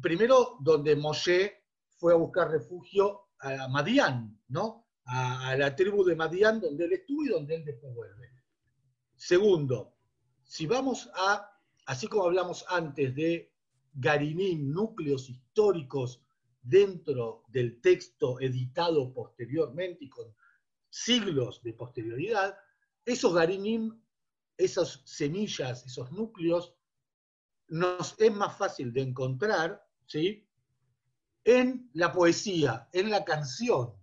Primero, 0.00 0.56
donde 0.60 0.96
Moshe 0.96 1.64
fue 1.98 2.12
a 2.12 2.16
buscar 2.16 2.50
refugio 2.50 3.28
a 3.38 3.68
Madián, 3.68 4.40
¿no? 4.48 4.86
A, 5.04 5.48
a 5.48 5.56
la 5.56 5.74
tribu 5.74 6.04
de 6.04 6.14
Madián, 6.14 6.60
donde 6.60 6.84
él 6.84 6.92
estuvo 6.92 7.24
y 7.24 7.28
donde 7.28 7.56
él 7.56 7.64
después 7.64 7.94
vuelve. 7.94 8.30
Segundo, 9.16 9.94
si 10.42 10.66
vamos 10.66 11.08
a, 11.14 11.48
así 11.86 12.06
como 12.06 12.24
hablamos 12.24 12.64
antes 12.68 13.14
de 13.14 13.52
Garinim, 13.94 14.72
núcleos 14.72 15.28
históricos 15.28 16.22
dentro 16.62 17.44
del 17.48 17.80
texto 17.80 18.40
editado 18.40 19.12
posteriormente 19.12 20.04
y 20.04 20.08
con 20.08 20.34
siglos 20.88 21.62
de 21.62 21.72
posterioridad, 21.72 22.56
esos 23.04 23.34
Garinim, 23.34 24.00
esas 24.56 25.02
semillas, 25.04 25.84
esos 25.86 26.12
núcleos, 26.12 26.74
nos 27.72 28.14
es 28.18 28.30
más 28.34 28.54
fácil 28.58 28.92
de 28.92 29.00
encontrar 29.00 29.82
¿sí? 30.04 30.46
en 31.44 31.88
la 31.94 32.12
poesía, 32.12 32.86
en 32.92 33.08
la 33.08 33.24
canción. 33.24 33.94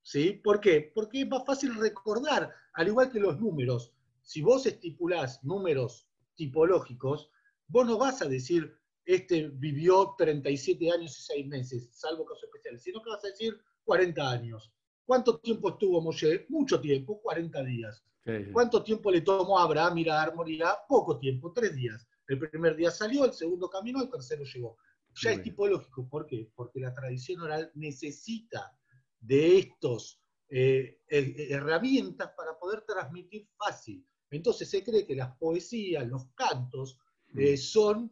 ¿sí? 0.00 0.40
¿Por 0.42 0.58
qué? 0.58 0.90
Porque 0.94 1.20
es 1.20 1.28
más 1.28 1.44
fácil 1.44 1.74
recordar, 1.74 2.50
al 2.72 2.88
igual 2.88 3.10
que 3.10 3.20
los 3.20 3.38
números. 3.38 3.92
Si 4.22 4.40
vos 4.40 4.64
estipulás 4.64 5.44
números 5.44 6.08
tipológicos, 6.34 7.30
vos 7.68 7.86
no 7.86 7.98
vas 7.98 8.22
a 8.22 8.26
decir, 8.26 8.74
este 9.04 9.48
vivió 9.48 10.14
37 10.16 10.90
años 10.90 11.18
y 11.18 11.22
6 11.22 11.46
meses, 11.46 11.90
salvo 11.92 12.24
casos 12.24 12.44
especiales, 12.44 12.82
sino 12.82 13.02
que 13.02 13.10
vas 13.10 13.24
a 13.24 13.28
decir 13.28 13.60
40 13.84 14.30
años. 14.30 14.72
¿Cuánto 15.04 15.38
tiempo 15.40 15.68
estuvo 15.68 16.00
Moshe? 16.00 16.46
Mucho 16.48 16.80
tiempo, 16.80 17.20
40 17.20 17.64
días. 17.64 18.02
Sí, 18.24 18.44
sí. 18.46 18.52
¿Cuánto 18.52 18.82
tiempo 18.82 19.10
le 19.10 19.20
tomó 19.20 19.58
a 19.58 19.64
Abraham 19.64 19.98
ir 19.98 20.10
a 20.10 20.30
Morirá? 20.34 20.78
Poco 20.88 21.18
tiempo, 21.18 21.52
tres 21.52 21.74
días. 21.76 22.06
El 22.30 22.38
primer 22.38 22.76
día 22.76 22.92
salió, 22.92 23.24
el 23.24 23.32
segundo 23.32 23.68
caminó, 23.68 24.00
el 24.00 24.08
tercero 24.08 24.44
llegó. 24.44 24.76
Ya 25.14 25.30
Muy 25.30 25.32
es 25.32 25.38
bien. 25.38 25.42
tipológico. 25.42 26.08
¿Por 26.08 26.26
qué? 26.26 26.48
Porque 26.54 26.78
la 26.78 26.94
tradición 26.94 27.40
oral 27.40 27.72
necesita 27.74 28.72
de 29.18 29.58
estos 29.58 30.22
eh, 30.48 31.00
eh, 31.08 31.48
herramientas 31.50 32.30
para 32.36 32.56
poder 32.56 32.82
transmitir 32.82 33.48
fácil. 33.58 34.06
Entonces 34.30 34.70
se 34.70 34.84
cree 34.84 35.04
que 35.04 35.16
las 35.16 35.36
poesías, 35.38 36.06
los 36.06 36.28
cantos, 36.36 37.00
eh, 37.36 37.56
son, 37.56 38.08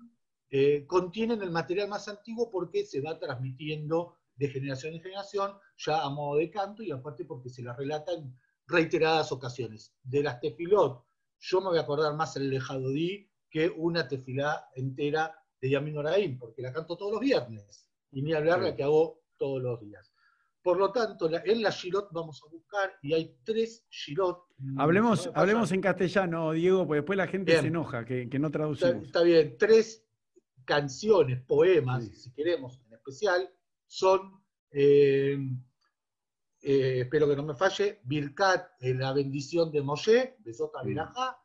eh, 0.51 0.85
contienen 0.89 1.41
el 1.43 1.53
material 1.53 1.89
más 1.89 2.09
antiguo 2.09 2.51
porque 2.51 2.85
se 2.85 3.01
va 3.01 3.21
transmitiendo 3.21 4.17
de 4.35 4.49
generación 4.49 4.95
en 4.95 5.01
generación, 5.01 5.53
ya 5.77 6.03
a 6.03 6.11
modo 6.11 6.39
de 6.39 6.51
canto 6.51 6.83
y 6.83 6.91
aparte 6.91 7.25
porque 7.25 7.51
se 7.51 7.63
las 7.63 7.77
relata 7.77 8.13
en 8.15 8.37
reiteradas 8.67 9.31
ocasiones. 9.31 9.95
De 10.03 10.25
las 10.25 10.41
tefilot, 10.41 11.05
yo 11.39 11.61
me 11.61 11.69
voy 11.69 11.79
a 11.79 11.83
acordar 11.83 12.15
más 12.17 12.37
el 12.37 12.51
de 12.51 12.59
Jadodí 12.59 13.28
que 13.51 13.69
una 13.69 14.07
tefilá 14.07 14.69
entera 14.75 15.35
de 15.61 15.71
Yamin 15.71 15.97
Oraim, 15.99 16.39
porque 16.39 16.63
la 16.63 16.73
canto 16.73 16.97
todos 16.97 17.13
los 17.13 17.21
viernes, 17.21 17.89
y 18.13 18.23
ni 18.23 18.33
hablar 18.33 18.61
la 18.61 18.75
que 18.77 18.83
hago 18.83 19.23
todos 19.37 19.63
los 19.63 19.81
días. 19.81 20.13
Por 20.63 20.77
lo 20.79 20.93
tanto, 20.93 21.31
en 21.33 21.63
la 21.63 21.71
Shirot 21.71 22.09
vamos 22.13 22.43
a 22.45 22.51
buscar, 22.51 22.93
y 23.03 23.15
hay 23.15 23.39
tres 23.45 23.87
Shirot. 23.91 24.47
Hablemos, 24.77 25.27
No 25.27 25.33
hablemos 25.35 25.73
en 25.73 25.81
castellano, 25.81 26.53
Diego, 26.53 26.87
porque 26.87 26.97
después 27.01 27.17
la 27.17 27.27
gente 27.27 27.53
Bien. 27.53 27.63
se 27.63 27.69
enoja 27.69 28.05
que, 28.05 28.29
que 28.29 28.39
no 28.39 28.51
traducimos. 28.51 29.05
está 29.05 29.23
bien, 29.23 29.57
tres 29.59 30.05
canciones, 30.65 31.41
poemas, 31.47 32.05
Sí. 32.05 32.15
si 32.17 32.33
queremos, 32.35 32.79
en 32.87 32.93
especial, 32.95 33.49
son, 33.87 34.43
eh, 34.71 35.39
eh, 36.61 37.01
espero 37.01 37.29
que 37.29 37.37
no 37.37 37.45
me 37.45 37.55
falle, 37.55 38.01
Birkat, 38.05 38.67
eh, 38.81 38.95
la 38.95 39.13
bendición 39.13 39.71
de 39.73 39.81
Moshe, 39.81 40.37
de 40.41 40.53
Sota 40.53 40.83
Mm. 40.83 40.87
Berajá, 40.89 41.39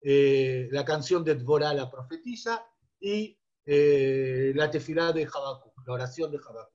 eh, 0.00 0.68
la 0.70 0.84
canción 0.84 1.24
de 1.24 1.34
Dvorá, 1.34 1.74
la 1.74 1.90
profetisa, 1.90 2.64
y 3.00 3.38
eh, 3.64 4.52
la 4.54 4.70
tefilá 4.70 5.12
de 5.12 5.24
Habacuc, 5.24 5.86
la 5.86 5.94
oración 5.94 6.30
de 6.30 6.38
Habacuc. 6.38 6.74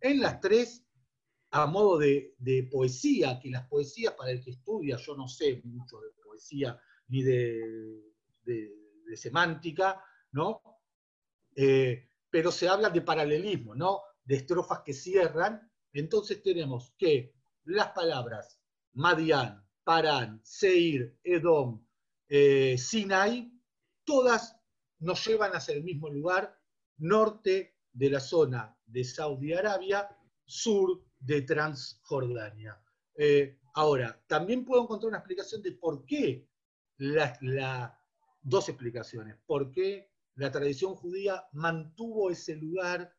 En 0.00 0.20
las 0.20 0.40
tres 0.40 0.84
a 1.50 1.66
modo 1.66 1.98
de, 1.98 2.68
poesía, 2.70 3.38
que 3.40 3.50
las 3.50 3.66
poesías 3.68 4.14
para 4.14 4.30
el 4.30 4.42
que 4.42 4.50
estudia, 4.50 4.96
yo 4.96 5.16
no 5.16 5.28
sé 5.28 5.62
mucho 5.64 5.98
de 6.00 6.10
poesía 6.22 6.78
ni 7.08 7.22
de, 7.22 8.04
semántica, 9.14 10.02
¿no? 10.32 10.60
Eh, 11.56 12.08
pero 12.30 12.52
se 12.52 12.68
habla 12.68 12.90
de 12.90 13.00
paralelismo, 13.00 13.74
¿no? 13.74 14.02
De 14.24 14.36
estrofas 14.36 14.82
que 14.84 14.92
cierran. 14.92 15.70
Entonces 15.92 16.42
tenemos 16.42 16.94
que 16.98 17.34
las 17.64 17.92
palabras 17.92 18.60
Madian, 18.92 19.66
Parán, 19.82 20.40
Seir, 20.44 21.18
Edom, 21.24 21.87
eh, 22.28 22.76
Sinai, 22.78 23.52
todas 24.04 24.56
nos 25.00 25.26
llevan 25.26 25.52
hacia 25.52 25.74
el 25.74 25.84
mismo 25.84 26.08
lugar, 26.08 26.58
norte 26.98 27.76
de 27.92 28.10
la 28.10 28.20
zona 28.20 28.76
de 28.86 29.04
Saudi 29.04 29.52
Arabia, 29.52 30.08
sur 30.44 31.04
de 31.18 31.42
Transjordania. 31.42 32.80
Eh, 33.16 33.58
ahora, 33.74 34.22
también 34.26 34.64
puedo 34.64 34.82
encontrar 34.82 35.08
una 35.08 35.18
explicación 35.18 35.62
de 35.62 35.72
por 35.72 36.04
qué, 36.04 36.48
la, 36.98 38.00
dos 38.42 38.68
explicaciones, 38.68 39.36
por 39.46 39.70
qué 39.70 40.10
la 40.34 40.50
tradición 40.50 40.94
judía 40.94 41.48
mantuvo 41.52 42.30
ese 42.30 42.56
lugar 42.56 43.12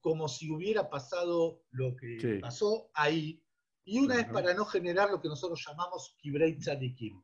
como 0.00 0.28
si 0.28 0.50
hubiera 0.50 0.90
pasado 0.90 1.62
lo 1.70 1.96
que 1.96 2.38
pasó 2.40 2.90
ahí, 2.94 3.42
y 3.84 3.98
una 3.98 4.20
es 4.20 4.26
para 4.28 4.54
no 4.54 4.64
generar 4.64 5.10
lo 5.10 5.20
que 5.20 5.28
nosotros 5.28 5.64
llamamos 5.66 6.16
Kibrei 6.18 6.58
Tzadikim. 6.58 7.22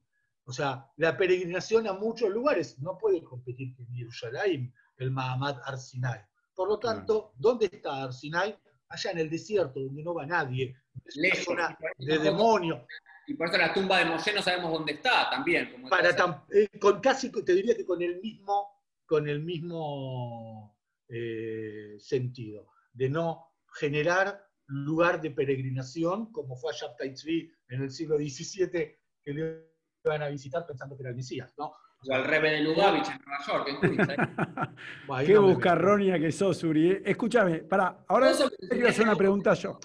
O 0.48 0.52
sea, 0.52 0.90
la 0.96 1.16
peregrinación 1.16 1.86
a 1.86 1.92
muchos 1.92 2.30
lugares 2.30 2.78
no 2.78 2.96
puede 2.96 3.22
competir 3.22 3.76
con 3.76 3.86
Jerusalén, 3.94 4.72
el 4.96 5.10
Mahamad 5.10 5.60
Arsinai. 5.64 6.24
Por 6.54 6.68
lo 6.68 6.78
tanto, 6.78 7.34
¿dónde 7.36 7.66
está 7.70 8.04
Arsinai? 8.04 8.58
allá 8.88 9.10
en 9.10 9.18
el 9.18 9.30
desierto, 9.30 9.80
donde 9.80 10.02
no 10.02 10.14
va 10.14 10.26
nadie, 10.26 10.76
es 11.04 11.16
una 11.16 11.34
zona 11.44 11.78
de 11.98 12.18
demonio. 12.18 12.86
Y 13.26 13.34
por 13.34 13.48
eso 13.48 13.58
la 13.58 13.72
tumba 13.72 13.98
de 13.98 14.06
Moshe 14.06 14.32
no 14.32 14.42
sabemos 14.42 14.72
dónde 14.72 14.92
está 14.92 15.28
también. 15.30 15.84
Para 15.88 16.10
eh, 16.50 16.68
con 16.80 17.00
casi, 17.00 17.30
te 17.30 17.54
diría 17.54 17.76
que 17.76 17.84
con 17.84 18.00
el 18.00 18.20
mismo, 18.20 18.68
con 19.04 19.28
el 19.28 19.42
mismo 19.42 20.78
eh, 21.08 21.96
sentido, 21.98 22.70
de 22.92 23.10
no 23.10 23.52
generar 23.74 24.46
lugar 24.66 25.20
de 25.20 25.30
peregrinación, 25.30 26.32
como 26.32 26.56
fue 26.56 26.72
a 26.72 26.76
Shabtai 26.76 27.14
en 27.68 27.82
el 27.82 27.90
siglo 27.90 28.16
XVII, 28.16 28.70
que 29.22 29.32
le 29.34 29.77
iban 30.08 30.22
a 30.22 30.28
visitar 30.28 30.66
pensando 30.66 30.96
que 30.96 31.02
era 31.02 31.10
el 31.10 31.16
Mesías, 31.16 31.54
¿no? 31.58 31.66
O 31.66 32.14
al 32.14 32.24
Rebe 32.24 32.50
de 32.52 32.60
Lubavitch 32.62 33.08
en 33.08 33.20
Nueva 33.26 33.44
York, 33.46 33.68
en 33.68 33.80
Queens. 33.80 34.08
¿eh? 34.10 35.26
Qué 35.26 35.38
buscarronia 35.38 36.18
que 36.18 36.30
sos, 36.30 36.62
Uri. 36.64 36.92
¿eh? 36.92 37.02
Escúchame, 37.04 37.58
para, 37.58 38.04
ahora 38.06 38.30
quiero 38.70 38.88
hacer 38.88 39.04
una 39.04 39.16
pregunta 39.16 39.54
yo. 39.54 39.78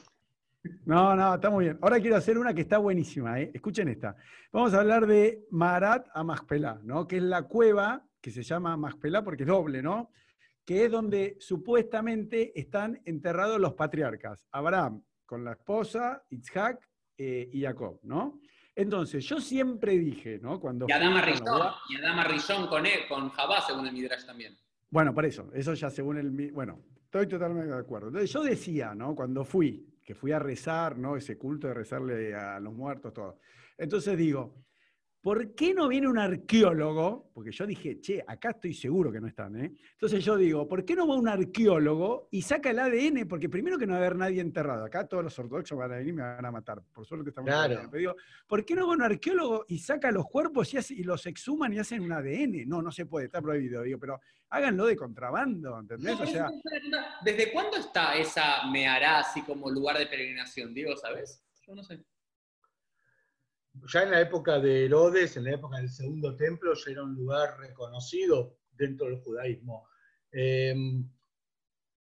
No, 0.86 1.16
no, 1.16 1.36
está 1.36 1.50
muy 1.50 1.66
bien. 1.66 1.80
Ahora 1.82 2.00
quiero 2.00 2.16
hacer 2.16 2.38
una 2.38 2.54
que 2.54 2.62
está 2.62 2.78
buenísima. 2.78 3.40
¿eh? 3.40 3.52
Escuchen 3.54 3.90
esta. 3.90 4.16
Vamos 4.52 4.74
a 4.74 4.80
hablar 4.80 5.08
de 5.08 5.46
Marat 5.52 6.08
a 6.14 6.24
Maspelá, 6.24 6.80
¿no? 6.84 7.08
que 7.08 7.18
es 7.18 7.24
la 7.24 7.44
cueva 7.44 8.06
que 8.22 8.32
se 8.32 8.44
llama 8.44 8.78
Maspelá 8.78 9.24
porque 9.24 9.44
es 9.44 9.50
doble, 9.50 9.82
¿no? 9.82 10.12
que 10.66 10.86
es 10.86 10.92
donde 10.92 11.36
supuestamente 11.40 12.58
están 12.58 13.02
enterrados 13.06 13.60
los 13.60 13.74
patriarcas. 13.74 14.48
Abraham 14.52 15.04
con 15.26 15.44
la 15.44 15.54
esposa, 15.54 16.24
Isaac 16.30 16.88
eh, 17.18 17.50
y 17.52 17.62
Jacob, 17.64 18.00
¿no? 18.04 18.40
Entonces, 18.76 19.24
yo 19.26 19.40
siempre 19.40 19.98
dije, 19.98 20.40
¿no? 20.42 20.60
Cuando 20.60 20.88
y 20.90 20.92
Adama 20.92 21.22
Rishon, 22.24 22.68
con, 22.68 22.86
él, 22.86 23.02
con 23.08 23.30
Jabá, 23.30 23.62
según 23.62 23.86
el 23.88 23.94
Midrash 23.94 24.26
también. 24.26 24.58
Bueno, 24.90 25.14
por 25.14 25.26
eso, 25.26 25.52
eso 25.54 25.74
ya 25.74 25.90
según 25.90 26.18
el... 26.18 26.52
Bueno, 26.52 26.80
estoy 27.04 27.28
totalmente 27.28 27.74
de 27.74 27.80
acuerdo. 27.80 28.08
Entonces, 28.08 28.32
yo 28.32 28.44
decía, 28.44 28.96
¿no? 28.96 29.16
Cuando 29.16 29.46
fui, 29.46 30.00
que 30.04 30.16
fui 30.16 30.32
a 30.32 30.40
rezar, 30.40 30.98
¿no? 30.98 31.16
Ese 31.16 31.38
culto 31.38 31.68
de 31.68 31.74
rezarle 31.74 32.36
a 32.36 32.60
los 32.60 32.74
muertos, 32.74 33.14
todo. 33.14 33.40
Entonces 33.78 34.18
digo, 34.18 34.56
¿por 35.24 35.56
qué 35.56 35.74
no 35.74 35.88
viene 35.88 36.10
un 36.10 36.20
arqueólogo? 36.20 37.32
Porque 37.34 37.52
yo 37.52 37.66
dije, 37.66 38.02
che, 38.02 38.22
acá 38.28 38.50
estoy 38.50 38.74
seguro 38.74 39.10
que 39.10 39.22
no 39.22 39.28
están, 39.28 39.56
¿eh? 39.56 39.74
Entonces 39.94 40.24
yo 40.24 40.36
digo, 40.36 40.68
¿por 40.68 40.84
qué 40.84 40.98
no 40.98 41.08
va 41.08 41.16
un 41.16 41.30
arqueólogo 41.30 42.28
y 42.30 42.42
saca 42.42 42.72
el 42.72 42.80
ADN? 42.80 43.26
Porque 43.26 43.48
primero 43.48 43.78
que 43.78 43.88
no 43.88 43.94
va 43.94 44.00
a 44.00 44.02
haber 44.02 44.18
nadie 44.18 44.42
enterrado. 44.42 44.84
Acá 44.84 45.08
todos 45.08 45.24
los 45.24 45.40
ortodoxos 45.40 45.78
van 45.78 45.94
a 45.94 45.96
venir 45.96 46.10
y 46.10 46.18
me 46.18 46.24
van 46.24 46.46
a 46.46 46.52
matar. 46.52 46.82
Por 46.94 47.06
suerte 47.06 47.24
que 47.24 47.30
estamos 47.30 47.48
claro. 47.48 47.88
Pero 47.90 48.00
digo, 48.00 48.16
¿por 48.46 48.66
qué 48.66 48.76
no 48.76 48.86
va 48.86 48.94
un 48.94 49.02
arqueólogo 49.02 49.66
y 49.70 49.80
saca 49.80 50.12
los 50.12 50.26
cuerpos 50.26 50.74
y, 50.92 51.04
los 51.04 51.26
exhuman 51.26 51.72
y 51.72 51.80
hacen 51.80 52.02
un 52.02 52.12
ADN? 52.12 52.68
No, 52.68 52.82
no 52.82 52.92
se 52.92 53.06
puede, 53.06 53.28
está 53.28 53.42
prohibido, 53.42 53.82
digo, 53.82 54.00
pero 54.00 54.20
háganlo 54.50 54.86
de 54.86 54.98
contrabando, 54.98 55.80
¿entendés? 55.80 56.20
o 56.20 56.26
sea, 56.26 56.52
¿Desde 57.24 57.54
cuándo 57.54 57.78
está 57.78 58.18
esa 58.18 58.70
Mehará 58.70 59.20
así 59.20 59.42
como 59.44 59.70
lugar 59.72 59.98
de 59.98 60.06
peregrinación? 60.06 60.74
Digo, 60.74 60.98
¿sabes? 60.98 61.42
Yo 61.66 61.74
no 61.74 61.82
sé 61.82 62.04
ya 63.92 64.04
en 64.04 64.12
la 64.12 64.22
época 64.22 64.60
de 64.60 64.86
Herodes, 64.86 65.38
en 65.38 65.46
la 65.46 65.52
época 65.52 65.78
del 65.78 65.90
Segundo 65.90 66.36
Templo, 66.36 66.74
ya 66.74 66.92
era 66.92 67.04
un 67.04 67.16
lugar 67.16 67.58
reconocido 67.60 68.58
dentro 68.72 69.08
del 69.08 69.20
judaísmo. 69.22 69.88
Em, 70.32 71.10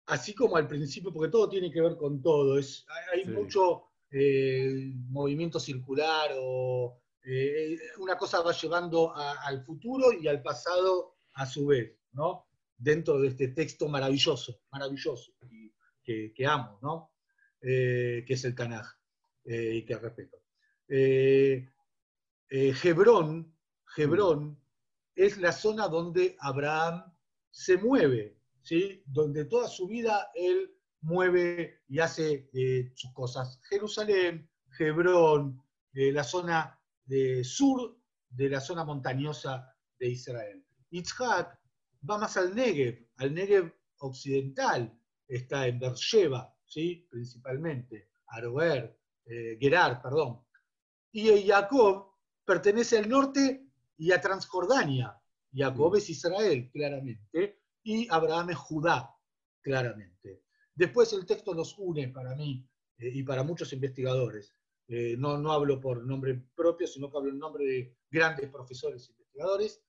así 0.07 0.35
como 0.35 0.57
al 0.57 0.67
principio, 0.67 1.13
porque 1.13 1.31
todo 1.31 1.49
tiene 1.49 1.71
que 1.71 1.81
ver 1.81 1.97
con 1.97 2.23
todo, 2.23 2.59
es, 2.59 2.87
hay 3.13 3.25
mucho 3.27 3.85
eh, 4.11 4.93
movimiento 5.09 5.61
circular 5.61 6.31
o 6.39 7.01
eh, 7.25 7.77
una 7.99 8.17
cosa 8.17 8.41
va 8.41 8.53
llevando 8.53 9.15
al 9.15 9.63
futuro 9.65 10.13
y 10.13 10.29
al 10.29 10.43
pasado 10.43 11.17
a 11.35 11.47
su 11.47 11.67
vez, 11.67 11.95
¿no? 12.13 12.47
Dentro 12.77 13.21
de 13.21 13.29
este 13.29 13.49
texto 13.49 13.89
maravilloso, 13.89 14.61
maravilloso, 14.71 15.33
que, 16.03 16.33
que 16.35 16.47
amo, 16.47 16.79
¿no? 16.81 17.13
Eh, 17.61 18.25
que 18.27 18.35
es 18.35 18.45
el 18.45 18.55
Tanaj, 18.55 18.87
y 19.45 19.85
que 19.85 19.99
respeto. 19.99 20.39
Eh, 20.89 21.69
eh, 22.49 22.75
Hebrón, 22.83 23.55
Hebrón 23.95 24.59
es 25.15 25.37
la 25.37 25.53
zona 25.53 25.87
donde 25.87 26.35
Abraham 26.41 27.15
se 27.51 27.77
mueve, 27.77 28.39
¿sí? 28.63 29.03
donde 29.07 29.45
toda 29.45 29.69
su 29.69 29.87
vida 29.87 30.31
él 30.35 30.75
mueve 31.03 31.83
y 31.89 31.99
hace 31.99 32.49
eh, 32.55 32.91
sus 32.95 33.13
cosas. 33.13 33.61
Jerusalén, 33.69 34.51
Hebrón, 34.79 35.63
la 35.93 36.23
zona 36.23 36.81
de 37.05 37.43
sur 37.43 37.99
de 38.29 38.49
la 38.49 38.61
zona 38.61 38.85
montañosa 38.85 39.75
de 39.99 40.09
Israel. 40.11 40.65
Yitzhak 40.91 41.59
va 42.09 42.19
más 42.19 42.37
al 42.37 42.55
Negev, 42.55 43.09
al 43.17 43.35
Negev 43.35 43.75
occidental, 43.99 44.97
está 45.27 45.67
en 45.67 45.81
Beersheba, 45.81 46.55
¿sí? 46.65 47.07
principalmente, 47.11 48.11
Aroer, 48.29 48.97
Gerar, 49.27 50.01
perdón, 50.01 50.43
y 51.21 51.47
Jacob 51.47 52.13
pertenece 52.45 52.99
al 52.99 53.09
norte 53.09 53.67
y 53.97 54.13
a 54.13 54.21
Transjordania. 54.21 55.21
Jacob 55.53 55.97
es 55.97 56.11
Israel, 56.11 56.71
claramente, 56.71 57.63
y 57.83 58.07
Abraham 58.11 58.51
es 58.51 58.57
Judá, 58.57 59.15
claramente. 59.61 60.45
Después 60.75 61.13
el 61.13 61.27
texto 61.27 61.55
los 61.55 61.77
une 61.79 62.09
para 62.09 62.35
mí 62.35 62.65
eh, 62.99 63.11
y 63.13 63.23
para 63.23 63.43
muchos 63.43 63.73
investigadores. 63.73 64.55
Eh, 64.87 65.17
no, 65.19 65.37
no 65.39 65.53
hablo 65.53 65.81
por 65.81 66.05
nombre 66.05 66.41
propio, 66.55 66.87
sino 66.87 67.11
que 67.11 67.19
hablo 67.19 67.31
en 67.31 67.39
nombre 67.39 67.65
de 67.65 67.97
grandes 68.11 68.49
profesores 68.51 69.09
e 69.09 69.13
investigadores. 69.13 69.83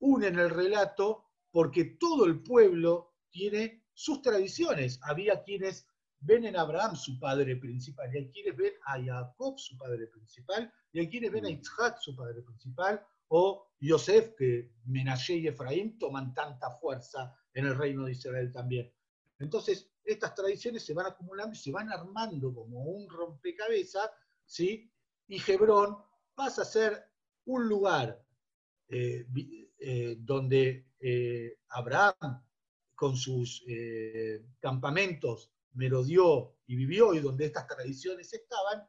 Unen 0.00 0.38
el 0.38 0.50
relato 0.50 1.24
porque 1.50 1.96
todo 1.98 2.24
el 2.24 2.42
pueblo 2.42 3.16
tiene 3.30 3.84
sus 3.92 4.22
tradiciones. 4.22 5.00
Había 5.02 5.42
quienes 5.42 5.86
ven 6.20 6.44
en 6.44 6.56
Abraham 6.56 6.96
su 6.96 7.18
padre 7.18 7.56
principal, 7.56 8.14
y 8.14 8.18
hay 8.18 8.30
quienes 8.30 8.56
ven 8.56 8.72
a 8.86 9.02
Jacob 9.02 9.58
su 9.58 9.76
padre 9.76 10.06
principal, 10.08 10.72
y 10.92 11.00
hay 11.00 11.08
quienes 11.08 11.30
ven 11.30 11.46
a 11.46 11.50
Isaac 11.50 11.98
su 12.00 12.14
padre 12.16 12.42
principal, 12.42 13.04
o 13.28 13.70
Yosef, 13.80 14.34
que 14.36 14.72
Menashe 14.86 15.36
y 15.36 15.48
Efraín 15.48 15.98
toman 15.98 16.34
tanta 16.34 16.70
fuerza 16.78 17.34
en 17.52 17.66
el 17.66 17.76
reino 17.76 18.04
de 18.04 18.12
Israel 18.12 18.50
también. 18.52 18.92
Entonces, 19.38 19.90
estas 20.04 20.34
tradiciones 20.34 20.84
se 20.84 20.94
van 20.94 21.06
acumulando 21.06 21.54
y 21.54 21.58
se 21.58 21.70
van 21.70 21.92
armando 21.92 22.52
como 22.54 22.82
un 22.82 23.08
rompecabezas, 23.08 24.10
¿sí? 24.44 24.90
Y 25.28 25.40
Hebrón 25.50 25.98
pasa 26.34 26.62
a 26.62 26.64
ser 26.64 27.04
un 27.44 27.68
lugar 27.68 28.24
eh, 28.88 29.26
eh, 29.78 30.16
donde 30.18 30.86
eh, 30.98 31.58
Abraham, 31.68 32.42
con 32.94 33.16
sus 33.16 33.64
campamentos 34.58 35.52
dio 36.04 36.56
y 36.66 36.76
vivió 36.76 37.14
y 37.14 37.20
donde 37.20 37.46
estas 37.46 37.66
tradiciones 37.66 38.32
estaban, 38.32 38.86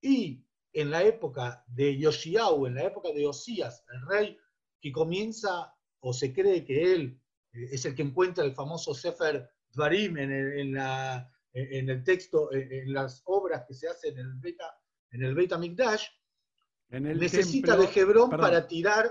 y 0.00 0.44
en 0.72 0.90
la 0.90 1.02
época 1.02 1.64
de 1.66 1.98
Yoshiau, 1.98 2.66
en 2.66 2.74
la 2.76 2.84
época 2.84 3.10
de 3.12 3.26
Osías, 3.26 3.84
el 3.92 4.06
rey 4.06 4.38
que 4.80 4.90
comienza 4.90 5.74
o 6.00 6.12
se 6.12 6.32
cree 6.32 6.64
que 6.64 6.92
él 6.92 7.20
eh, 7.52 7.68
es 7.72 7.84
el 7.84 7.94
que 7.94 8.02
encuentra 8.02 8.44
el 8.44 8.54
famoso 8.54 8.94
Sefer 8.94 9.48
Dvarim 9.72 10.18
en 10.18 10.32
el, 10.32 10.58
en 10.58 10.74
la, 10.74 11.30
en 11.52 11.88
el 11.88 12.02
texto, 12.02 12.52
en, 12.52 12.92
las 12.92 13.22
obras 13.26 13.64
que 13.66 13.74
se 13.74 13.88
hacen 13.88 14.18
en 14.18 14.26
el 14.26 14.34
Beta, 14.38 14.74
en 15.10 15.22
el 15.22 15.34
Beta 15.34 15.58
Mikdash, 15.58 16.06
necesita 16.88 17.76
de 17.76 17.88
Hebrón 17.94 18.30
para 18.30 18.66
tirar 18.66 19.10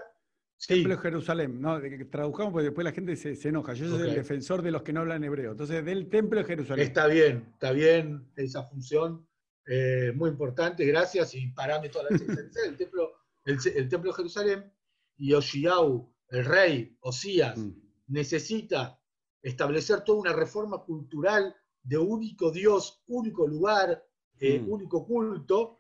Templo 0.67 0.95
de 0.95 1.01
Jerusalén. 1.01 1.61
No, 1.61 1.79
tradujamos 2.09 2.53
porque 2.53 2.65
después 2.65 2.85
la 2.85 2.91
gente 2.91 3.15
se, 3.15 3.47
enoja. 3.47 3.73
Yo 3.73 3.89
soy 3.89 4.09
el 4.09 4.15
defensor 4.15 4.61
de 4.61 4.71
los 4.71 4.83
que 4.83 4.93
no 4.93 5.01
hablan 5.01 5.23
hebreo. 5.23 5.51
Entonces, 5.51 5.83
del 5.83 6.09
Templo 6.09 6.39
de 6.39 6.45
Jerusalén. 6.45 6.85
Está 6.85 7.07
bien, 7.07 7.49
está 7.53 7.71
bien 7.71 8.31
esa 8.35 8.63
función. 8.63 9.27
eh, 9.67 10.11
muy 10.15 10.29
importante, 10.29 10.85
gracias, 10.85 11.35
y 11.35 11.47
parame 11.47 11.89
toda 11.89 12.05
la 12.09 12.17
el 12.17 12.77
templo, 12.77 13.11
el, 13.45 13.89
templo 13.89 14.11
de 14.11 14.15
Jerusalén, 14.15 14.73
y 15.17 15.33
Oshiau, 15.33 16.11
el 16.29 16.45
rey, 16.45 16.97
Osías, 17.01 17.57
mm. 17.57 17.71
necesita 18.07 18.99
establecer 19.41 20.03
toda 20.03 20.19
una 20.19 20.33
reforma 20.33 20.83
cultural 20.83 21.55
de 21.83 21.97
único 21.97 22.51
Dios, 22.51 23.03
único 23.07 23.47
lugar, 23.47 24.03
eh, 24.39 24.59
mm. 24.59 24.69
único 24.69 25.05
culto, 25.05 25.79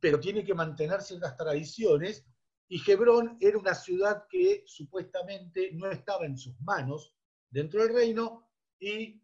pero 0.00 0.18
tiene 0.18 0.44
que 0.44 0.54
mantener 0.54 1.02
ciertas 1.02 1.36
tradiciones, 1.36 2.26
y 2.68 2.82
Hebrón 2.90 3.38
era 3.40 3.58
una 3.58 3.74
ciudad 3.74 4.26
que 4.28 4.62
supuestamente 4.66 5.70
no 5.72 5.90
estaba 5.90 6.26
en 6.26 6.36
sus 6.36 6.60
manos 6.60 7.14
dentro 7.50 7.82
del 7.82 7.94
reino, 7.94 8.48
y 8.78 9.20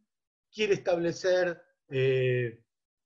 quiere 0.53 0.75
establecer 0.75 1.61
eh, 1.89 2.63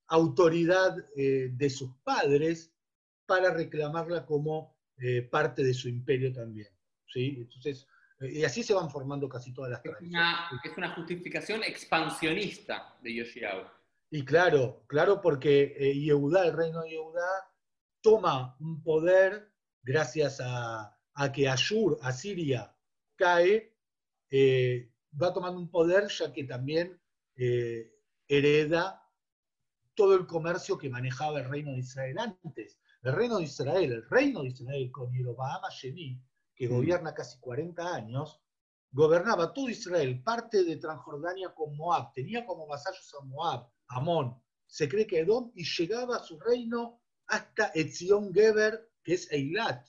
autoridad 0.08 0.96
eh, 1.16 1.50
de 1.52 1.70
sus 1.70 1.94
padres 2.02 2.72
para 3.26 3.52
reclamarla 3.52 4.24
como 4.24 4.78
eh, 4.98 5.22
parte 5.22 5.62
de 5.62 5.74
su 5.74 5.88
imperio 5.88 6.32
también. 6.32 6.68
¿sí? 7.06 7.36
Entonces, 7.38 7.86
y 8.20 8.42
así 8.44 8.62
se 8.62 8.74
van 8.74 8.90
formando 8.90 9.28
casi 9.28 9.52
todas 9.52 9.70
las 9.70 9.82
tradiciones. 9.82 10.26
es 10.64 10.76
una 10.76 10.94
justificación 10.94 11.62
expansionista 11.62 12.96
de 13.02 13.14
Yoshiao. 13.14 13.70
Y 14.10 14.24
claro, 14.24 14.84
claro, 14.86 15.20
porque 15.20 15.92
Yehudá, 15.94 16.46
el 16.46 16.56
reino 16.56 16.82
de 16.82 16.90
Yehudá, 16.90 17.28
toma 18.00 18.56
un 18.58 18.82
poder 18.82 19.52
gracias 19.88 20.38
a, 20.42 20.94
que 21.32 21.48
Ashur, 21.48 21.98
Asiria, 22.02 22.76
cae, 23.16 23.74
va 25.20 25.32
tomando 25.32 25.58
un 25.58 25.70
poder 25.70 26.08
ya 26.08 26.30
que 26.32 26.44
también 26.44 27.00
eh, 27.36 27.90
hereda 28.28 29.02
todo 29.94 30.14
el 30.14 30.26
comercio 30.26 30.76
que 30.76 30.90
manejaba 30.90 31.40
el 31.40 31.48
reino 31.48 31.72
de 31.72 31.78
Israel 31.78 32.18
antes. 32.18 32.78
El 33.02 33.14
reino 33.14 33.38
de 33.38 33.44
Israel, 33.44 33.92
el 33.92 34.08
reino 34.08 34.42
de 34.42 34.48
Israel 34.48 34.90
con 34.92 35.12
Jeroboam 35.12 35.62
Sheni, 35.70 36.22
que 36.54 36.68
mm. 36.68 36.72
gobierna 36.72 37.14
casi 37.14 37.40
40 37.40 37.94
años, 37.94 38.40
gobernaba 38.90 39.52
todo 39.54 39.70
Israel, 39.70 40.22
parte 40.22 40.64
de 40.64 40.76
Transjordania 40.76 41.54
con 41.54 41.76
Moab, 41.76 42.12
tenía 42.12 42.44
como 42.44 42.66
vasallos 42.66 43.14
a 43.20 43.24
Moab, 43.24 43.68
Amón, 43.88 44.40
se 44.66 44.88
cree 44.88 45.06
que 45.06 45.20
Edom, 45.20 45.50
y 45.54 45.64
llegaba 45.64 46.16
a 46.16 46.22
su 46.22 46.38
reino 46.38 47.00
hasta 47.26 47.70
Etzion 47.74 48.32
Geber, 48.32 48.87
que 49.08 49.14
es 49.14 49.32
Eilat. 49.32 49.88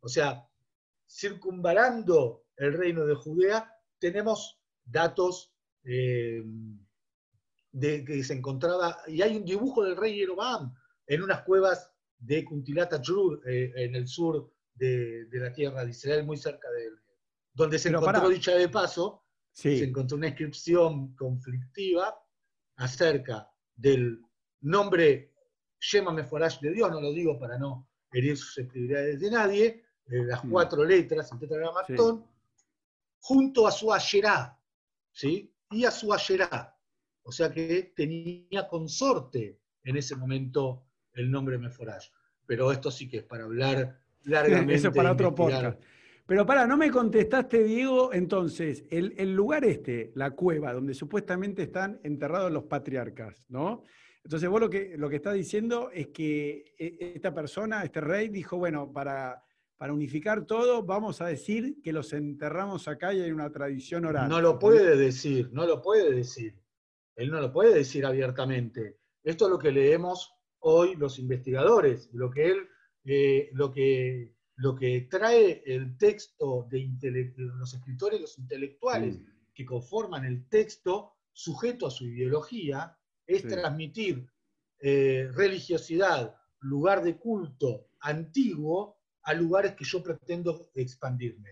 O 0.00 0.08
sea, 0.08 0.44
circunvalando 1.08 2.46
el 2.56 2.72
reino 2.72 3.06
de 3.06 3.14
Judea, 3.14 3.72
tenemos 4.00 4.60
datos 4.84 5.54
eh, 5.84 6.42
de 7.70 8.04
que 8.04 8.24
se 8.24 8.34
encontraba, 8.34 8.98
y 9.06 9.22
hay 9.22 9.36
un 9.36 9.44
dibujo 9.44 9.84
del 9.84 9.96
rey 9.96 10.16
Jeroboam 10.18 10.74
en 11.06 11.22
unas 11.22 11.44
cuevas 11.44 11.92
de 12.18 12.44
Kuntilat 12.44 12.92
eh, 12.92 13.72
en 13.76 13.94
el 13.94 14.08
sur 14.08 14.52
de, 14.74 15.28
la 15.30 15.52
tierra 15.52 15.84
de 15.84 15.90
Israel, 15.92 16.26
muy 16.26 16.36
cerca 16.36 16.68
de 16.72 16.86
él, 16.86 16.94
donde 17.52 17.78
se 17.78 17.90
encontró, 17.90 18.28
dicha 18.28 18.56
de 18.56 18.68
paso, 18.68 19.22
se 19.52 19.84
encontró 19.84 20.16
una 20.16 20.26
inscripción 20.26 21.14
conflictiva 21.14 22.18
acerca 22.74 23.48
del 23.76 24.20
nombre 24.62 25.34
Shema 25.78 26.10
Meforash 26.10 26.58
de 26.58 26.72
Dios, 26.72 26.90
no 26.90 27.00
lo 27.00 27.12
digo 27.12 27.38
para 27.38 27.58
no 27.58 27.88
herir 28.12 28.36
susceptibilidades 28.36 29.20
de 29.20 29.30
nadie, 29.30 29.84
eh, 30.08 30.24
las 30.24 30.44
mm. 30.44 30.50
cuatro 30.50 30.84
letras, 30.84 31.30
el 31.32 31.38
tetragramatón, 31.38 32.26
junto 33.20 33.66
a 33.66 33.70
su 33.70 33.92
Asherá, 33.92 34.58
¿sí? 35.12 35.52
y 35.70 35.84
a 35.84 35.90
su 35.90 36.12
Asherá. 36.12 36.76
O 37.22 37.32
sea 37.32 37.50
que 37.50 37.92
tenía 37.96 38.68
consorte 38.68 39.60
en 39.82 39.96
ese 39.96 40.14
momento 40.14 40.86
el 41.12 41.30
nombre 41.30 41.58
Meforash. 41.58 42.08
Pero 42.46 42.70
esto 42.70 42.90
sí 42.90 43.08
que 43.08 43.18
es 43.18 43.24
para 43.24 43.44
hablar 43.44 44.00
largamente. 44.22 44.74
Eso 44.74 44.88
es 44.88 44.94
para 44.94 45.12
otro 45.12 45.34
podcast. 45.34 45.80
Pero 46.26 46.44
para, 46.44 46.66
no 46.66 46.76
me 46.76 46.90
contestaste, 46.90 47.62
Diego, 47.62 48.12
entonces, 48.12 48.84
el, 48.90 49.32
lugar 49.34 49.64
este, 49.64 50.10
la 50.14 50.32
cueva, 50.32 50.72
donde 50.72 50.92
supuestamente 50.92 51.62
están 51.62 52.00
enterrados 52.02 52.50
los 52.50 52.64
patriarcas, 52.64 53.46
¿no? 53.48 53.84
Entonces 54.26 54.48
vos 54.48 54.60
lo 54.60 54.68
que, 54.68 54.98
lo 54.98 55.08
que 55.08 55.16
estás 55.16 55.34
diciendo 55.34 55.88
es 55.92 56.08
que 56.08 56.74
e, 56.76 57.12
esta 57.14 57.32
persona, 57.32 57.84
este 57.84 58.00
rey, 58.00 58.26
dijo, 58.28 58.56
bueno, 58.56 58.92
para, 58.92 59.40
para 59.76 59.92
unificar 59.92 60.44
todo, 60.46 60.82
vamos 60.82 61.20
a 61.20 61.26
decir 61.26 61.80
que 61.80 61.92
los 61.92 62.12
enterramos 62.12 62.88
acá 62.88 63.14
y 63.14 63.20
hay 63.20 63.30
una 63.30 63.52
tradición 63.52 64.04
oral. 64.04 64.28
No 64.28 64.40
lo 64.40 64.58
puede 64.58 64.96
decir, 64.96 65.50
no 65.52 65.64
lo 65.64 65.80
puede 65.80 66.12
decir. 66.12 66.60
Él 67.14 67.30
no 67.30 67.40
lo 67.40 67.52
puede 67.52 67.72
decir 67.72 68.04
abiertamente. 68.04 68.98
Esto 69.22 69.44
es 69.44 69.50
lo 69.52 69.60
que 69.60 69.70
leemos 69.70 70.34
hoy 70.58 70.96
los 70.96 71.20
investigadores, 71.20 72.10
lo 72.12 72.28
que 72.28 72.46
él, 72.48 72.68
eh, 73.04 73.50
lo, 73.52 73.70
que, 73.70 74.34
lo 74.56 74.74
que 74.74 75.02
trae 75.02 75.62
el 75.66 75.96
texto 75.96 76.66
de 76.68 77.32
los 77.36 77.74
escritores, 77.74 78.20
los 78.20 78.36
intelectuales 78.40 79.20
mm. 79.20 79.24
que 79.54 79.64
conforman 79.64 80.24
el 80.24 80.48
texto 80.48 81.12
sujeto 81.32 81.86
a 81.86 81.92
su 81.92 82.06
ideología, 82.06 82.98
es 83.26 83.46
transmitir 83.46 84.28
eh, 84.80 85.28
religiosidad, 85.34 86.36
lugar 86.60 87.02
de 87.02 87.16
culto 87.16 87.88
antiguo, 88.00 88.96
a 89.22 89.34
lugares 89.34 89.74
que 89.74 89.84
yo 89.84 90.02
pretendo 90.02 90.68
expandirme. 90.74 91.50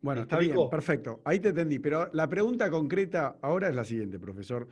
Bueno, 0.00 0.22
está 0.22 0.38
bien, 0.38 0.56
perfecto. 0.68 1.20
Ahí 1.24 1.38
te 1.38 1.50
entendí. 1.50 1.78
Pero 1.78 2.10
la 2.12 2.28
pregunta 2.28 2.70
concreta 2.70 3.38
ahora 3.42 3.68
es 3.68 3.74
la 3.74 3.84
siguiente, 3.84 4.18
profesor. 4.18 4.68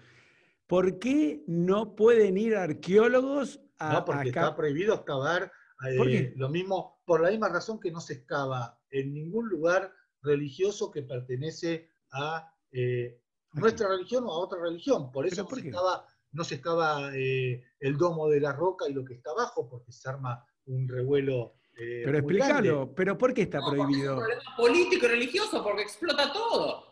¿Por 0.66 0.98
qué 0.98 1.44
no 1.46 1.94
pueden 1.94 2.36
ir 2.36 2.56
arqueólogos 2.56 3.60
a 3.78 3.92
No, 3.92 4.04
porque 4.04 4.28
está 4.28 4.54
prohibido 4.56 4.94
excavar 4.94 5.52
eh, 5.88 6.32
lo 6.36 6.48
mismo, 6.48 7.00
por 7.04 7.22
la 7.22 7.30
misma 7.30 7.48
razón 7.48 7.80
que 7.80 7.90
no 7.90 8.00
se 8.00 8.14
excava 8.14 8.78
en 8.90 9.14
ningún 9.14 9.48
lugar 9.48 9.92
religioso 10.22 10.90
que 10.90 11.02
pertenece 11.02 11.90
a 12.12 12.52
eh, 12.72 13.20
nuestra 13.52 13.88
religión 13.88 14.24
o 14.26 14.32
a 14.32 14.38
otra 14.38 14.60
religión. 14.60 15.10
Por 15.10 15.26
eso 15.26 15.42
no 15.42 15.50
se, 15.50 15.68
excava, 15.68 16.06
no 16.32 16.44
se 16.44 16.56
excava 16.56 17.10
eh, 17.14 17.62
el 17.80 17.96
domo 17.96 18.28
de 18.28 18.40
la 18.40 18.52
roca 18.52 18.88
y 18.88 18.92
lo 18.92 19.04
que 19.04 19.14
está 19.14 19.30
abajo, 19.30 19.68
porque 19.68 19.92
se 19.92 20.08
arma 20.08 20.44
un 20.66 20.88
revuelo. 20.88 21.54
pero 21.74 22.18
explícalo, 22.18 22.94
¿pero 22.94 23.18
por 23.18 23.34
qué 23.34 23.42
está 23.42 23.60
prohibido? 23.60 24.12
Es 24.12 24.18
un 24.18 24.18
problema 24.18 24.56
político 24.56 25.06
y 25.06 25.08
religioso, 25.08 25.62
porque 25.62 25.82
explota 25.82 26.32
todo. 26.32 26.90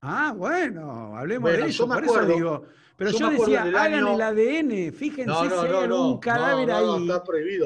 Ah, 0.00 0.34
bueno, 0.36 1.16
hablemos 1.16 1.50
de 1.50 1.66
eso. 1.66 1.86
Por 1.88 2.04
eso 2.04 2.24
digo, 2.26 2.66
pero 2.96 3.10
yo, 3.10 3.30
decía, 3.30 3.62
hagan 3.62 4.08
el 4.08 4.20
ADN, 4.20 4.92
fíjense 4.92 5.30
si 5.30 5.66
hay 5.66 5.90
un 5.90 6.18
cadáver 6.18 6.70
ahí. 6.70 7.08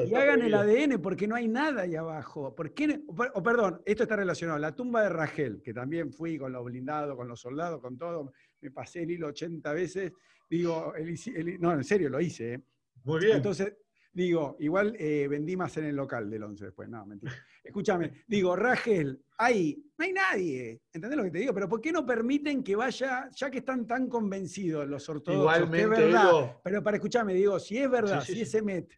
y 0.09 0.15
hagan 0.15 0.41
el 0.41 0.53
ADN 0.53 1.01
porque 1.01 1.25
no 1.25 1.35
hay 1.35 1.47
nada 1.47 1.83
ahí 1.83 1.95
abajo. 1.95 2.53
¿Por 2.53 2.73
qué? 2.73 3.01
O, 3.07 3.41
perdón, 3.41 3.81
esto 3.85 4.03
está 4.03 4.17
relacionado. 4.17 4.59
La 4.59 4.75
tumba 4.75 5.03
de 5.03 5.09
Rachel, 5.09 5.61
que 5.63 5.73
también 5.73 6.11
fui 6.11 6.37
con 6.37 6.51
los 6.51 6.65
blindados, 6.65 7.15
con 7.15 7.29
los 7.29 7.39
soldados, 7.39 7.79
con 7.79 7.97
todo, 7.97 8.33
me 8.59 8.71
pasé 8.71 9.03
el 9.03 9.11
hilo 9.11 9.27
80 9.27 9.71
veces. 9.71 10.11
Digo, 10.51 10.93
no, 11.59 11.73
en 11.73 11.83
serio, 11.83 12.09
lo 12.09 12.19
hice. 12.19 12.53
¿eh? 12.53 12.61
Muy 13.05 13.21
bien. 13.21 13.37
Entonces, 13.37 13.73
Digo, 14.13 14.57
igual 14.59 14.93
eh, 14.99 15.25
vendí 15.29 15.55
más 15.55 15.77
en 15.77 15.85
el 15.85 15.95
local 15.95 16.29
del 16.29 16.43
11 16.43 16.65
después. 16.65 16.89
No, 16.89 17.05
mentira. 17.05 17.31
Escúchame, 17.63 18.23
digo, 18.27 18.55
Rachel, 18.55 19.23
ahí 19.37 19.81
no 19.97 20.03
hay 20.03 20.11
nadie. 20.11 20.81
¿Entendés 20.91 21.17
lo 21.17 21.23
que 21.23 21.31
te 21.31 21.39
digo? 21.39 21.53
Pero 21.53 21.69
¿por 21.69 21.79
qué 21.79 21.93
no 21.93 22.05
permiten 22.05 22.61
que 22.61 22.75
vaya, 22.75 23.29
ya 23.33 23.49
que 23.49 23.59
están 23.59 23.87
tan 23.87 24.09
convencidos 24.09 24.85
los 24.87 25.07
ortodoxos, 25.07 25.43
Igualmente, 25.43 25.95
que 25.95 26.07
es 26.07 26.13
verdad? 26.13 26.57
Pero 26.61 26.83
para 26.83 26.97
escucharme, 26.97 27.33
digo, 27.33 27.57
si 27.57 27.77
es 27.77 27.89
verdad, 27.89 28.21
si 28.21 28.41
es 28.41 28.53
Emet, 28.53 28.91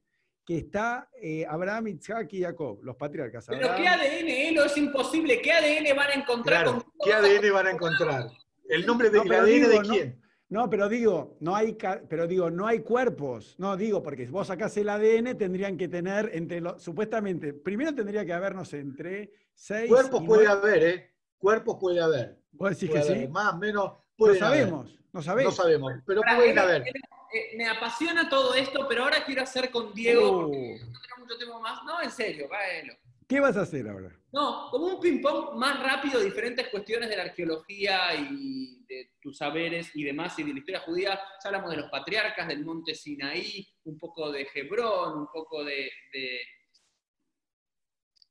que 0.44 0.58
está 0.58 1.08
eh, 1.22 1.46
Abraham, 1.48 1.90
Isaac 1.90 2.34
y 2.34 2.42
Jacob, 2.42 2.80
los 2.82 2.96
patriarcas. 2.96 3.46
Pero 3.48 3.76
¿qué 3.76 3.88
ADN, 3.88 4.30
Elo? 4.30 4.66
Es 4.66 4.78
imposible. 4.78 5.42
¿Qué 5.42 5.52
ADN 5.52 5.96
van 5.96 6.10
a 6.10 6.14
encontrar? 6.14 6.64
Claro, 6.64 6.94
¿Qué 7.04 7.14
ADN 7.14 7.54
van 7.54 7.68
a 7.68 7.72
encontrar? 7.72 8.28
¿El 8.68 8.86
nombre 8.86 9.12
de, 9.12 9.20
ADN 9.20 9.70
de 9.70 9.82
quién? 9.88 10.20
No, 10.20 10.23
pero 10.70 10.88
digo, 10.88 11.38
no 11.40 11.56
hay, 11.56 11.78
pero 12.08 12.28
digo, 12.28 12.50
no 12.50 12.68
hay 12.68 12.80
cuerpos. 12.80 13.56
No, 13.58 13.76
digo, 13.76 14.04
porque 14.04 14.26
si 14.26 14.32
vos 14.32 14.48
sacás 14.48 14.76
el 14.78 14.90
ADN, 14.90 15.38
tendrían 15.38 15.78
que 15.78 15.88
tener 15.88 16.30
entre 16.34 16.62
los, 16.62 16.82
supuestamente, 16.82 17.54
primero 17.54 17.94
tendría 17.94 18.26
que 18.26 18.34
habernos 18.34 18.74
entre 18.74 19.32
seis. 19.54 19.90
Cuerpos 19.90 20.24
puede 20.26 20.48
haber, 20.48 20.84
¿eh? 20.84 21.12
Cuerpos 21.38 21.78
puede 21.80 22.02
haber. 22.02 22.38
¿Vos 22.52 22.70
decís 22.70 22.90
que 22.92 23.04
sí? 23.04 23.28
Más, 23.28 23.58
menos. 23.58 23.94
No 24.18 24.36
sabemos, 24.36 25.00
no 25.12 25.22
sabemos. 25.22 25.58
No 25.58 25.64
sabemos, 25.64 25.94
pero 26.06 26.22
puede 26.22 26.60
haber. 26.60 26.84
Eh, 26.88 27.58
me 27.58 27.68
apasiona 27.68 28.30
todo 28.30 28.54
esto, 28.54 28.86
pero 28.88 29.06
ahora 29.06 29.26
quiero 29.26 29.42
hacer 29.42 29.72
con 29.72 29.92
Diego, 29.94 30.42
porque 30.42 30.80
uh. 30.82 30.92
no 30.92 31.00
tenemos 31.02 31.20
mucho 31.20 31.38
tiempo 31.38 31.60
más. 31.60 31.84
No, 31.84 32.02
en 32.02 32.12
serio, 32.12 32.48
váyalo. 32.48 32.94
¿Qué 33.28 33.40
vas 33.40 33.58
a 33.58 33.62
hacer 33.62 33.88
ahora? 33.88 34.16
No, 34.32 34.70
como 34.72 34.88
un 34.88 35.00
ping-pong 35.00 35.56
más 35.56 35.82
rápido, 35.82 36.20
diferentes 36.20 36.68
cuestiones 36.70 37.10
de 37.10 37.18
la 37.18 37.24
arqueología 37.24 38.16
y 38.16 38.84
de 38.86 39.12
tus 39.22 39.38
saberes 39.38 39.92
y 39.96 40.04
demás, 40.04 40.38
y 40.40 40.44
de 40.44 40.54
la 40.54 40.60
historia 40.60 40.82
judía. 40.82 41.20
Ya 41.44 41.50
hablamos 41.50 41.72
de 41.72 41.78
los 41.78 41.90
patriarcas, 41.90 42.48
del 42.48 42.66
monte 42.66 42.96
Sinaí, 42.96 43.68
un 43.86 43.98
poco 43.98 44.32
de 44.32 44.48
Hebrón, 44.54 45.20
un 45.20 45.28
poco 45.32 45.64
de, 45.64 45.90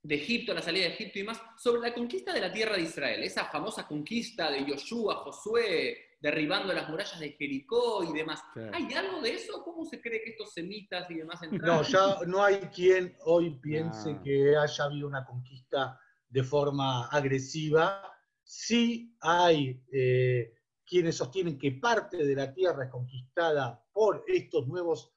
de 0.03 0.15
Egipto, 0.15 0.53
la 0.53 0.63
salida 0.63 0.87
de 0.87 0.95
Egipto 0.95 1.19
y 1.21 1.25
más, 1.25 1.41
sobre 1.57 1.89
la 1.89 1.95
conquista 1.95 2.33
de 2.33 2.41
la 2.41 2.53
tierra 2.53 2.77
de 2.77 2.83
Israel, 2.83 3.23
esa 3.23 3.45
famosa 3.45 3.87
conquista 3.87 4.51
de 4.51 4.65
Yoshua, 4.65 5.17
Josué, 5.17 6.12
derribando 6.23 6.73
las 6.73 6.89
murallas 6.89 7.19
de 7.19 7.33
Jericó 7.33 8.05
y 8.05 8.13
demás. 8.13 8.41
¿Hay 8.73 8.95
algo 8.95 9.21
de 9.21 9.35
eso? 9.35 9.63
¿Cómo 9.65 9.85
se 9.85 10.01
cree 10.01 10.23
que 10.23 10.31
estos 10.31 10.53
semitas 10.53 11.11
y 11.11 11.15
demás 11.15 11.43
entraron? 11.43 11.77
No, 11.77 11.83
ya 11.83 12.19
no 12.27 12.45
hay 12.45 12.59
quien 12.75 13.17
hoy 13.25 13.59
piense 13.61 14.19
que 14.23 14.57
haya 14.57 14.85
habido 14.85 15.09
una 15.09 15.27
conquista 15.27 15.99
de 16.29 16.45
forma 16.45 17.09
agresiva. 17.09 18.09
Sí 18.45 19.17
hay 19.21 19.83
eh, 19.93 20.55
quienes 20.87 21.17
sostienen 21.17 21.59
que 21.59 21.73
parte 21.73 22.19
de 22.19 22.35
la 22.37 22.55
tierra 22.55 22.85
es 22.85 22.91
conquistada 22.91 23.85
por 23.93 24.25
estos 24.29 24.69
nuevos 24.69 25.13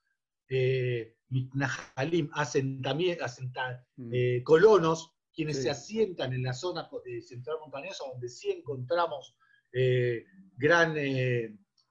eh, 0.49 1.16
Nahalim, 1.30 2.30
mm. 2.30 4.14
eh, 4.14 4.43
colonos, 4.43 5.12
quienes 5.34 5.62
se 5.62 5.70
asientan 5.70 6.34
en 6.34 6.43
la 6.43 6.53
zona 6.53 6.89
eh, 7.06 7.22
central 7.22 7.58
montañosa, 7.60 8.06
donde 8.10 8.30
sí 8.30 8.49
encontramos 8.51 9.36
eh, 9.76 10.23
gran 10.57 10.95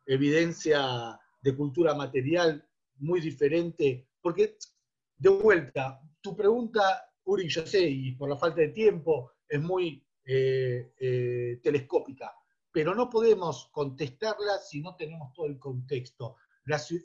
evidencia 0.07 1.21
de 1.41 1.57
cultura 1.57 1.95
material 1.95 2.67
muy 2.97 3.21
diferente. 3.21 4.09
Porque, 4.21 4.57
de 5.19 5.29
vuelta, 5.29 6.01
tu 6.21 6.35
pregunta, 6.35 7.05
Uri, 7.25 7.49
yo 7.49 7.67
sé, 7.67 7.83
y 7.89 8.13
por 8.13 8.31
la 8.31 8.37
falta 8.37 8.63
de 8.63 8.69
tiempo, 8.69 9.33
es 9.49 9.61
muy 9.61 10.03
telescópica, 11.63 12.33
pero 12.73 12.95
no 12.95 13.11
podemos 13.11 13.69
contestarla 13.71 14.57
si 14.59 14.81
no 14.81 14.97
tenemos 14.97 15.35
todo 15.35 15.47
el 15.47 15.59
contexto 15.59 16.37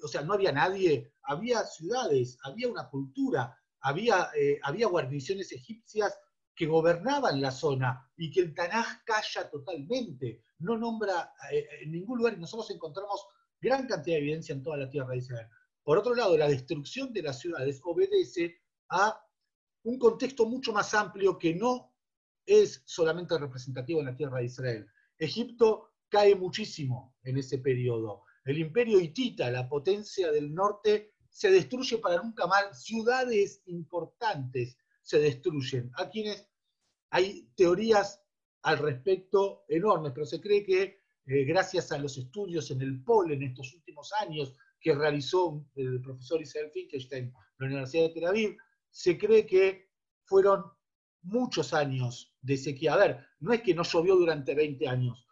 o 0.03 0.07
sea, 0.07 0.21
no 0.21 0.33
había 0.33 0.51
nadie, 0.51 1.11
había 1.23 1.63
ciudades, 1.65 2.37
había 2.43 2.69
una 2.69 2.89
cultura, 2.89 3.57
había, 3.81 4.29
eh, 4.35 4.59
había 4.63 4.87
guarniciones 4.87 5.51
egipcias 5.51 6.17
que 6.59 6.65
gobernaban 6.65 7.39
la 7.39 7.51
zona 7.51 8.11
y 8.17 8.29
que 8.29 8.41
el 8.41 8.53
Tanaj 8.53 9.05
calla 9.05 9.49
totalmente, 9.49 10.43
no 10.57 10.77
nombra 10.77 11.31
eh, 11.53 11.65
en 11.83 11.93
ningún 11.93 12.17
lugar 12.17 12.33
y 12.33 12.41
nosotros 12.41 12.69
encontramos 12.71 13.25
gran 13.61 13.87
cantidad 13.87 14.17
de 14.17 14.23
evidencia 14.23 14.51
en 14.51 14.61
toda 14.61 14.75
la 14.75 14.89
tierra 14.89 15.11
de 15.11 15.19
Israel. 15.19 15.47
Por 15.81 15.97
otro 15.97 16.13
lado, 16.13 16.37
la 16.37 16.49
destrucción 16.49 17.13
de 17.13 17.21
las 17.21 17.39
ciudades 17.39 17.79
obedece 17.85 18.57
a 18.89 19.25
un 19.83 19.97
contexto 19.97 20.47
mucho 20.47 20.73
más 20.73 20.93
amplio 20.93 21.39
que 21.39 21.55
no 21.55 21.95
es 22.45 22.83
solamente 22.85 23.37
representativo 23.37 24.01
en 24.01 24.07
la 24.07 24.17
tierra 24.17 24.39
de 24.39 24.45
Israel. 24.47 24.85
Egipto 25.17 25.93
cae 26.09 26.35
muchísimo 26.35 27.15
en 27.23 27.37
ese 27.37 27.59
periodo. 27.59 28.23
El 28.43 28.57
imperio 28.57 28.99
hitita, 28.99 29.49
la 29.49 29.69
potencia 29.69 30.29
del 30.29 30.53
norte, 30.53 31.13
se 31.29 31.51
destruye 31.51 31.99
para 31.99 32.21
nunca 32.21 32.47
más. 32.47 32.83
Ciudades 32.83 33.61
importantes 33.67 34.77
se 35.01 35.19
destruyen. 35.19 35.89
A 35.95 36.09
quienes 36.09 36.48
hay 37.11 37.49
teorías 37.55 38.21
al 38.63 38.77
respecto 38.77 39.63
enormes, 39.67 40.11
pero 40.13 40.25
se 40.25 40.41
cree 40.41 40.63
que 40.63 41.01
eh, 41.25 41.43
gracias 41.43 41.91
a 41.91 41.97
los 41.97 42.17
estudios 42.17 42.71
en 42.71 42.81
el 42.81 43.03
POL 43.03 43.31
en 43.31 43.43
estos 43.43 43.73
últimos 43.73 44.11
años 44.13 44.55
que 44.79 44.95
realizó 44.95 45.65
el 45.75 46.01
profesor 46.01 46.41
Isabel 46.41 46.71
Finkelstein 46.71 47.25
en 47.25 47.33
la 47.59 47.65
Universidad 47.65 48.03
de 48.03 48.09
Tel 48.09 48.25
Aviv, 48.25 48.57
se 48.89 49.17
cree 49.17 49.45
que 49.45 49.89
fueron 50.23 50.63
muchos 51.21 51.73
años 51.73 52.33
de 52.41 52.57
sequía. 52.57 52.93
A 52.93 52.97
ver, 52.97 53.27
no 53.39 53.53
es 53.53 53.61
que 53.61 53.73
no 53.73 53.83
llovió 53.83 54.15
durante 54.15 54.55
20 54.55 54.87
años. 54.87 55.27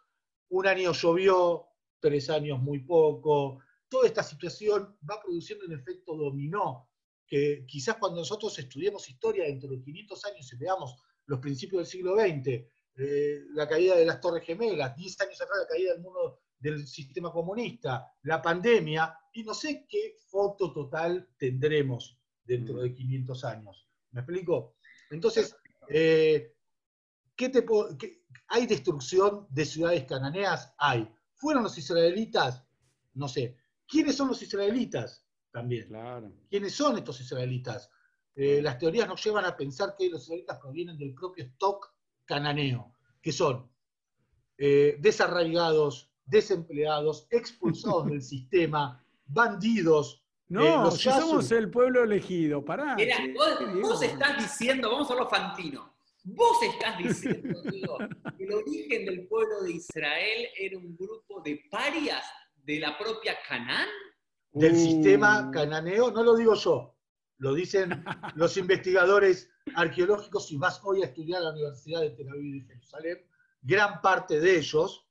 Un 0.50 0.66
año 0.66 0.92
llovió 0.92 1.66
tres 2.00 2.30
años 2.30 2.60
muy 2.60 2.80
poco. 2.80 3.60
Toda 3.88 4.06
esta 4.06 4.22
situación 4.22 4.96
va 5.08 5.20
produciendo 5.22 5.64
un 5.66 5.72
efecto 5.72 6.14
dominó, 6.14 6.88
que 7.26 7.64
quizás 7.66 7.96
cuando 7.96 8.18
nosotros 8.18 8.58
estudiemos 8.58 9.08
historia 9.08 9.44
dentro 9.44 9.70
de 9.70 9.80
500 9.80 10.24
años 10.26 10.52
y 10.52 10.56
veamos 10.56 10.96
los 11.28 11.38
principios 11.38 11.80
del 11.80 11.86
siglo 11.86 12.16
XX, 12.16 12.66
eh, 12.96 13.44
la 13.52 13.68
caída 13.68 13.96
de 13.96 14.04
las 14.04 14.20
Torres 14.20 14.44
Gemelas, 14.44 14.96
10 14.96 15.20
años 15.20 15.40
atrás 15.40 15.60
la 15.62 15.68
caída 15.68 15.92
del 15.92 16.02
mundo 16.02 16.40
del 16.58 16.86
sistema 16.86 17.30
comunista, 17.30 18.12
la 18.22 18.42
pandemia, 18.42 19.16
y 19.32 19.44
no 19.44 19.54
sé 19.54 19.86
qué 19.88 20.16
foto 20.28 20.72
total 20.72 21.28
tendremos 21.38 22.18
dentro 22.44 22.80
de 22.80 22.92
500 22.92 23.44
años. 23.44 23.88
¿Me 24.10 24.22
explico? 24.22 24.76
Entonces, 25.10 25.54
eh, 25.88 26.54
¿qué 27.36 27.48
te 27.50 27.64
¿hay 28.48 28.66
destrucción 28.66 29.46
de 29.50 29.64
ciudades 29.64 30.04
cananeas? 30.04 30.74
Hay. 30.78 31.08
¿Fueron 31.34 31.62
los 31.62 31.78
israelitas? 31.78 32.64
No 33.14 33.28
sé. 33.28 33.56
¿Quiénes 33.86 34.16
son 34.16 34.28
los 34.28 34.42
israelitas? 34.42 35.24
También. 35.52 35.86
Claro. 35.88 36.32
¿Quiénes 36.50 36.74
son 36.74 36.98
estos 36.98 37.20
israelitas? 37.20 37.90
Eh, 38.40 38.62
las 38.62 38.78
teorías 38.78 39.08
nos 39.08 39.24
llevan 39.24 39.44
a 39.46 39.56
pensar 39.56 39.96
que 39.98 40.08
los 40.08 40.22
israelitas 40.22 40.60
provienen 40.60 40.96
del 40.96 41.12
propio 41.12 41.44
stock 41.44 41.92
cananeo, 42.24 42.94
que 43.20 43.32
son 43.32 43.68
eh, 44.56 44.96
desarraigados, 45.00 46.12
desempleados, 46.24 47.26
expulsados 47.30 48.06
del 48.06 48.22
sistema, 48.34 49.04
bandidos. 49.26 50.24
No, 50.46 50.86
eh, 50.86 50.90
somos 50.92 51.50
el 51.50 51.68
pueblo 51.68 52.04
elegido, 52.04 52.64
pará. 52.64 52.96
vos, 53.82 54.02
estás 54.02 54.38
diciendo, 54.38 54.88
vamos 54.88 55.10
a 55.10 55.16
lo 55.16 55.28
fantino, 55.28 55.92
Vos 56.22 56.62
estás 56.62 56.96
diciendo, 56.96 57.60
que 58.38 58.44
el 58.44 58.52
origen 58.52 59.04
del 59.04 59.26
pueblo 59.26 59.62
de 59.64 59.72
Israel 59.72 60.46
era 60.56 60.78
un 60.78 60.96
grupo 60.96 61.40
de 61.40 61.60
parias 61.68 62.22
de 62.54 62.78
la 62.78 62.96
propia 62.96 63.36
Canaán. 63.48 63.88
Del 64.52 64.74
uh. 64.74 64.76
sistema 64.76 65.50
cananeo, 65.52 66.12
no 66.12 66.22
lo 66.22 66.36
digo 66.36 66.54
yo, 66.54 66.97
lo 67.38 67.54
dicen 67.54 68.04
los 68.34 68.56
investigadores 68.56 69.50
arqueológicos, 69.74 70.50
y 70.52 70.56
vas 70.56 70.80
hoy 70.84 71.02
a 71.02 71.06
estudiar 71.06 71.40
a 71.40 71.44
la 71.46 71.50
Universidad 71.52 72.00
de 72.00 72.10
Tel 72.10 72.28
Aviv 72.28 72.56
y 72.56 72.60
Jerusalén, 72.62 73.24
gran 73.62 74.00
parte 74.00 74.40
de 74.40 74.58
ellos 74.58 75.06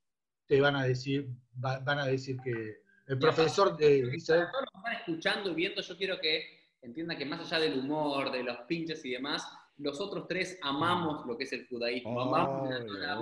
te 0.46 0.62
van 0.62 0.76
a 0.76 0.84
decir, 0.84 1.30
van 1.56 2.00
a 2.00 2.06
decir 2.06 2.38
que 2.44 2.82
el 3.08 3.20
profesor 3.20 3.78
de. 3.78 4.02
Todos 4.02 4.02
los 4.02 4.12
que 4.12 4.18
están 4.18 4.94
escuchando 5.00 5.52
y 5.52 5.56
viendo, 5.56 5.82
yo 5.82 5.98
quiero 5.98 6.20
que 6.20 6.44
entiendan 6.82 7.18
que 7.18 7.26
más 7.26 7.40
allá 7.40 7.60
del 7.60 7.80
humor, 7.80 8.32
de 8.32 8.44
los 8.44 8.58
pinches 8.68 9.04
y 9.06 9.12
demás, 9.12 9.48
los 9.78 10.00
otros 10.00 10.28
tres 10.28 10.58
amamos 10.62 11.26
lo 11.26 11.38
que 11.38 11.46
es 11.46 11.54
el 11.54 11.68
judaísmo. 11.68 12.20
amamos, 12.20 12.70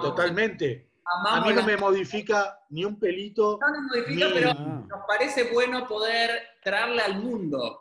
totalmente. 0.02 0.90
a 1.06 1.42
mí 1.42 1.54
no 1.54 1.64
me 1.64 1.78
modifica 1.78 2.60
ni 2.70 2.86
un 2.86 3.00
pelito. 3.00 3.60
No 3.60 3.70
nos 3.70 3.84
modifica, 3.84 4.28
pero 4.34 4.54
nos 4.54 5.06
parece 5.08 5.52
bueno 5.52 5.88
poder 5.88 6.32
traerle 6.64 7.02
al 7.02 7.22
mundo 7.22 7.78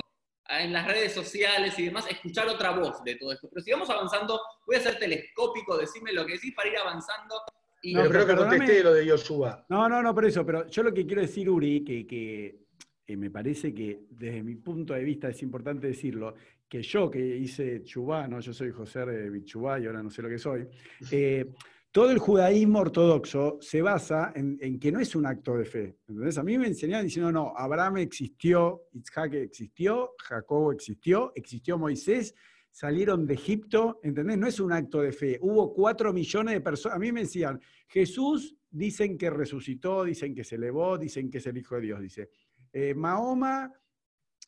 en 0.49 0.73
las 0.73 0.87
redes 0.87 1.13
sociales 1.13 1.79
y 1.79 1.87
demás, 1.87 2.07
escuchar 2.11 2.49
otra 2.49 2.71
voz 2.73 3.03
de 3.05 3.17
todo 3.17 3.33
esto. 3.33 3.49
Pero 3.49 3.63
si 3.63 3.71
vamos 3.71 3.91
avanzando, 3.91 4.41
voy 4.67 4.77
a 4.77 4.81
ser 4.81 4.99
telescópico, 4.99 5.77
decime 5.77 6.13
lo 6.13 6.27
que 6.27 6.35
decís 6.35 6.55
para 6.55 6.69
ir 6.69 6.77
avanzando. 6.77 7.35
Y... 7.83 7.95
No, 7.95 8.09
creo 8.09 8.27
que 8.27 8.37
contesté 8.37 8.83
lo 8.83 8.95
de 8.95 9.07
Yoshua. 9.07 9.67
No, 9.69 9.89
no, 9.89 10.03
no, 10.03 10.15
por 10.15 10.25
eso, 10.25 10.45
pero 10.45 10.67
yo 10.69 10.83
lo 10.83 10.93
que 10.93 11.07
quiero 11.07 11.23
decir, 11.23 11.49
Uri, 11.49 11.85
que, 11.85 12.07
que 12.07 12.65
eh, 13.07 13.17
me 13.17 13.31
parece 13.31 13.75
que 13.75 14.07
desde 14.11 14.43
mi 14.43 14.57
punto 14.57 14.95
de 14.95 15.05
vista 15.05 15.29
es 15.29 15.43
importante 15.43 15.89
decirlo, 15.89 16.35
que 16.69 16.83
yo 16.83 17.11
que 17.11 17.21
hice 17.21 17.83
Chubá, 17.85 18.27
¿no? 18.27 18.41
yo 18.41 18.53
soy 18.53 18.71
José 18.71 19.05
Bichubá 19.31 19.79
y 19.79 19.87
ahora 19.87 20.03
no 20.03 20.11
sé 20.11 20.23
lo 20.23 20.29
que 20.29 20.39
soy, 20.39 20.67
eh, 21.11 21.53
todo 21.95 22.11
el 22.11 22.19
judaísmo 22.19 22.81
ortodoxo 22.81 23.59
se 23.61 23.81
basa 23.81 24.33
en, 24.35 24.81
que 24.81 24.91
no 24.91 24.99
es 24.99 25.15
un 25.15 25.27
acto 25.27 25.57
de 25.57 25.65
fe. 25.65 25.99
Entonces, 26.09 26.37
a 26.39 26.43
mí 26.43 26.59
me 26.59 26.67
enseñaban 26.67 27.05
diciendo, 27.07 27.31
no, 27.31 27.53
Abraham 27.57 27.99
existió, 27.99 28.89
Isaac 28.95 29.35
existió, 29.35 30.11
Jacobo 30.19 30.73
existió, 30.73 31.31
existió 31.37 31.79
Moisés, 31.79 32.35
salieron 32.69 33.25
de 33.25 33.35
Egipto, 33.35 34.01
¿entendés? 34.03 34.37
No 34.37 34.49
es 34.49 34.59
un 34.59 34.73
acto 34.73 35.03
de 35.03 35.13
fe. 35.13 35.39
Hubo 35.41 35.73
cuatro 35.73 36.13
millones 36.13 36.55
de 36.55 36.61
personas. 36.61 36.97
A 36.97 36.99
mí 36.99 37.13
me 37.13 37.21
decían, 37.21 37.61
Jesús 37.87 38.57
dicen 38.69 39.17
que 39.17 39.31
resucitó, 39.31 40.03
dicen 40.03 40.35
que 40.35 40.43
se 40.43 40.57
elevó, 40.57 40.99
dicen 40.99 41.31
que 41.31 41.39
es 41.39 41.47
el 41.47 41.59
Hijo 41.59 41.77
de 41.77 41.81
Dios, 41.81 42.01
dice. 42.01 42.29
Eh, 42.73 42.93
Mahoma 42.93 43.73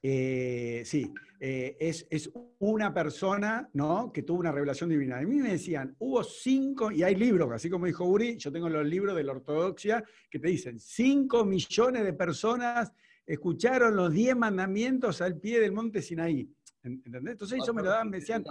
eh, 0.03 0.83
sí, 0.85 1.13
eh, 1.41 1.77
es, 1.81 2.31
una 2.59 2.93
persona 2.93 3.69
¿no? 3.75 4.11
que 4.13 4.23
tuvo 4.23 4.41
una 4.41 4.53
revelación 4.53 4.91
divina. 4.91 5.19
A 5.19 5.23
mí 5.23 5.37
me 5.37 5.51
decían, 5.51 5.95
hubo 5.99 6.23
cinco, 6.25 6.91
y 6.91 7.03
hay 7.03 7.15
libros, 7.15 7.51
así 7.53 7.69
como 7.69 7.87
dijo 7.87 8.05
Uri, 8.05 8.37
yo 8.37 8.51
tengo 8.51 8.69
los 8.69 8.87
libros 8.87 9.15
de 9.17 9.25
la 9.25 9.33
ortodoxia 9.33 10.05
que 10.31 10.39
te 10.39 10.49
dicen, 10.49 10.79
cinco 10.79 11.45
millones 11.45 12.05
de 12.05 12.13
personas 12.13 12.93
escucharon 13.27 13.97
los 13.97 14.13
diez 14.13 14.37
mandamientos 14.37 15.21
al 15.21 15.39
pie 15.39 15.61
del 15.61 15.73
monte 15.73 16.01
Sinaí. 16.01 16.49
¿Entendés? 16.83 17.33
Entonces 17.33 17.59
ellos 17.61 17.75
me 17.75 17.83
lo 17.83 17.91
daban, 17.91 18.09
me 18.09 18.21
decían, 18.21 18.45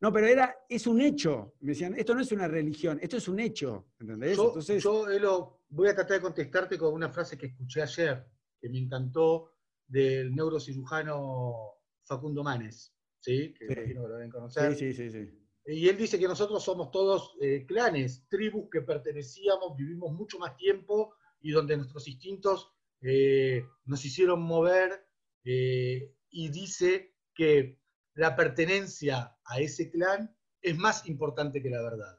no, 0.00 0.12
pero 0.12 0.26
era, 0.26 0.56
es 0.68 0.86
un 0.86 1.00
hecho. 1.00 1.54
Me 1.60 1.72
decían, 1.72 1.94
esto 1.98 2.14
no 2.14 2.20
es 2.20 2.32
una 2.32 2.48
religión, 2.48 2.98
esto 3.02 3.16
es 3.16 3.28
un 3.28 3.40
hecho. 3.40 3.86
¿Entendés? 3.98 4.36
Yo, 4.36 4.48
Entonces, 4.48 4.82
yo 4.82 5.60
voy 5.68 5.88
a 5.88 5.94
tratar 5.94 6.16
de 6.16 6.22
contestarte 6.22 6.78
con 6.78 6.94
una 6.94 7.10
frase 7.10 7.36
que 7.36 7.46
escuché 7.46 7.82
ayer, 7.82 8.24
que 8.60 8.68
me 8.68 8.78
encantó 8.78 9.50
del 9.90 10.34
neurocirujano 10.34 11.74
Facundo 12.04 12.42
Manes, 12.42 12.94
¿sí? 13.18 13.52
que 13.52 13.66
sí. 13.68 13.94
lo 13.94 14.08
deben 14.08 14.30
conocer. 14.30 14.74
Sí, 14.76 14.92
sí, 14.92 15.10
sí, 15.10 15.30
Y 15.66 15.88
él 15.88 15.96
dice 15.96 16.18
que 16.18 16.28
nosotros 16.28 16.62
somos 16.62 16.90
todos 16.90 17.36
eh, 17.40 17.66
clanes, 17.66 18.26
tribus 18.28 18.68
que 18.70 18.82
pertenecíamos, 18.82 19.76
vivimos 19.76 20.12
mucho 20.12 20.38
más 20.38 20.56
tiempo 20.56 21.14
y 21.40 21.50
donde 21.50 21.76
nuestros 21.76 22.06
instintos 22.06 22.72
eh, 23.02 23.64
nos 23.84 24.04
hicieron 24.04 24.42
mover 24.42 25.06
eh, 25.44 26.14
y 26.30 26.48
dice 26.50 27.16
que 27.34 27.80
la 28.14 28.36
pertenencia 28.36 29.36
a 29.44 29.60
ese 29.60 29.90
clan 29.90 30.34
es 30.62 30.76
más 30.76 31.08
importante 31.08 31.60
que 31.60 31.70
la 31.70 31.82
verdad. 31.82 32.18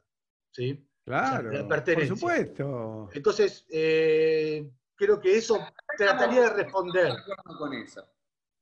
¿sí? 0.50 0.86
Claro, 1.04 1.68
por 1.68 2.06
supuesto. 2.06 3.08
Entonces, 3.14 3.66
creo 3.68 5.20
que 5.20 5.36
eso 5.36 5.58
trataría 5.96 6.42
de 6.42 6.50
responder. 6.50 7.16
con 7.58 7.72
eso. 7.74 8.04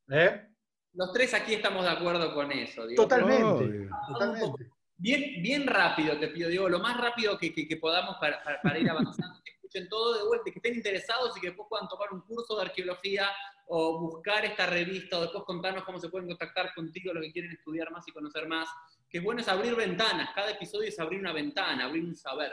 ¿Eh? 0.09 0.49
Los 0.95 1.12
tres 1.12 1.35
aquí 1.35 1.55
estamos 1.55 1.85
de 1.85 1.91
acuerdo 1.91 2.35
con 2.35 2.51
eso. 2.53 2.83
Totalmente. 2.97 3.89
totalmente. 4.09 4.70
Bien, 5.01 5.43
bien 5.43 5.66
rápido 5.66 6.18
te 6.18 6.28
pido, 6.28 6.51
Diego, 6.51 6.68
lo 6.68 6.78
más 6.78 6.95
rápido 6.99 7.39
que, 7.39 7.78
podamos 7.81 8.16
para, 8.18 8.78
ir 8.78 8.91
avanzando, 8.91 9.41
que 9.43 9.53
escuchen 9.53 9.89
todo 9.89 10.18
de 10.18 10.24
vuelta, 10.24 10.51
que 10.51 10.59
estén 10.59 10.74
interesados 10.74 11.35
y 11.39 11.41
que 11.41 11.47
después 11.47 11.68
puedan 11.70 11.89
tomar 11.89 12.12
un 12.12 12.20
curso 12.20 12.55
de 12.55 12.66
arqueología 12.66 13.31
o 13.68 13.99
buscar 13.99 14.45
esta 14.45 14.66
revista 14.66 15.16
o 15.16 15.22
después 15.22 15.45
contarnos 15.45 15.85
cómo 15.85 15.99
se 15.99 16.11
pueden 16.11 16.28
contactar 16.28 16.74
contigo, 16.74 17.14
lo 17.14 17.22
que 17.22 17.33
quieren 17.33 17.51
estudiar 17.51 17.91
más 17.91 18.07
y 18.09 18.12
conocer 18.12 18.47
más. 18.47 18.68
Que 19.09 19.18
es 19.18 19.24
bueno 19.24 19.41
es 19.41 19.49
abrir 19.49 19.74
ventanas, 19.74 20.35
cada 20.35 20.51
episodio 20.51 20.89
es 20.89 21.01
abrir 21.01 21.18
una 21.18 21.33
ventana, 21.33 21.87
abrir 21.87 22.05
un 22.05 22.14
saber. 22.14 22.53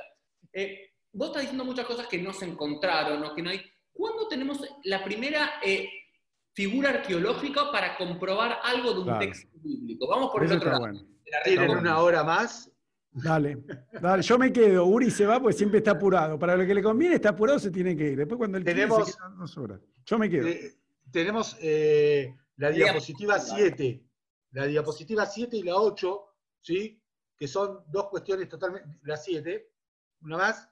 Eh, 0.54 0.94
vos 1.12 1.28
estás 1.28 1.42
diciendo 1.42 1.66
muchas 1.66 1.86
cosas 1.86 2.08
que 2.08 2.18
no 2.18 2.32
se 2.32 2.46
encontraron 2.46 3.26
o 3.26 3.36
que 3.36 3.42
no 3.42 3.50
hay. 3.50 3.62
¿Cuándo 3.98 4.28
tenemos 4.28 4.62
la 4.84 5.04
primera 5.04 5.54
eh, 5.64 5.90
figura 6.54 6.90
arqueológica 6.90 7.72
para 7.72 7.98
comprobar 7.98 8.60
algo 8.64 8.94
de 8.94 9.00
un 9.00 9.20
texto 9.20 9.58
bíblico? 9.60 10.08
Vamos 10.08 10.32
por 10.32 10.44
el 10.46 10.52
otro 10.52 10.70
lado. 10.70 11.06
¿Tienen 11.44 11.72
una 11.72 12.00
hora 12.00 12.24
más? 12.24 12.72
Dale, 13.12 13.58
dale, 14.00 14.22
yo 14.22 14.38
me 14.38 14.54
quedo. 14.54 14.86
Uri 14.86 15.10
se 15.10 15.26
va 15.26 15.42
pues 15.42 15.58
siempre 15.58 15.80
está 15.80 15.92
apurado. 15.92 16.38
Para 16.38 16.56
lo 16.56 16.66
que 16.68 16.76
le 16.76 16.84
conviene 16.84 17.16
está 17.16 17.30
apurado, 17.30 17.58
se 17.58 17.72
tiene 17.72 17.98
que 17.98 18.12
ir. 18.12 18.18
Después 18.18 18.38
cuando 18.38 18.60
él 18.60 18.64
tenemos, 18.64 19.12
se 19.12 19.18
dos 19.38 19.58
horas. 19.58 19.82
Yo 20.06 20.20
me 20.20 20.30
quedo. 20.30 20.48
Eh, 20.48 20.78
tenemos 21.12 21.58
eh, 21.60 22.36
la 22.58 22.70
diapositiva 22.70 23.40
7, 23.40 24.04
la 24.52 24.66
diapositiva 24.66 25.26
7 25.26 25.58
y 25.58 25.64
la 25.64 25.76
8, 25.76 26.22
¿sí? 26.62 27.02
que 27.36 27.48
son 27.48 27.84
dos 27.88 28.10
cuestiones 28.10 28.48
totalmente, 28.48 28.88
la 29.04 29.18
7, 29.18 29.72
una 30.22 30.38
más. 30.38 30.70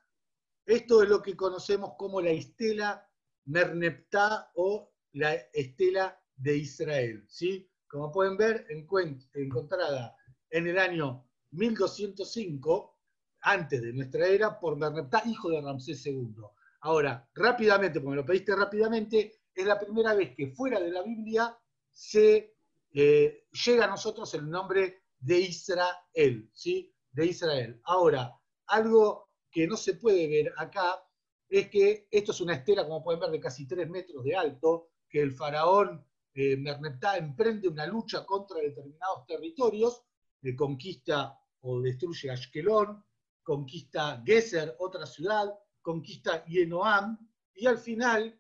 Esto 0.66 1.04
es 1.04 1.10
lo 1.10 1.22
que 1.22 1.36
conocemos 1.36 1.94
como 1.98 2.22
la 2.22 2.32
estela 2.32 3.05
Merneptah 3.46 4.52
o 4.56 4.92
la 5.14 5.34
estela 5.54 6.20
de 6.36 6.58
Israel. 6.58 7.26
¿sí? 7.28 7.70
Como 7.88 8.12
pueden 8.12 8.38
ver, 8.38 8.68
encontrada 8.70 10.16
en 10.50 10.68
el 10.68 10.78
año 10.78 11.26
1205, 11.52 12.98
antes 13.42 13.82
de 13.82 13.94
nuestra 13.94 14.28
era, 14.28 14.60
por 14.60 14.76
Merneptah, 14.76 15.24
hijo 15.26 15.50
de 15.50 15.62
Ramsés 15.62 16.06
II. 16.06 16.36
Ahora, 16.82 17.28
rápidamente, 17.34 18.00
porque 18.00 18.10
me 18.10 18.16
lo 18.16 18.26
pediste 18.26 18.56
rápidamente, 18.56 19.40
es 19.54 19.66
la 19.66 19.80
primera 19.80 20.14
vez 20.14 20.36
que 20.36 20.48
fuera 20.48 20.80
de 20.80 20.92
la 20.92 21.04
Biblia 21.04 21.58
se 21.92 22.56
eh, 22.94 23.46
llega 23.66 23.86
a 23.86 23.90
nosotros 23.90 24.34
el 24.34 24.50
nombre 24.50 25.04
de 25.20 25.40
Israel, 25.40 26.50
¿sí? 26.54 26.94
De 27.12 27.26
Israel. 27.28 27.80
Ahora, 27.86 28.34
algo 28.68 29.30
que 29.50 29.68
no 29.68 29.78
se 29.78 29.94
puede 29.94 30.28
ver 30.28 30.54
acá 30.58 31.02
es 31.50 31.70
que 31.70 32.08
esto 32.12 32.32
es 32.32 32.42
una 32.42 32.56
estela, 32.56 32.84
como 32.84 33.04
pueden 33.04 33.20
ver, 33.20 33.32
de 33.32 33.40
casi 33.40 33.68
tres 33.68 33.90
metros 33.90 34.24
de 34.24 34.36
alto, 34.36 34.90
que 35.08 35.22
el 35.22 35.32
faraón 35.32 36.06
eh, 36.34 36.58
Merneptah 36.58 37.18
emprende 37.18 37.68
una 37.68 37.86
lucha 37.86 38.26
contra 38.26 38.60
determinados 38.60 39.26
territorios 39.26 40.04
conquista 40.54 41.40
o 41.62 41.82
destruye 41.82 42.30
Ashkelon, 42.30 43.04
conquista 43.42 44.22
Geser, 44.24 44.76
otra 44.80 45.08
ciudad, 45.08 45.52
conquista 45.82 46.46
Yenoam, 46.46 47.18
y 47.56 47.66
al 47.66 47.80
final 47.80 48.40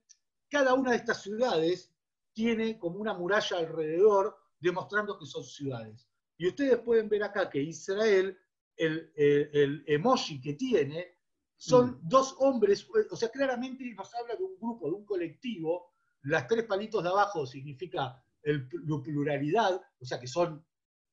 cada 0.49 0.73
una 0.75 0.91
de 0.91 0.97
estas 0.97 1.23
ciudades 1.23 1.91
tiene 2.33 2.77
como 2.77 2.99
una 2.99 3.13
muralla 3.13 3.57
alrededor 3.57 4.37
demostrando 4.59 5.17
que 5.17 5.25
son 5.25 5.43
ciudades. 5.43 6.07
Y 6.37 6.47
ustedes 6.47 6.77
pueden 6.79 7.09
ver 7.09 7.23
acá 7.23 7.49
que 7.49 7.61
Israel, 7.61 8.37
el, 8.75 9.83
emoji 9.87 10.41
que 10.41 10.53
tiene, 10.53 11.14
son 11.57 11.91
mm. 11.91 11.99
dos 12.03 12.35
hombres, 12.39 12.87
o 13.09 13.15
sea, 13.15 13.29
claramente 13.29 13.83
nos 13.93 14.13
habla 14.15 14.35
de 14.35 14.43
un 14.43 14.57
grupo, 14.59 14.87
de 14.87 14.95
un 14.95 15.05
colectivo. 15.05 15.93
Las 16.23 16.47
tres 16.47 16.65
palitos 16.65 17.03
de 17.03 17.09
abajo 17.09 17.45
significa 17.45 18.23
el, 18.43 18.67
la 18.85 19.01
pluralidad, 19.01 19.81
o 19.99 20.05
sea 20.05 20.19
que 20.19 20.27
son 20.27 20.65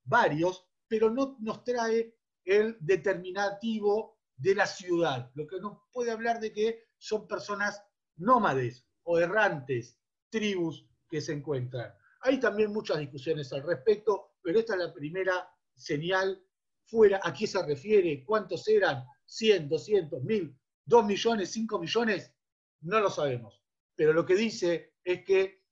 varios, 0.05 0.66
pero 0.88 1.11
no 1.11 1.36
nos 1.40 1.64
trae 1.64 2.16
el 2.45 2.76
determinativo 2.80 4.18
de 4.36 4.55
la 4.55 4.66
ciudad, 4.66 5.30
lo 5.34 5.47
que 5.47 5.61
nos 5.61 5.78
puede 5.93 6.11
hablar 6.11 6.40
de 6.40 6.53
que 6.53 6.84
son 6.99 7.28
personas 7.28 7.82
nómades 8.16 8.86
o 9.05 9.18
errantes, 9.18 9.99
tribus 10.30 10.86
que 11.09 11.20
se 11.20 11.32
encuentran. 11.32 11.93
Hay 12.22 12.40
también 12.40 12.72
muchas 12.72 12.99
discusiones 12.99 13.53
al 13.53 13.62
respecto, 13.62 14.34
pero 14.43 14.59
esta 14.59 14.74
es 14.74 14.80
la 14.80 14.93
primera 14.93 15.49
señal 15.74 16.43
fuera. 16.84 17.20
¿A 17.22 17.32
qué 17.32 17.47
se 17.47 17.62
refiere? 17.64 18.24
¿Cuántos 18.24 18.66
eran? 18.68 19.05
¿100, 19.27 19.68
200, 19.68 20.23
1000, 20.23 20.57
2 20.85 21.05
millones, 21.05 21.51
5 21.51 21.79
millones? 21.79 22.33
No 22.81 23.01
lo 23.01 23.11
sabemos. 23.11 23.62
Pero 23.95 24.12
lo 24.12 24.27
que 24.27 24.35
dice 24.35 24.95
es 25.05 25.25
que 25.25 25.62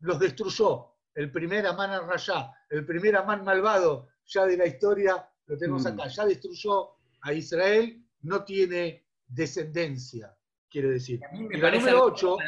los 0.00 0.18
destruyó. 0.18 0.94
El 1.14 1.32
primer 1.32 1.66
Amán 1.66 2.06
Rayá, 2.06 2.52
el 2.70 2.86
primer 2.86 3.16
Amán 3.16 3.44
malvado 3.44 4.08
ya 4.26 4.46
de 4.46 4.56
la 4.56 4.66
historia, 4.66 5.28
lo 5.46 5.56
tenemos 5.56 5.84
acá, 5.86 6.06
mm. 6.06 6.10
ya 6.10 6.26
destruyó 6.26 6.90
a 7.22 7.32
Israel, 7.32 8.04
no 8.22 8.44
tiene 8.44 9.04
descendencia, 9.26 10.36
quiere 10.70 10.90
decir. 10.90 11.20
A 11.24 11.32
mí 11.32 11.44
me 11.44 11.58
parece 11.58 11.92
maravilloso, 11.92 12.38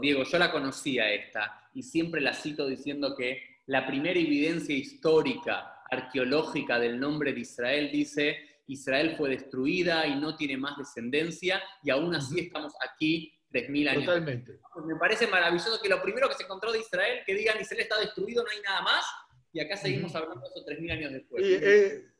Diego, 0.00 0.24
yo 0.24 0.38
la 0.38 0.50
conocía 0.50 1.10
esta, 1.12 1.68
y 1.72 1.82
siempre 1.82 2.20
la 2.20 2.34
cito 2.34 2.66
diciendo 2.66 3.14
que 3.16 3.60
la 3.66 3.86
primera 3.86 4.18
evidencia 4.18 4.74
histórica, 4.74 5.82
arqueológica 5.90 6.78
del 6.78 6.98
nombre 6.98 7.32
de 7.32 7.40
Israel 7.40 7.90
dice, 7.92 8.36
Israel 8.66 9.14
fue 9.16 9.30
destruida 9.30 10.06
y 10.06 10.18
no 10.20 10.36
tiene 10.36 10.56
más 10.56 10.76
descendencia, 10.76 11.62
y 11.82 11.90
aún 11.90 12.14
así 12.14 12.40
estamos 12.40 12.72
aquí 12.80 13.32
3.000 13.52 13.88
años. 13.88 14.04
Totalmente. 14.04 14.60
Me 14.84 14.96
parece 14.96 15.26
maravilloso 15.26 15.80
que 15.80 15.88
lo 15.88 16.02
primero 16.02 16.28
que 16.28 16.34
se 16.34 16.44
encontró 16.44 16.72
de 16.72 16.80
Israel, 16.80 17.22
que 17.26 17.34
digan 17.34 17.60
Israel 17.60 17.82
está 17.82 17.98
destruido, 17.98 18.42
no 18.42 18.50
hay 18.50 18.60
nada 18.62 18.82
más, 18.82 19.04
y 19.52 19.60
acá 19.60 19.76
seguimos 19.76 20.14
hablando 20.14 20.40
de 20.40 20.46
eso 20.48 20.66
3.000 20.66 20.92
años 20.92 21.12
después. 21.12 21.44
Eh, 21.46 22.10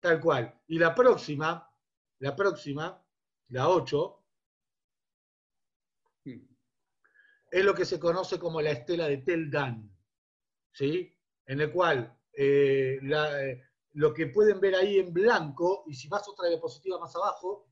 tal 0.00 0.20
cual. 0.20 0.54
Y 0.68 0.78
la 0.78 0.94
próxima, 0.94 1.70
la 2.20 2.34
próxima, 2.34 3.04
la 3.48 3.68
8, 3.68 4.24
hmm. 6.24 6.40
es 7.50 7.64
lo 7.64 7.74
que 7.74 7.84
se 7.84 7.98
conoce 7.98 8.38
como 8.38 8.62
la 8.62 8.70
estela 8.70 9.08
de 9.08 9.18
Tel 9.18 9.50
Dan, 9.50 9.90
¿sí? 10.72 11.14
En 11.46 11.60
el 11.60 11.70
cual 11.70 12.16
eh, 12.32 12.98
eh, 13.02 13.67
lo 13.92 14.14
que 14.14 14.26
pueden 14.26 14.60
ver 14.60 14.74
ahí 14.74 14.98
en 14.98 15.12
blanco, 15.12 15.84
y 15.86 15.94
si 15.94 16.08
vas 16.08 16.28
otra 16.28 16.48
diapositiva 16.48 16.98
más 16.98 17.14
abajo, 17.16 17.68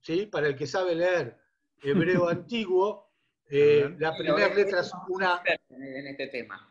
¿sí? 0.00 0.26
Para 0.26 0.48
el 0.48 0.56
que 0.56 0.66
sabe 0.66 0.94
leer 0.94 1.38
hebreo 1.82 2.28
antiguo, 2.28 3.12
la 3.48 4.16
primera 4.16 4.54
letra 4.54 4.80
es 4.80 4.92
una... 5.08 5.42
En 5.68 6.06
este 6.06 6.28
tema. 6.28 6.70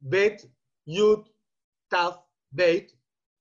Bet, 0.00 0.50
Yud, 0.84 1.28
Taf, 1.88 2.24
Bet, 2.50 2.92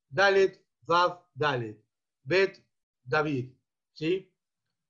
Dalet, 0.09 0.63
Vav, 0.81 1.23
Dalet. 1.33 1.83
Bet, 2.23 2.63
David. 3.03 3.53
¿Sí? 3.93 4.31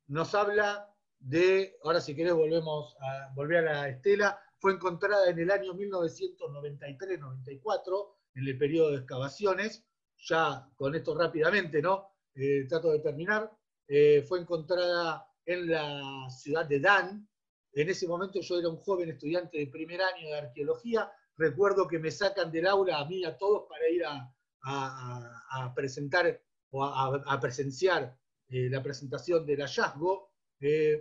Nos 0.08 0.36
habla 0.36 0.94
de, 1.20 1.78
ahora 1.84 2.02
si 2.02 2.16
querés 2.16 2.34
volvemos 2.34 2.98
a 3.00 3.32
volver 3.36 3.68
a 3.68 3.74
la 3.74 3.90
estela, 3.90 4.42
fue 4.60 4.74
encontrada 4.74 5.30
en 5.30 5.38
el 5.40 5.52
año 5.52 5.74
1993-94, 5.74 8.16
en 8.38 8.48
el 8.48 8.58
periodo 8.58 8.92
de 8.92 8.98
excavaciones, 8.98 9.84
ya 10.20 10.70
con 10.76 10.94
esto 10.94 11.18
rápidamente, 11.18 11.82
¿no? 11.82 12.08
Eh, 12.36 12.68
trato 12.70 12.92
de 12.92 13.00
terminar, 13.00 13.52
eh, 13.88 14.24
fue 14.28 14.40
encontrada 14.40 15.28
en 15.44 15.72
la 15.72 16.30
ciudad 16.30 16.66
de 16.68 16.80
Dan. 16.80 17.28
En 17.74 17.90
ese 17.90 18.08
momento 18.08 18.40
yo 18.42 18.60
era 18.60 18.70
un 18.70 18.78
joven 18.78 19.10
estudiante 19.10 19.58
de 19.58 19.68
primer 19.68 20.02
año 20.02 20.28
de 20.28 20.38
arqueología, 20.38 21.12
recuerdo 21.36 21.88
que 21.88 21.98
me 21.98 22.12
sacan 22.12 22.52
del 22.52 22.68
aula 22.68 23.00
a 23.00 23.06
mí, 23.06 23.26
a 23.26 23.36
todos, 23.38 23.68
para 23.68 23.90
ir 23.90 24.04
a, 24.06 25.74
presentar 25.76 26.40
o 26.72 26.84
a, 26.84 27.40
presenciar 27.40 28.16
eh, 28.50 28.70
la 28.70 28.84
presentación 28.84 29.46
del 29.46 29.62
hallazgo. 29.62 30.32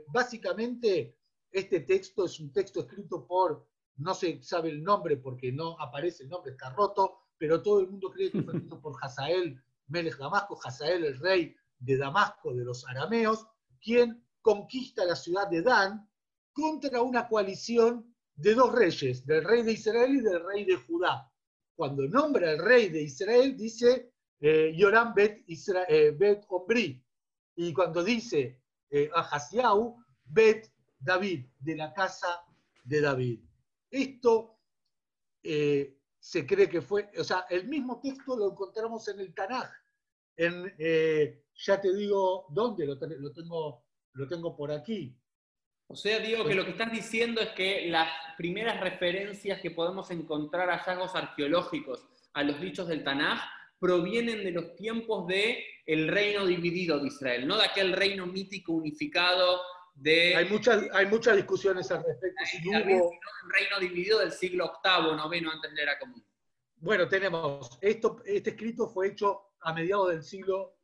Básicamente, 0.09 1.19
este 1.51 1.81
texto 1.81 2.25
es 2.25 2.41
un 2.41 2.53
texto 2.53 2.81
escrito 2.81 3.27
por, 3.27 3.69
no 3.97 4.15
se 4.15 4.43
sabe 4.43 4.71
el 4.71 4.83
nombre 4.83 5.17
porque 5.17 5.53
no 5.53 5.79
aparece 5.81 6.25
el 6.25 6.29
nombre, 6.29 6.53
está 6.53 6.71
roto, 6.71 7.26
pero 7.39 7.63
todo 7.63 7.81
el 7.81 7.89
mundo 7.89 8.11
cree 8.11 8.31
que 8.31 8.43
fue 8.43 8.55
escrito 8.55 8.81
por 8.81 8.97
Hazael 9.01 9.61
Melech 9.89 10.17
Damasco, 10.17 10.59
Hazael 10.63 11.05
el 11.05 11.19
rey 11.19 11.55
de 11.79 11.97
Damasco 11.97 12.55
de 12.55 12.65
los 12.65 12.87
arameos, 12.87 13.47
quien 13.81 14.25
conquista 14.43 15.05
la 15.05 15.17
ciudad 15.17 15.49
de 15.49 15.63
Dan 15.63 16.09
contra 16.53 17.03
una 17.03 17.29
coalición 17.29 18.15
de 18.35 18.55
dos 18.55 18.73
reyes, 18.73 19.27
del 19.27 19.45
rey 19.45 19.63
de 19.63 19.73
Israel 19.73 20.17
y 20.17 20.21
del 20.21 20.45
rey 20.45 20.65
de 20.65 20.77
Judá. 20.77 21.31
Cuando 21.75 22.07
nombra 22.09 22.51
al 22.51 22.59
rey 22.59 22.89
de 22.89 23.03
Israel, 23.03 23.57
dice 23.57 24.13
eh, 24.41 24.73
Yoram 24.77 25.15
bet, 25.15 25.45
eh, 25.89 26.11
bet 26.17 26.45
Ombri. 26.49 27.03
Y 27.57 27.73
cuando 27.73 28.03
dice 28.03 28.61
eh, 28.91 29.11
Ahasiau, 29.15 29.97
bet 30.25 30.71
David, 30.99 31.47
de 31.61 31.77
la 31.77 31.93
casa 31.93 32.43
de 32.85 33.01
David. 33.01 33.41
Esto 33.91 34.53
se 36.27 36.45
cree 36.45 36.69
que 36.69 36.83
fue, 36.83 37.09
o 37.17 37.23
sea, 37.23 37.47
el 37.49 37.69
mismo 37.69 38.01
texto 38.01 38.37
lo 38.37 38.51
encontramos 38.51 39.07
en 39.07 39.21
el 39.21 39.33
Tanaj, 39.33 39.71
en, 40.37 40.75
eh, 40.77 41.45
ya 41.55 41.81
te 41.81 41.95
digo 41.95 42.47
dónde, 42.49 42.85
lo, 42.85 42.99
tengo, 42.99 43.85
lo 44.13 44.27
tengo 44.27 44.57
por 44.57 44.73
aquí. 44.73 45.17
O 45.87 45.95
sea, 45.95 46.19
digo 46.19 46.45
que 46.45 46.57
lo 46.57 46.65
que 46.65 46.73
estás 46.73 46.91
diciendo 46.91 47.41
es 47.41 47.51
que 47.51 47.87
las 47.91 48.09
primeras 48.37 48.81
referencias 48.81 49.61
que 49.61 49.71
podemos 49.71 50.11
encontrar 50.11 50.69
hallazgos 50.69 51.15
arqueológicos 51.15 52.05
a 52.33 52.43
los 52.43 52.61
dichos 52.61 52.89
del 52.89 53.05
Tanaj 53.05 53.39
provienen 53.79 54.43
de 54.43 54.51
los 54.51 54.75
tiempos 54.75 55.29
de 55.29 55.65
el 55.87 56.09
reino 56.09 56.45
dividido 56.45 56.99
de 56.99 57.07
Israel, 57.07 57.47
no 57.47 57.57
de 57.57 57.67
aquel 57.67 57.93
reino 57.93 58.27
mítico 58.27 58.73
unificado 58.73 59.61
de... 59.97 60.37
Hay 60.37 60.49
muchas, 60.49 60.85
hay 60.93 61.07
muchas 61.07 61.37
discusiones 61.37 61.91
al 61.91 62.05
respecto. 62.05 62.45
Si 62.45 62.69
hubo... 62.69 63.09
un 63.09 63.51
reino 63.51 63.81
dividido 63.81 64.21
del 64.21 64.33
siglo 64.33 64.73
VIII, 64.85 65.17
noveno 65.17 65.51
antes 65.51 65.71
de 65.71 65.77
la 65.77 65.83
era 65.83 65.99
común. 65.99 66.25
Bueno, 66.77 67.09
tenemos, 67.09 67.79
esto, 67.81 68.23
este 68.25 68.51
escrito 68.51 68.89
fue 68.89 69.09
hecho 69.09 69.55
a 69.61 69.73
mediados 69.73 70.11
del 70.11 70.23
siglo 70.23 70.77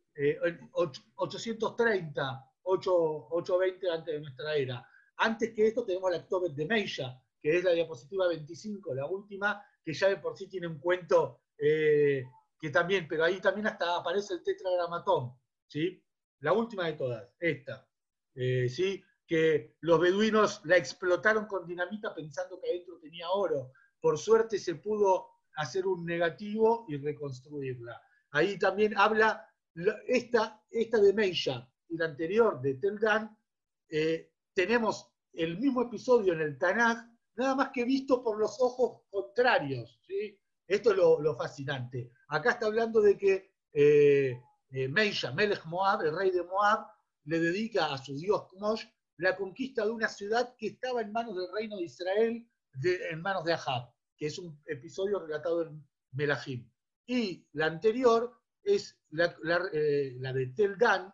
830, 1.15 2.51
820 2.63 3.91
antes 3.91 4.15
de 4.15 4.21
nuestra 4.21 4.55
era. 4.55 4.87
Antes 5.17 5.53
que 5.53 5.67
esto 5.69 5.85
tenemos 5.85 6.11
la 6.11 6.17
Octobet 6.19 6.53
de 6.53 6.67
Meisha, 6.67 7.23
que 7.41 7.59
es 7.59 7.65
la 7.65 7.73
diapositiva 7.73 8.29
25, 8.29 8.95
la 8.95 9.07
última, 9.07 9.63
que 9.85 9.93
ya 9.93 10.09
de 10.09 10.17
por 10.17 10.37
sí 10.37 10.49
tiene 10.49 10.67
un 10.67 10.79
cuento 10.79 11.43
eh, 11.59 12.25
que 12.59 12.71
también, 12.71 13.07
pero 13.09 13.25
ahí 13.25 13.41
también 13.41 13.67
hasta 13.67 13.97
aparece 13.97 14.35
el 14.35 14.43
tetragramatón, 14.43 15.35
¿sí? 15.67 16.03
La 16.41 16.53
última 16.53 16.87
de 16.87 16.93
todas, 16.95 17.29
esta, 17.39 17.87
eh, 18.35 18.69
¿sí? 18.69 19.03
Que 19.27 19.77
los 19.81 20.01
beduinos 20.01 20.61
la 20.65 20.77
explotaron 20.77 21.47
con 21.47 21.67
dinamita 21.67 22.15
pensando 22.15 22.61
que 22.61 22.71
adentro 22.71 22.99
tenía 23.01 23.31
oro. 23.31 23.73
Por 24.01 24.19
suerte 24.19 24.59
se 24.59 24.77
pudo 24.77 25.29
hacer 25.57 25.87
un 25.87 26.05
negativo 26.05 26.85
y 26.89 26.97
reconstruirla. 26.97 28.01
Ahí 28.31 28.59
también 28.59 28.97
habla 28.97 29.47
esta, 30.07 30.63
esta 30.71 30.99
de 30.99 31.13
Meisha 31.13 31.69
y 31.89 31.97
la 31.97 32.07
anterior 32.07 32.61
de 32.61 32.75
Telgan, 32.75 33.37
eh, 33.89 34.33
tenemos 34.55 35.11
el 35.33 35.59
mismo 35.59 35.83
episodio 35.83 36.33
en 36.33 36.41
el 36.41 36.59
Tanaj, 36.59 37.07
nada 37.37 37.55
más 37.55 37.71
que 37.71 37.85
visto 37.85 38.23
por 38.23 38.39
los 38.39 38.61
ojos 38.61 39.03
contrarios. 39.11 40.01
¿sí? 40.07 40.39
Esto 40.67 40.91
es 40.93 40.97
lo, 40.97 41.37
fascinante. 41.37 42.11
Acá 42.29 42.53
está 42.53 42.67
hablando 42.67 43.01
de 43.01 43.17
que 43.17 43.53
eh, 43.73 44.41
eh, 44.71 44.89
Meisha, 44.89 45.33
Melech 45.33 45.65
Moab, 45.67 46.03
el 46.03 46.17
rey 46.17 46.31
de 46.31 46.43
Moab, 46.43 46.87
le 47.25 47.41
dedica 47.41 47.93
a 47.93 47.99
su 47.99 48.17
dios 48.19 48.49
Kmosh 48.51 48.85
la 49.19 49.37
conquista 49.37 49.85
de 49.85 49.91
una 49.91 50.09
ciudad 50.09 50.55
que 50.57 50.69
estaba 50.69 51.01
en 51.01 51.13
manos 51.13 51.37
del 51.37 51.53
reino 51.53 51.77
de 51.77 51.85
Israel, 51.85 52.49
en 52.83 53.23
manos 53.23 53.45
de 53.45 53.53
Ahab, 53.53 53.93
que 54.17 54.27
es 54.27 54.39
un 54.39 54.61
episodio 54.67 55.21
relatado 55.21 55.63
en 55.63 55.87
Melahim. 56.13 56.69
Y 57.07 57.47
la 57.53 57.67
anterior 57.67 58.41
es 58.63 58.99
la, 59.11 59.37
eh, 59.73 60.17
de 60.19 60.47
Tel 60.57 60.77
Dan, 60.79 61.13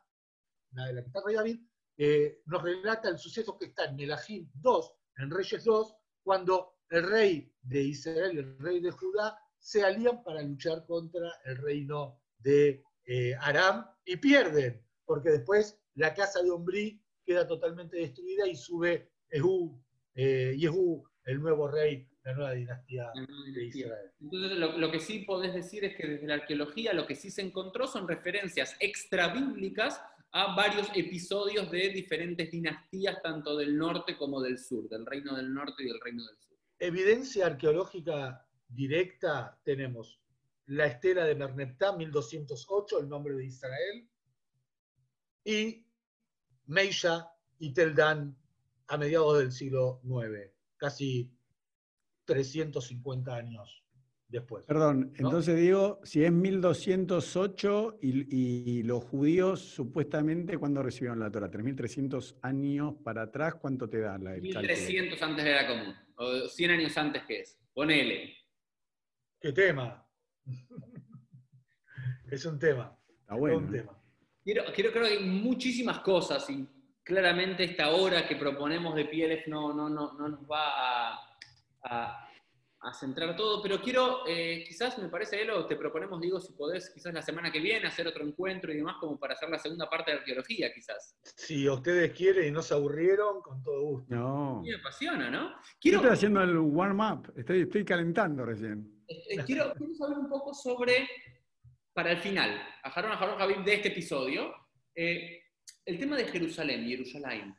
la 0.73 0.87
de 0.87 0.93
la 0.95 1.03
que 1.03 1.09
está 1.09 1.23
rey 1.25 1.35
David, 1.35 1.61
eh, 1.97 2.43
nos 2.47 2.63
relata 2.63 3.09
el 3.09 3.19
suceso 3.19 3.59
que 3.59 3.67
está 3.67 3.87
en 3.87 3.97
Melahim 3.97 4.51
2, 4.55 4.93
en 5.19 5.31
Reyes 5.31 5.65
2, 5.65 5.95
cuando 6.23 6.79
el 6.91 7.03
rey 7.03 7.53
de 7.61 7.83
Israel 7.83 8.33
y 8.35 8.39
el 8.39 8.59
rey 8.59 8.81
de 8.81 8.91
Judá 8.91 9.39
se 9.59 9.85
alían 9.85 10.23
para 10.23 10.43
luchar 10.43 10.87
contra 10.87 11.29
el 11.45 11.57
reino 11.59 12.21
de 12.39 12.85
eh, 13.05 13.35
Aram 13.41 13.85
y 14.05 14.17
pierden, 14.17 14.87
porque 15.05 15.31
después 15.31 15.79
la 15.99 16.15
casa 16.15 16.43
de 16.43 16.51
Ombrí 16.51 17.01
queda 17.25 17.47
totalmente 17.47 17.97
destruida 17.97 18.47
y 18.47 18.57
sube 18.57 19.11
Yehu, 19.31 19.79
Yehu 20.15 21.05
el 21.25 21.41
nuevo 21.41 21.69
rey, 21.69 22.09
la 22.25 22.33
nueva 22.35 22.53
dinastía 22.53 23.13
de 23.53 23.65
Israel. 23.65 24.11
Entonces, 24.21 24.59
lo, 24.59 24.79
lo, 24.79 24.91
que 24.91 25.01
sí 25.01 25.21
podés 25.21 25.53
decir 25.53 25.85
es 25.85 25.97
que 25.97 26.07
desde 26.07 26.27
la 26.27 26.35
arqueología 26.35 26.95
lo 26.95 27.07
que 27.07 27.15
sí 27.15 27.31
se 27.31 27.43
encontró 27.43 27.87
son 27.87 28.09
referencias 28.09 28.77
extra 28.81 29.29
bíblicas 29.29 30.01
a 30.33 30.55
varios 30.55 30.89
episodios 30.95 31.71
de 31.71 31.89
diferentes 31.91 32.51
dinastías, 32.51 33.21
tanto 33.23 33.57
del 33.57 33.77
norte 33.77 34.17
como 34.17 34.41
del 34.41 34.59
sur, 34.59 34.89
del 34.89 35.05
reino 35.05 35.35
del 35.37 35.53
norte 35.53 35.83
y 35.83 35.87
del 35.87 36.01
reino 36.01 36.25
del 36.25 36.37
sur. 36.39 36.57
Evidencia 36.79 37.47
arqueológica 37.47 38.47
directa 38.69 39.59
tenemos 39.65 40.21
la 40.67 40.87
estela 40.87 41.25
de 41.25 41.35
Merneptah, 41.35 41.97
1208, 41.97 43.01
el 43.01 43.09
nombre 43.09 43.35
de 43.35 43.47
Israel, 43.47 44.09
y 45.45 45.88
Meisha 46.69 47.29
y 47.59 47.73
Teldan 47.73 48.37
a 48.87 48.97
mediados 48.97 49.39
del 49.39 49.53
siglo 49.53 50.01
IX, 50.05 50.51
casi 50.77 51.31
350 52.25 53.35
años 53.35 53.85
después. 54.29 54.65
Perdón, 54.65 55.13
entonces 55.17 55.59
digo, 55.59 56.01
si 56.05 56.25
es 56.25 56.31
1208 56.31 57.99
y, 58.01 58.83
los 58.83 59.03
judíos 59.05 59.61
supuestamente, 59.61 60.59
¿cuándo 60.59 60.83
recibieron 60.83 61.19
la 61.19 61.31
Torah? 61.31 61.51
3.300 61.51 62.37
años 62.43 62.95
para 63.03 63.23
atrás, 63.23 63.55
¿cuánto 63.57 63.89
te 63.89 64.01
da 64.01 64.19
la 64.19 64.37
1.300 64.37 65.21
antes 65.23 65.45
de 65.45 65.53
la 65.53 65.67
común, 65.67 65.95
o 66.17 66.49
100 66.49 66.71
años 66.71 66.97
antes 66.97 67.23
que 67.25 67.41
es. 67.41 67.59
Ponele. 67.73 68.37
¿Qué 69.41 69.53
tema? 69.53 70.07
es 72.31 72.45
un 72.45 72.59
tema. 72.59 72.99
Está 73.21 73.35
bueno. 73.35 73.59
un 73.59 73.71
tema. 73.71 73.98
Quiero, 74.49 74.65
quiero, 74.73 74.93
creo 74.93 75.05
que 75.05 75.11
hay 75.11 75.25
muchísimas 75.25 75.99
cosas 75.99 76.49
y 76.49 76.67
claramente 77.05 77.65
esta 77.65 77.91
hora 77.91 78.27
que 78.27 78.35
proponemos 78.35 78.95
de 78.95 79.05
PLF 79.05 79.47
no, 79.49 79.75
no, 79.75 79.91
no, 79.91 80.15
no 80.15 80.27
nos 80.27 80.41
va 80.51 81.13
a 81.83 82.29
a 82.81 82.95
centrar 82.95 83.35
todo, 83.35 83.61
pero 83.61 83.81
quiero, 83.81 84.21
eh, 84.27 84.63
quizás 84.67 84.99
me 84.99 85.09
parece, 85.09 85.43
Elo, 85.43 85.67
te 85.67 85.75
proponemos, 85.75 86.21
digo, 86.21 86.39
si 86.41 86.53
podés, 86.53 86.91
quizás 86.91 87.13
la 87.13 87.23
semana 87.23 87.51
que 87.51 87.59
viene 87.59 87.89
hacer 87.89 88.07
otro 88.07 88.25
encuentro 88.25 88.73
y 88.73 88.77
demás, 88.77 88.97
como 89.01 89.19
para 89.19 89.35
hacer 89.35 89.49
la 89.51 89.59
segunda 89.59 89.91
parte 89.91 90.13
de 90.13 90.19
arqueología, 90.19 90.73
quizás. 90.73 91.17
Si 91.37 91.69
ustedes 91.69 92.13
quieren 92.13 92.47
y 92.47 92.51
no 92.53 92.63
se 92.63 92.75
aburrieron, 92.75 93.41
con 93.43 93.63
todo 93.65 93.83
gusto. 93.83 94.15
No. 94.15 94.63
me 94.63 94.77
apasiona, 94.77 95.29
¿no? 95.29 95.55
Quiero, 95.81 95.99
estoy 95.99 96.13
haciendo 96.13 96.41
el 96.43 96.57
warm-up, 96.57 97.33
estoy, 97.37 97.63
estoy 97.63 97.85
calentando 97.85 98.45
recién. 98.45 99.03
Eh, 99.09 99.23
eh, 99.31 99.45
quiero, 99.45 99.73
saber 99.99 100.19
un 100.19 100.29
poco 100.29 100.55
sobre, 100.55 101.09
para 101.99 102.13
el 102.13 102.19
final, 102.19 102.65
a 102.85 102.91
Jarón, 102.91 103.11
a 103.11 103.17
Jarón 103.17 103.39
Javid 103.39 103.57
de 103.65 103.75
este 103.75 103.89
episodio, 103.89 104.55
el 104.95 105.99
tema 105.99 106.17
de 106.17 106.27
Jerusalén, 106.27 106.87
Jerusalén. 106.87 107.57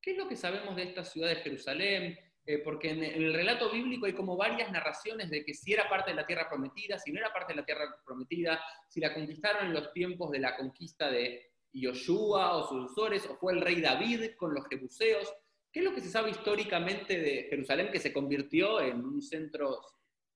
¿Qué 0.00 0.12
es 0.12 0.16
lo 0.16 0.26
que 0.26 0.36
sabemos 0.36 0.74
de 0.74 0.84
esta 0.84 1.04
ciudad 1.04 1.28
de 1.28 1.36
Jerusalén? 1.36 2.18
Eh, 2.46 2.60
porque 2.64 2.92
en, 2.92 3.04
el 3.04 3.34
relato 3.34 3.70
bíblico 3.70 4.06
hay 4.06 4.14
como 4.14 4.38
varias 4.38 4.72
narraciones 4.72 5.28
de 5.28 5.44
que 5.44 5.52
si 5.52 5.74
era 5.74 5.86
parte 5.86 6.12
de 6.12 6.16
la 6.16 6.24
tierra 6.24 6.48
prometida, 6.48 6.98
si 6.98 7.12
no 7.12 7.20
era 7.20 7.30
parte 7.30 7.52
de 7.52 7.60
la 7.60 7.66
tierra 7.66 7.94
prometida, 8.06 8.58
si 8.88 9.00
la 9.00 9.12
conquistaron 9.12 9.66
en 9.66 9.74
los 9.74 9.92
tiempos 9.92 10.30
de 10.30 10.38
la 10.38 10.56
conquista 10.56 11.10
de 11.10 11.52
Yoshua 11.70 12.56
o 12.56 12.66
sus 12.66 13.26
o 13.28 13.36
fue 13.36 13.52
el 13.52 13.60
rey 13.60 13.82
David 13.82 14.30
con 14.38 14.54
los 14.54 14.66
jebuseos. 14.66 15.30
¿Qué 15.70 15.80
es 15.80 15.84
lo 15.84 15.94
que 15.94 16.00
se 16.00 16.08
sabe 16.08 16.30
históricamente 16.30 17.18
de 17.18 17.48
Jerusalén 17.50 17.92
que 17.92 18.00
se 18.00 18.14
convirtió 18.14 18.80
en 18.80 19.04
un 19.04 19.20
centro 19.20 19.82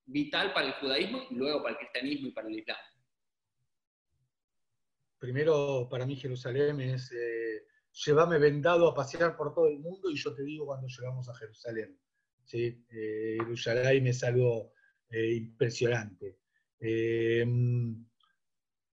vital 0.04 0.52
para 0.52 0.66
el 0.66 0.74
judaísmo 0.74 1.22
y 1.30 1.34
luego 1.34 1.62
para 1.62 1.70
el 1.70 1.78
cristianismo 1.78 2.28
y 2.28 2.32
para 2.32 2.48
el 2.48 2.58
islam? 2.58 2.76
Primero, 5.18 5.88
para 5.90 6.06
mí 6.06 6.16
Jerusalén 6.16 6.80
es 6.80 7.10
eh, 7.12 7.66
llévame 8.04 8.38
vendado 8.38 8.88
a 8.88 8.94
pasear 8.94 9.36
por 9.36 9.54
todo 9.54 9.68
el 9.68 9.78
mundo 9.78 10.10
y 10.10 10.16
yo 10.16 10.34
te 10.34 10.42
digo 10.42 10.66
cuando 10.66 10.86
llegamos 10.86 11.28
a 11.28 11.34
Jerusalén. 11.34 11.98
¿sí? 12.44 12.84
Eh, 12.90 13.36
Jerusalén 13.40 14.06
es 14.06 14.22
algo 14.22 14.72
eh, 15.10 15.34
impresionante. 15.34 16.38
Eh, 16.80 17.44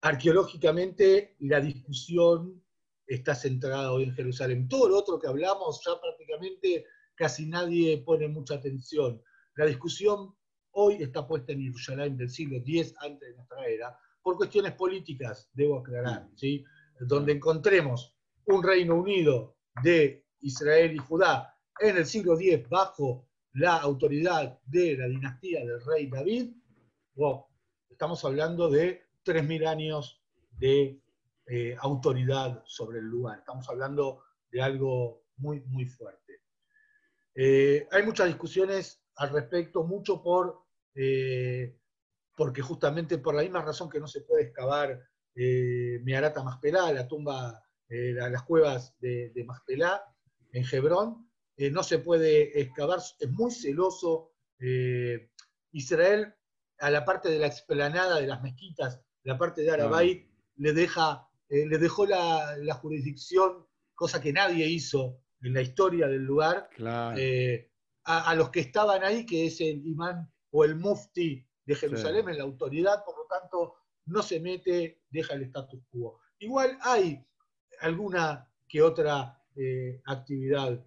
arqueológicamente, 0.01 1.35
la 1.39 1.59
discusión 1.59 2.63
está 3.05 3.35
centrada 3.35 3.91
hoy 3.91 4.03
en 4.03 4.13
Jerusalén. 4.13 4.67
Todo 4.67 4.89
lo 4.89 4.97
otro 4.97 5.19
que 5.19 5.27
hablamos, 5.27 5.83
ya 5.85 5.99
prácticamente 5.99 6.85
casi 7.15 7.45
nadie 7.45 8.01
pone 8.05 8.27
mucha 8.27 8.55
atención. 8.55 9.21
La 9.55 9.65
discusión 9.65 10.35
hoy 10.71 11.03
está 11.03 11.27
puesta 11.27 11.51
en 11.51 11.61
Jerusalén 11.61 12.17
del 12.17 12.29
siglo 12.29 12.57
X 12.57 12.95
antes 12.99 13.29
de 13.29 13.35
nuestra 13.35 13.67
era, 13.67 13.99
por 14.23 14.37
cuestiones 14.37 14.71
políticas, 14.73 15.49
debo 15.53 15.79
aclarar, 15.79 16.29
¿sí? 16.35 16.63
donde 16.99 17.33
encontremos 17.33 18.15
un 18.45 18.63
Reino 18.63 18.95
Unido 18.95 19.57
de 19.83 20.25
Israel 20.39 20.93
y 20.93 20.97
Judá 20.97 21.55
en 21.79 21.97
el 21.97 22.05
siglo 22.05 22.39
X 22.39 22.67
bajo 22.69 23.27
la 23.53 23.77
autoridad 23.77 24.59
de 24.65 24.97
la 24.97 25.07
dinastía 25.07 25.59
del 25.59 25.83
rey 25.85 26.07
David, 26.07 26.53
estamos 27.89 28.23
hablando 28.25 28.69
de 28.69 29.03
3.000 29.23 29.67
años 29.67 30.21
de 30.57 30.99
eh, 31.45 31.75
autoridad 31.79 32.63
sobre 32.65 32.99
el 32.99 33.05
lugar. 33.05 33.39
Estamos 33.39 33.69
hablando 33.69 34.23
de 34.51 34.61
algo 34.61 35.23
muy, 35.37 35.61
muy 35.61 35.85
fuerte. 35.85 36.41
Eh, 37.35 37.87
hay 37.91 38.03
muchas 38.03 38.27
discusiones 38.27 39.03
al 39.15 39.29
respecto, 39.29 39.83
mucho 39.83 40.21
por, 40.23 40.63
eh, 40.95 41.77
porque 42.35 42.61
justamente 42.61 43.17
por 43.17 43.35
la 43.35 43.43
misma 43.43 43.61
razón 43.61 43.89
que 43.89 43.99
no 43.99 44.07
se 44.07 44.21
puede 44.21 44.43
excavar 44.43 44.99
Meharata 45.35 46.43
Maspelá, 46.43 46.91
la 46.93 47.07
tumba 47.07 47.63
eh, 47.89 48.13
las 48.13 48.43
cuevas 48.43 48.95
de, 48.99 49.31
de 49.33 49.47
en 50.51 50.65
Hebrón. 50.71 51.29
Eh, 51.57 51.69
no 51.69 51.83
se 51.83 51.99
puede 51.99 52.59
excavar, 52.59 52.99
es 53.19 53.29
muy 53.29 53.51
celoso. 53.51 54.31
Eh, 54.59 55.29
Israel 55.71 56.33
a 56.79 56.89
la 56.89 57.05
parte 57.05 57.29
de 57.29 57.39
la 57.39 57.47
explanada 57.47 58.19
de 58.19 58.27
las 58.27 58.41
mezquitas, 58.41 59.01
la 59.23 59.37
parte 59.37 59.61
de 59.61 59.71
Arabay, 59.71 60.29
le, 60.57 60.73
deja, 60.73 61.27
eh, 61.49 61.65
le 61.65 61.77
dejó 61.77 62.05
la, 62.05 62.73
jurisdicción, 62.81 63.65
cosa 63.95 64.19
que 64.19 64.33
nadie 64.33 64.67
hizo 64.67 65.21
en 65.41 65.53
la 65.53 65.61
historia 65.61 66.07
del 66.07 66.23
lugar, 66.23 66.69
eh, 67.17 67.71
a, 68.03 68.35
los 68.35 68.49
que 68.49 68.59
estaban 68.59 69.03
ahí, 69.03 69.25
que 69.25 69.45
es 69.47 69.61
el 69.61 69.85
imán 69.87 70.29
o 70.51 70.65
el 70.65 70.75
mufti 70.75 71.45
de 71.65 71.75
Jerusalén, 71.75 72.27
en 72.29 72.37
la 72.37 72.43
autoridad, 72.43 73.03
por 73.05 73.17
lo 73.17 73.25
tanto, 73.25 73.75
no 74.05 74.21
se 74.21 74.39
mete, 74.39 75.01
deja 75.09 75.33
el 75.33 75.43
status 75.43 75.81
quo. 75.89 76.19
Igual 76.39 76.77
hay 76.81 77.25
alguna 77.81 78.49
que 78.67 78.81
otra 78.81 79.41
eh, 79.55 80.01
actividad 80.05 80.85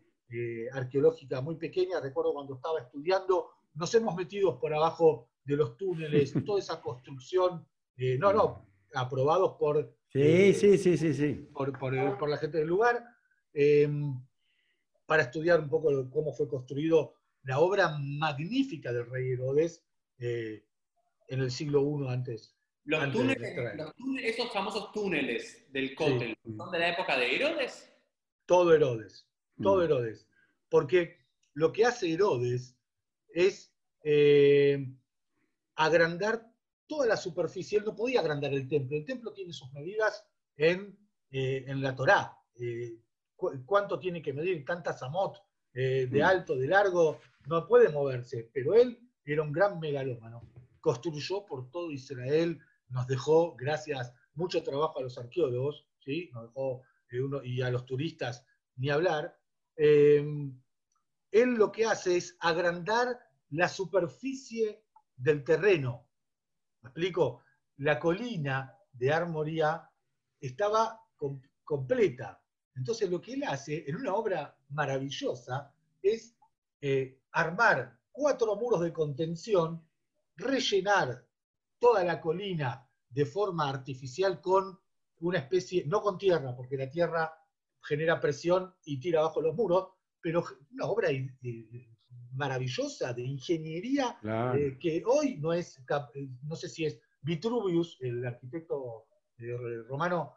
arqueológica 0.72 1.40
muy 1.40 1.56
pequeña. 1.56 2.00
Recuerdo 2.00 2.34
cuando 2.34 2.56
estaba 2.56 2.80
estudiando, 2.80 3.50
nos 3.74 3.94
hemos 3.94 4.14
metido 4.16 4.58
por 4.58 4.74
abajo 4.74 5.28
de 5.46 5.56
los 5.56 5.76
túneles, 5.76 6.32
toda 6.44 6.58
esa 6.58 6.80
construcción, 6.80 7.66
eh, 7.96 8.18
no, 8.18 8.32
no, 8.32 8.66
aprobados 8.94 9.56
por, 9.58 9.96
sí, 10.12 10.20
eh, 10.20 10.54
sí, 10.54 10.76
sí, 10.76 10.98
sí, 10.98 11.14
sí. 11.14 11.48
Por, 11.54 11.78
por, 11.78 12.28
la 12.28 12.36
gente 12.36 12.58
del 12.58 12.68
lugar, 12.68 13.02
em, 13.54 14.20
para 15.06 15.22
estudiar 15.22 15.60
un 15.60 15.68
poco 15.68 16.10
cómo 16.10 16.32
fue 16.32 16.48
construido 16.48 17.14
la 17.44 17.60
obra 17.60 17.96
magnífica 17.98 18.92
del 18.92 19.08
rey 19.08 19.30
Herodes 19.30 19.84
eh, 20.18 20.65
en 21.28 21.40
el 21.40 21.50
siglo 21.50 21.82
I 21.82 22.08
antes. 22.08 22.54
Los, 22.84 23.12
túneles, 23.12 23.52
esos 24.22 24.52
famosos 24.52 24.92
túneles 24.92 25.66
del 25.72 25.94
cótel, 25.96 26.36
¿son 26.56 26.70
de 26.70 26.78
la 26.78 26.90
época 26.90 27.18
de 27.18 27.34
Herodes? 27.34 27.92
Todo 28.46 28.72
Herodes, 28.72 29.26
todo 29.60 29.78
mm. 29.80 29.84
Herodes. 29.84 30.28
Porque 30.68 31.18
lo 31.54 31.72
que 31.72 31.84
hace 31.84 32.12
Herodes 32.12 32.76
es 33.30 33.72
agrandar 35.74 36.48
toda 36.86 37.06
la 37.06 37.16
superficie. 37.16 37.78
Él 37.78 37.84
no 37.84 37.94
podía 37.94 38.20
agrandar 38.20 38.52
el 38.52 38.68
templo. 38.68 38.96
El 38.96 39.04
templo 39.04 39.32
tiene 39.32 39.52
sus 39.52 39.72
medidas 39.72 40.26
en, 40.56 40.96
eh, 41.30 41.64
en 41.66 41.82
la 41.82 41.94
Torá. 41.94 42.36
Eh, 42.58 42.96
¿Cuánto 43.36 43.98
tiene 43.98 44.22
que 44.22 44.32
medir? 44.32 44.64
Tantas 44.64 45.02
amot 45.02 45.36
eh, 45.74 46.08
de 46.10 46.20
mm. 46.20 46.24
alto, 46.24 46.56
de 46.56 46.66
largo. 46.66 47.20
No 47.46 47.66
puede 47.66 47.88
moverse. 47.90 48.48
Pero 48.52 48.74
él 48.74 48.98
era 49.24 49.42
un 49.42 49.52
gran 49.52 49.78
megalómano. 49.78 50.42
Construyó 50.87 51.45
por 51.45 51.68
todo 51.72 51.91
Israel. 51.91 52.61
Nos 52.91 53.09
dejó, 53.09 53.57
gracias, 53.57 54.12
mucho 54.34 54.62
trabajo 54.62 55.01
a 55.01 55.03
los 55.03 55.18
arqueólogos, 55.18 55.84
¿sí? 55.99 56.30
nos 56.32 56.45
dejó, 56.45 56.82
y 57.43 57.61
a 57.61 57.70
los 57.72 57.84
turistas, 57.87 58.47
ni 58.76 58.91
hablar. 58.91 59.37
él 59.76 60.53
lo 61.32 61.72
que 61.72 61.87
hace 61.87 62.18
es 62.18 62.37
agrandar 62.39 63.18
la 63.51 63.68
superficie 63.68 64.84
del 65.16 65.43
terreno. 65.43 66.07
¿Me 66.82 66.91
explico? 66.91 67.43
La 67.78 67.99
colina 67.99 68.72
de 68.93 69.12
Armoría 69.12 69.91
estaba 70.41 71.01
completa. 71.64 72.41
Entonces 72.76 73.11
lo 73.11 73.20
que 73.20 73.32
él 73.32 73.43
hace 73.43 73.84
en 73.89 73.97
una 73.97 74.14
obra 74.14 74.57
maravillosa 74.68 75.74
es 76.01 76.37
eh, 76.80 77.18
armar 77.32 77.99
cuatro 78.12 78.55
muros 78.55 78.82
de 78.82 78.93
contención, 78.93 79.86
rellenar 80.37 81.26
toda 81.78 82.05
la 82.05 82.20
colina 82.20 82.89
de 83.09 83.24
forma 83.24 83.68
artificial 83.68 84.41
con 84.41 84.78
una 85.20 85.39
especie, 85.39 85.84
no 85.87 86.01
con 86.01 86.18
tierra, 86.18 86.55
porque 86.55 86.76
la 86.76 86.91
tierra 86.91 87.32
genera 87.82 88.20
presión 88.20 88.74
y 88.84 88.99
tira 89.01 89.20
abajo 89.20 89.41
los 89.41 89.55
muros, 89.55 89.89
pero 90.20 90.45
una 90.72 90.87
obra 90.87 91.09
maravillosa 92.32 93.12
de 93.12 93.22
ingeniería 93.22 94.18
eh, 94.55 94.76
que 94.78 95.03
hoy 95.07 95.39
no 95.39 95.53
es, 95.53 95.78
eh, 95.78 96.28
no 96.43 96.57
sé 96.57 96.68
si 96.68 96.84
es 96.84 97.01
Vitruvius, 97.22 97.97
el 98.01 98.24
arquitecto 98.26 99.07
eh, 99.39 99.57
romano, 99.89 100.34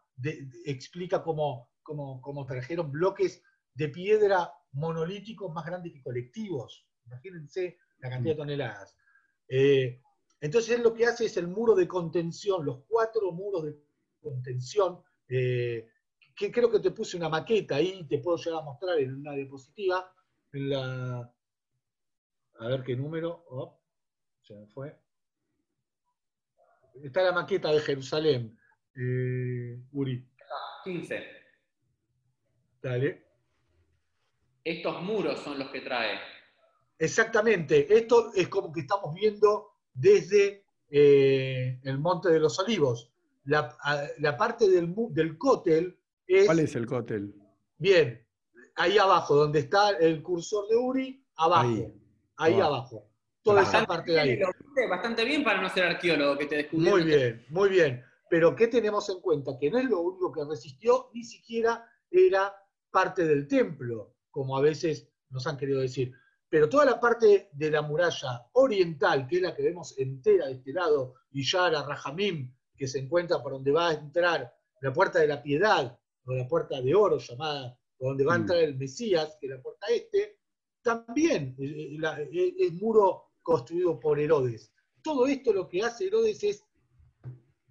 explica 0.66 1.24
cómo, 1.24 1.72
cómo, 1.82 2.46
trajeron 2.46 2.92
bloques 2.92 3.42
de 3.74 3.90
piedra 3.90 4.52
monolíticos 4.74 5.54
más 5.54 5.66
grandes 5.66 5.94
que 5.94 6.02
colectivos. 6.02 6.86
Imagínense 7.06 7.78
la 8.00 8.10
cantidad 8.10 8.36
de 8.36 8.44
mm. 8.44 8.48
Toneladas. 9.50 10.02
entonces 10.42 10.80
lo 10.80 10.94
que 10.94 11.06
hace 11.06 11.26
es 11.26 11.38
el 11.38 11.48
muro 11.48 11.76
de 11.76 11.88
contención, 11.88 12.66
los 12.66 12.84
cuatro 12.88 13.32
muros 13.32 13.66
de 13.66 13.76
contención, 14.22 15.02
que 15.28 16.52
creo 16.52 16.72
que 16.72 16.80
te 16.80 16.92
puse 16.92 17.18
una 17.18 17.28
maqueta 17.28 17.76
ahí, 17.76 18.06
te 18.08 18.20
puedo 18.20 18.38
llegar 18.38 18.62
a 18.62 18.66
mostrar 18.66 18.98
en 19.00 19.16
una 19.16 19.34
diapositiva, 19.34 20.14
en 20.54 20.70
la, 20.70 21.34
a 22.60 22.68
ver 22.68 22.84
qué 22.84 22.96
número. 22.96 23.46
Oh, 23.50 23.80
se 24.42 24.54
me 24.54 24.68
fue. 24.68 24.98
Está 27.04 27.24
la 27.24 27.32
maqueta 27.32 27.72
de 27.72 27.80
Jerusalén, 27.80 28.58
eh, 28.96 29.82
Uri. 29.92 30.28
15. 30.84 31.24
Dale. 32.82 33.26
Estos 34.64 35.02
muros 35.02 35.40
son 35.40 35.60
los 35.60 35.70
que 35.70 35.82
trae. 35.82 36.20
Exactamente. 37.00 37.98
Esto 37.98 38.32
es 38.36 38.48
como 38.50 38.72
que 38.72 38.82
estamos 38.82 39.16
viendo 39.16 39.72
desde 39.94 40.66
eh, 40.90 41.80
el 41.84 41.98
Monte 41.98 42.30
de 42.30 42.40
los 42.40 42.60
Olivos. 42.60 43.12
La, 43.46 43.76
parte 44.38 44.70
del, 44.70 44.94
del 45.12 45.38
cótel 45.38 45.98
es... 46.28 46.46
¿Cuál 46.46 46.60
es 46.60 46.76
el 46.76 46.86
cótel? 46.86 47.34
Bien, 47.78 48.24
ahí 48.76 48.98
abajo, 49.00 49.36
donde 49.36 49.60
está 49.60 49.90
el 49.92 50.22
cursor 50.22 50.68
de 50.68 50.76
Uri, 50.76 51.26
abajo 51.36 51.92
ahí 52.40 52.60
abajo. 52.60 53.06
Toda 53.44 53.62
esa 53.62 53.86
parte 53.86 54.12
de 54.12 54.20
ahí. 54.20 54.40
Bastante 54.90 55.24
bien 55.24 55.44
para 55.44 55.62
no 55.62 55.70
ser 55.70 55.84
arqueólogo 55.84 56.38
que 56.38 56.46
te 56.46 56.56
descubrió. 56.58 56.92
Muy 56.92 57.04
bien, 57.04 57.46
muy 57.50 57.70
bien. 57.70 58.04
Pero 58.30 58.56
¿qué 58.56 58.68
tenemos 58.68 59.10
en 59.10 59.22
cuenta? 59.22 59.58
Que 59.60 59.70
no 59.70 59.80
es 59.80 59.86
lo 59.86 60.02
único 60.02 60.32
que 60.32 60.44
resistió, 60.46 61.10
ni 61.14 61.24
siquiera 61.24 61.86
era 62.12 62.54
parte 62.92 63.26
del 63.26 63.48
templo, 63.48 64.16
como 64.30 64.58
a 64.58 64.62
veces 64.62 65.08
nos 65.30 65.48
han 65.48 65.58
querido 65.58 65.82
decir. 65.82 66.12
Pero 66.50 66.68
toda 66.68 66.86
la 66.86 67.00
parte 67.00 67.50
de 67.54 67.72
la 67.72 67.82
muralla 67.82 68.48
oriental, 68.54 69.28
que 69.28 69.38
es 69.38 69.42
la 69.42 69.56
que 69.56 69.64
vemos 69.64 69.98
entera 69.98 70.48
de 70.48 70.54
este 70.54 70.74
lado, 70.74 71.16
y 71.32 71.44
ya 71.44 71.70
la 71.70 71.84
Rajamim, 71.84 72.52
que 72.76 72.88
se 72.88 73.00
encuentra 73.00 73.42
por 73.42 73.52
donde 73.52 73.72
va 73.72 73.90
a 73.90 73.94
entrar 73.94 74.52
la 74.82 74.94
puerta 74.94 75.20
de 75.20 75.28
la 75.28 75.44
piedad, 75.44 76.00
o 76.26 76.34
la 76.34 76.48
puerta 76.48 76.82
de 76.82 76.96
oro 76.96 77.18
llamada, 77.18 77.78
por 77.98 78.10
donde 78.10 78.24
va 78.26 78.36
a 78.36 78.38
mm. 78.38 78.42
entrar 78.42 78.60
el 78.60 78.78
Mesías, 78.78 79.38
que 79.40 79.48
es 79.48 79.54
la 79.54 79.62
puerta 79.62 79.88
este, 79.88 80.40
también 80.82 81.56
el, 81.60 82.04
eh, 82.04 82.56
eh, 82.60 82.72
muro 82.72 83.32
construido 83.42 84.00
por 84.00 84.20
Herodes. 84.20 84.72
Todo 85.02 85.28
esto 85.28 85.54
lo 85.54 85.68
que 85.68 85.84
hace 85.84 86.08
Herodes 86.08 86.44
es 86.44 86.66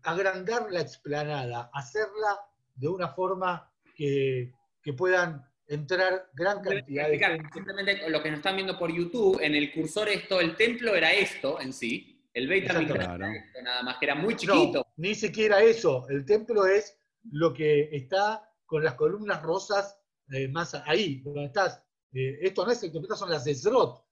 agrandar 0.03 0.71
la 0.71 0.81
explanada, 0.81 1.71
hacerla 1.73 2.41
de 2.75 2.89
una 2.89 3.09
forma 3.09 3.73
que, 3.95 4.53
puedan 4.97 5.47
entrar 5.69 6.31
gran 6.35 6.63
cantidad 6.63 7.09
de 7.09 7.19
gente. 7.19 7.49
Simplemente 7.53 8.09
lo 8.09 8.23
que 8.23 8.31
nos 8.31 8.39
están 8.39 8.57
viendo 8.57 8.79
por 8.79 8.93
YouTube, 8.93 9.39
en 9.41 9.55
el 9.55 9.73
cursor 9.73 10.09
esto, 10.09 10.41
el 10.41 10.57
templo 10.57 10.95
era 10.95 11.13
esto 11.13 11.61
en 11.61 11.73
sí, 11.73 12.27
el 12.33 12.49
Beit 12.49 12.65
era 12.65 12.83
nada 13.63 13.83
más, 13.83 13.99
que 13.99 14.07
era 14.07 14.15
muy 14.15 14.35
chiquito. 14.35 14.87
ni 14.97 15.15
siquiera 15.15 15.61
eso, 15.63 16.09
el 16.09 16.25
templo 16.25 16.67
es 16.67 16.99
lo 17.31 17.53
que 17.53 17.89
está 17.93 18.43
con 18.65 18.83
las 18.83 18.95
columnas 18.95 19.43
rosas 19.43 19.99
eh, 20.31 20.49
más 20.49 20.75
ahí, 20.87 21.21
donde 21.21 21.47
estás. 21.47 21.83
Eh, 22.13 22.39
esto 22.43 22.65
no 22.65 22.73
es 22.73 22.83
el 22.83 22.93
templo, 22.93 23.15
son 23.17 23.31
las 23.31 23.47
Ezrot, 23.47 24.05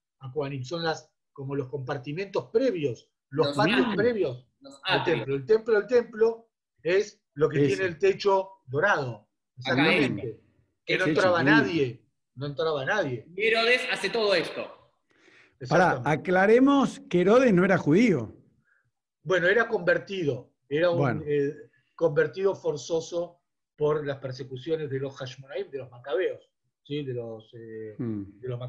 son 0.63 0.83
las, 0.83 1.11
como 1.31 1.55
los 1.55 1.67
compartimentos 1.67 2.49
previos, 2.51 3.09
los, 3.29 3.55
patios 3.55 3.95
previos 3.95 4.47
del 4.59 5.03
templo. 5.03 5.35
El 5.35 5.45
templo 5.45 5.73
del 5.75 5.87
templo 5.87 6.49
es 6.83 7.21
lo 7.33 7.49
que 7.49 7.67
tiene 7.67 7.85
el 7.85 7.97
techo 7.97 8.49
dorado. 8.65 9.27
Exactamente. 9.57 10.46
Que 10.87 10.97
no 10.97 11.05
entraba 11.05 11.43
nadie. 11.43 12.03
No 12.33 12.47
entraba 12.47 12.83
nadie. 12.85 13.27
Y 13.35 13.43
Herodes 13.43 13.81
hace 13.91 14.09
todo 14.09 14.33
esto. 14.33 14.91
Para, 15.69 16.01
aclaremos 16.03 16.99
que 17.09 17.21
Herodes 17.21 17.53
no 17.53 17.63
era 17.63 17.77
judío. 17.77 18.35
Bueno, 19.21 19.47
era 19.47 19.67
convertido. 19.67 20.51
Era 20.67 20.89
un 20.89 21.23
eh, 21.27 21.53
convertido 21.93 22.55
forzoso 22.55 23.41
por 23.75 24.03
las 24.03 24.17
persecuciones 24.17 24.89
de 24.89 24.99
los 24.99 25.15
Hashmonaim, 25.15 25.69
de 25.69 25.77
los 25.77 25.91
macabeos 25.91 26.49
de 26.87 27.13
los, 27.13 27.53
eh, 27.53 27.95
hmm. 27.97 28.39
de 28.39 28.47
los 28.47 28.59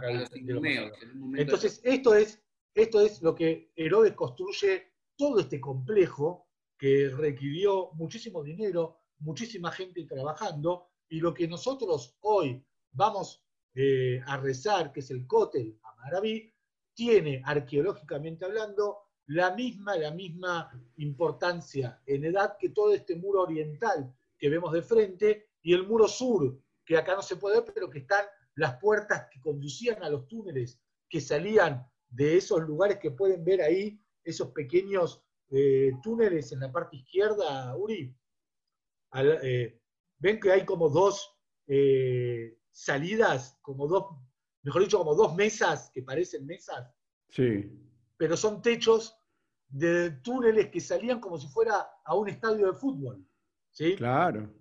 Entonces, 1.37 1.81
esto 1.85 2.15
es, 2.15 2.43
esto 2.75 3.01
es 3.01 3.23
lo 3.23 3.35
que 3.35 3.73
Herodes 3.77 4.15
construye 4.15 4.93
todo 5.17 5.41
este 5.41 5.61
complejo 5.61 6.49
que 6.77 7.09
requirió 7.09 7.91
muchísimo 7.95 8.43
dinero, 8.43 9.01
muchísima 9.21 9.71
gente 9.73 10.05
trabajando, 10.05 10.88
y 11.09 11.21
lo 11.21 11.33
que 11.33 11.49
nosotros 11.49 12.17
hoy 12.21 12.65
vamos 12.93 13.45
eh, 13.75 14.21
a 14.27 14.37
rezar, 14.37 14.93
que 14.93 15.01
es 15.01 15.11
el 15.11 15.27
Kotel 15.27 15.79
Amaraví, 15.83 16.53
tiene 16.95 17.43
arqueológicamente 17.45 18.45
hablando 18.45 18.99
la 19.27 19.55
misma, 19.55 19.97
la 19.97 20.11
misma 20.11 20.71
importancia 20.97 22.03
en 22.07 22.25
edad 22.25 22.57
que 22.59 22.71
todo 22.71 22.95
este 22.95 23.15
muro 23.15 23.43
oriental 23.43 24.13
que 24.39 24.49
vemos 24.49 24.73
de 24.73 24.83
frente 24.83 25.51
y 25.63 25.75
el 25.75 25.87
muro 25.87 26.09
sur 26.09 26.59
que 26.85 26.97
acá 26.97 27.15
no 27.15 27.23
se 27.23 27.37
puede 27.37 27.61
ver, 27.61 27.73
pero 27.75 27.91
que 27.91 27.99
están 27.99 28.25
las 28.55 28.79
puertas 28.81 29.29
que 29.31 29.41
conducían 29.41 30.03
a 30.03 30.09
los 30.09 30.27
túneles 30.27 30.81
que 31.09 31.21
salían 31.21 31.87
de 32.09 32.39
esos 32.39 32.61
lugares 32.63 32.99
que 32.99 33.11
pueden 33.11 33.45
ver 33.45 33.61
ahí 33.61 34.01
esos 34.25 34.49
pequeños 34.53 35.23
eh, 35.51 35.93
túneles 36.03 36.53
en 36.53 36.61
la 36.61 36.73
parte 36.73 36.97
izquierda, 36.97 37.77
Uri? 37.77 38.15
Eh, 39.15 39.78
ven 40.19 40.41
que 40.41 40.53
hay 40.53 40.65
como 40.65 40.89
dos 40.89 41.35
salidas, 42.71 43.59
como 43.63 43.87
dos, 43.87 44.05
mejor 44.63 44.83
dicho, 44.83 44.99
como 44.99 45.15
dos 45.15 45.35
mesas 45.35 45.91
que 45.93 46.03
parecen 46.03 46.47
mesas. 46.47 46.91
Sí. 47.29 47.71
Pero 48.17 48.37
son 48.37 48.63
techos 48.63 49.17
de 49.69 50.11
túneles 50.23 50.69
que 50.69 50.81
salían 50.81 51.21
como 51.21 51.39
si 51.39 51.47
fuera 51.49 51.89
a 52.05 52.15
un 52.15 52.29
estadio 52.29 52.73
de 52.73 52.79
fútbol. 52.79 53.27
¿sí? 53.71 53.97
Claro. 53.97 54.53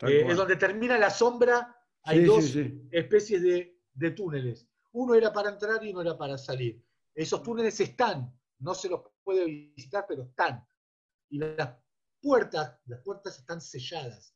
es 0.00 0.36
donde 0.36 0.56
termina 0.56 0.98
la 0.98 1.10
sombra, 1.10 1.74
hay 2.02 2.24
dos 2.24 2.54
especies 2.90 3.42
de, 3.42 3.80
de 3.94 4.10
túneles. 4.10 4.66
Uno 4.92 5.14
era 5.14 5.32
para 5.32 5.50
entrar 5.50 5.84
y 5.84 5.90
uno 5.90 6.02
era 6.02 6.16
para 6.16 6.38
salir. 6.38 6.82
Esos 7.14 7.42
túneles 7.42 7.78
están, 7.80 8.32
no 8.58 8.74
se 8.74 8.88
los 8.88 9.02
puede 9.22 9.44
visitar, 9.44 10.06
pero 10.08 10.22
están. 10.24 10.66
Y 11.28 11.38
las 11.38 11.76
puertas, 12.20 12.78
las 12.86 13.00
puertas 13.02 13.38
están 13.38 13.60
selladas, 13.60 14.34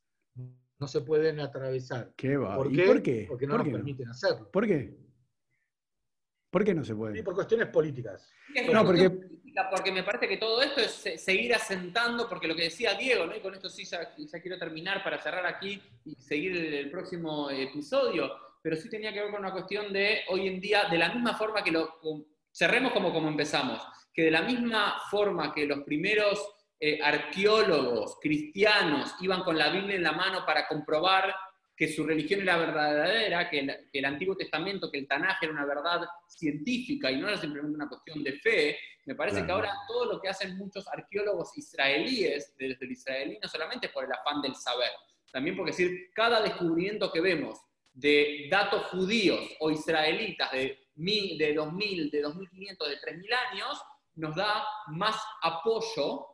no 0.82 0.88
se 0.88 1.00
pueden 1.00 1.38
atravesar. 1.38 2.12
¿Qué 2.16 2.36
va? 2.36 2.56
¿Por, 2.56 2.72
¿Y 2.72 2.76
qué? 2.76 2.86
por 2.86 3.02
qué? 3.02 3.26
Porque 3.28 3.46
no 3.46 3.56
nos 3.56 3.68
permiten 3.68 4.08
hacerlo. 4.08 4.50
¿Por 4.50 4.66
qué? 4.66 4.92
¿Por 6.50 6.64
qué 6.64 6.74
no 6.74 6.84
se 6.84 6.92
puede? 6.96 7.14
Sí, 7.14 7.22
por 7.22 7.34
cuestiones 7.34 7.68
políticas. 7.68 8.28
No, 8.72 8.84
porque... 8.84 9.08
porque 9.70 9.92
me 9.92 10.02
parece 10.02 10.26
que 10.26 10.38
todo 10.38 10.60
esto 10.60 10.80
es 10.80 11.22
seguir 11.22 11.54
asentando, 11.54 12.28
porque 12.28 12.48
lo 12.48 12.56
que 12.56 12.64
decía 12.64 12.94
Diego, 12.94 13.26
¿no? 13.26 13.36
y 13.36 13.40
con 13.40 13.54
esto 13.54 13.70
sí 13.70 13.84
ya, 13.84 14.12
quiero 14.42 14.58
terminar 14.58 15.04
para 15.04 15.22
cerrar 15.22 15.46
aquí 15.46 15.80
y 16.04 16.16
seguir 16.16 16.56
el 16.56 16.90
próximo 16.90 17.48
episodio, 17.48 18.32
pero 18.60 18.74
sí 18.74 18.90
tenía 18.90 19.12
que 19.12 19.20
ver 19.20 19.30
con 19.30 19.38
una 19.38 19.52
cuestión 19.52 19.92
de 19.92 20.22
hoy 20.30 20.48
en 20.48 20.60
día, 20.60 20.88
de 20.90 20.98
la 20.98 21.14
misma 21.14 21.38
forma 21.38 21.62
que 21.62 21.70
lo 21.70 22.00
cerremos 22.52 22.92
como, 22.92 23.12
como 23.12 23.28
empezamos, 23.28 23.80
que 24.12 24.24
de 24.24 24.32
la 24.32 24.42
misma 24.42 24.96
forma 25.08 25.54
que 25.54 25.64
los 25.64 25.84
primeros 25.84 26.44
eh, 26.84 26.98
arqueólogos 27.00 28.18
cristianos 28.20 29.14
iban 29.20 29.44
con 29.44 29.56
la 29.56 29.70
Biblia 29.70 29.94
en 29.94 30.02
la 30.02 30.10
mano 30.10 30.44
para 30.44 30.66
comprobar 30.66 31.32
que 31.76 31.86
su 31.86 32.04
religión 32.04 32.40
era 32.40 32.56
verdadera, 32.56 33.48
que 33.48 33.88
el, 33.92 34.04
Antiguo 34.04 34.36
Testamento, 34.36 34.90
que 34.90 34.98
el 34.98 35.06
Tanaj 35.06 35.36
era 35.40 35.52
una 35.52 35.64
verdad 35.64 36.00
científica 36.26 37.08
y 37.08 37.20
no 37.20 37.28
era 37.28 37.36
simplemente 37.36 37.76
una 37.76 37.88
cuestión 37.88 38.24
de 38.24 38.32
fe, 38.32 38.76
me 39.06 39.14
parece 39.14 39.46
que 39.46 39.52
ahora 39.52 39.72
todo 39.86 40.06
lo 40.06 40.20
que 40.20 40.28
hacen 40.28 40.58
muchos 40.58 40.84
arqueólogos 40.88 41.56
israelíes 41.56 42.52
desde 42.58 42.84
el 42.84 42.90
israelí 42.90 43.38
no 43.40 43.48
solamente 43.48 43.88
por 43.88 44.04
el 44.04 44.12
afán 44.12 44.42
del 44.42 44.56
saber, 44.56 44.90
también 45.30 45.56
porque 45.56 45.70
decir, 45.70 46.10
cada 46.12 46.42
descubrimiento 46.42 47.12
que 47.12 47.20
vemos 47.20 47.60
de 47.92 48.48
datos 48.50 48.86
judíos 48.86 49.38
o 49.60 49.70
israelitas 49.70 50.50
de, 50.50 50.88
mil, 50.96 51.38
de 51.38 51.54
2000, 51.54 52.10
de 52.10 52.22
2500, 52.22 52.88
de 52.88 52.96
3000 52.96 53.32
años, 53.34 53.80
nos 54.16 54.34
da 54.34 54.66
más 54.88 55.16
apoyo 55.42 56.31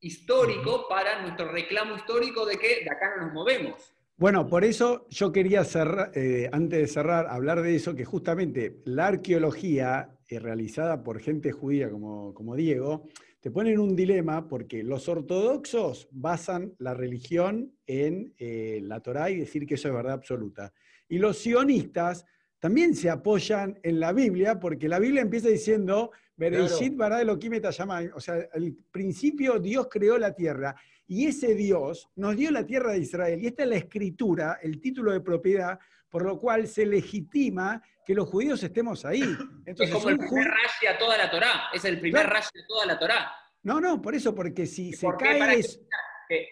histórico 0.00 0.86
para 0.88 1.22
nuestro 1.22 1.50
reclamo 1.50 1.96
histórico 1.96 2.46
de 2.46 2.56
que 2.56 2.84
de 2.84 2.90
acá 2.90 3.16
no 3.16 3.26
nos 3.26 3.34
movemos. 3.34 3.94
Bueno, 4.16 4.46
por 4.46 4.64
eso 4.64 5.06
yo 5.08 5.32
quería 5.32 5.64
cerrar, 5.64 6.12
eh, 6.14 6.48
antes 6.52 6.78
de 6.78 6.86
cerrar, 6.86 7.26
hablar 7.28 7.62
de 7.62 7.74
eso, 7.74 7.94
que 7.94 8.04
justamente 8.04 8.82
la 8.84 9.06
arqueología 9.06 10.18
eh, 10.28 10.38
realizada 10.38 11.02
por 11.02 11.20
gente 11.20 11.52
judía 11.52 11.90
como, 11.90 12.34
como 12.34 12.54
Diego, 12.54 13.08
te 13.40 13.50
pone 13.50 13.72
en 13.72 13.80
un 13.80 13.96
dilema 13.96 14.46
porque 14.46 14.82
los 14.82 15.08
ortodoxos 15.08 16.08
basan 16.10 16.74
la 16.78 16.92
religión 16.92 17.72
en 17.86 18.34
eh, 18.36 18.80
la 18.82 19.00
Torá 19.00 19.30
y 19.30 19.38
decir 19.38 19.66
que 19.66 19.74
eso 19.74 19.88
es 19.88 19.94
verdad 19.94 20.12
absoluta. 20.12 20.74
Y 21.08 21.18
los 21.18 21.38
sionistas 21.38 22.26
también 22.58 22.94
se 22.94 23.08
apoyan 23.08 23.80
en 23.82 23.98
la 23.98 24.12
Biblia, 24.12 24.60
porque 24.60 24.86
la 24.86 24.98
Biblia 24.98 25.22
empieza 25.22 25.48
diciendo, 25.48 26.10
Bereshit 26.40 26.96
claro. 26.96 28.16
o 28.16 28.20
sea, 28.20 28.48
al 28.54 28.74
principio 28.90 29.58
Dios 29.58 29.88
creó 29.90 30.16
la 30.16 30.34
tierra, 30.34 30.74
y 31.06 31.26
ese 31.26 31.54
Dios 31.54 32.08
nos 32.16 32.34
dio 32.34 32.50
la 32.50 32.64
tierra 32.64 32.92
de 32.92 33.00
Israel, 33.00 33.42
y 33.42 33.46
esta 33.46 33.64
es 33.64 33.68
la 33.68 33.76
escritura, 33.76 34.58
el 34.62 34.80
título 34.80 35.12
de 35.12 35.20
propiedad, 35.20 35.78
por 36.08 36.24
lo 36.24 36.38
cual 36.38 36.66
se 36.66 36.86
legitima 36.86 37.82
que 38.06 38.14
los 38.14 38.26
judíos 38.26 38.62
estemos 38.62 39.04
ahí. 39.04 39.22
Entonces, 39.66 39.94
es 39.94 40.02
como 40.02 40.08
el 40.08 40.18
primer 40.18 40.48
rashi 40.48 40.86
a 40.86 40.96
toda 40.98 41.18
la 41.18 41.30
Torá, 41.30 41.68
es 41.74 41.84
el 41.84 42.00
primer 42.00 42.22
claro. 42.22 42.36
rashi 42.36 42.58
a 42.58 42.66
toda 42.66 42.86
la 42.86 42.98
Torá. 42.98 43.32
No, 43.62 43.78
no, 43.78 44.00
por 44.00 44.14
eso, 44.14 44.34
porque 44.34 44.64
si 44.64 44.94
se 44.94 45.06
cae... 45.18 45.58
Es... 45.58 45.78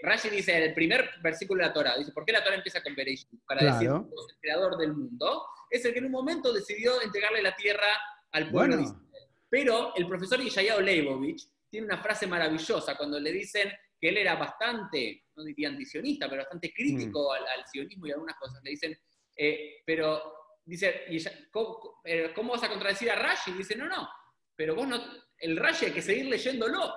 Rashi 0.03 0.29
dice 0.29 0.57
en 0.57 0.65
el 0.65 0.75
primer 0.75 1.09
versículo 1.23 1.63
de 1.63 1.69
la 1.69 1.73
Torá, 1.73 1.97
dice, 1.97 2.13
¿por 2.13 2.25
qué 2.27 2.33
la 2.33 2.45
Torá 2.45 2.57
empieza 2.57 2.83
con 2.83 2.95
Bereshit? 2.95 3.29
Para 3.47 3.65
decir, 3.65 3.89
Dios 3.89 4.07
es 4.07 4.35
el 4.35 4.41
creador 4.41 4.77
del 4.77 4.93
mundo, 4.93 5.45
es 5.71 5.85
el 5.85 5.93
que 5.93 6.01
en 6.01 6.07
un 6.07 6.13
momento 6.13 6.53
decidió 6.53 7.01
entregarle 7.01 7.41
la 7.43 7.55
tierra 7.55 7.87
al 8.33 8.51
pueblo 8.51 8.77
de 8.77 8.83
Israel. 8.83 9.08
Pero 9.49 9.95
el 9.97 10.07
profesor 10.07 10.41
Yeshayahu 10.41 10.81
Leibovich 10.81 11.49
tiene 11.71 11.87
una 11.87 11.99
frase 11.99 12.27
maravillosa 12.27 12.97
cuando 12.97 13.19
le 13.19 13.33
dicen 13.33 13.71
que 14.01 14.09
él 14.09 14.19
era 14.19 14.37
bastante, 14.37 15.25
no 15.37 15.45
diría 15.45 15.69
antisionista, 15.69 16.29
pero 16.29 16.43
bastante 16.43 16.73
crítico 16.73 17.31
mm. 17.31 17.59
al, 17.59 17.67
sionismo 17.67 18.07
y 18.07 18.13
algunas 18.13 18.37
cosas. 18.37 18.63
Le 18.63 18.71
dicen, 18.71 18.99
eh, 19.37 19.83
pero 19.85 20.35
dice, 20.65 21.07
¿cómo, 21.51 22.53
vas 22.53 22.63
a 22.63 22.69
contradecir 22.69 23.11
a 23.11 23.17
Rashi? 23.17 23.53
Dice, 23.53 23.75
no, 23.77 23.89
no, 23.89 24.09
pero 24.55 24.75
vos 24.75 24.87
no, 24.87 25.01
el 25.39 25.57
Rashi 25.57 25.87
hay 25.87 25.93
que 25.93 26.03
seguir 26.03 26.27
leyéndolo 26.27 26.95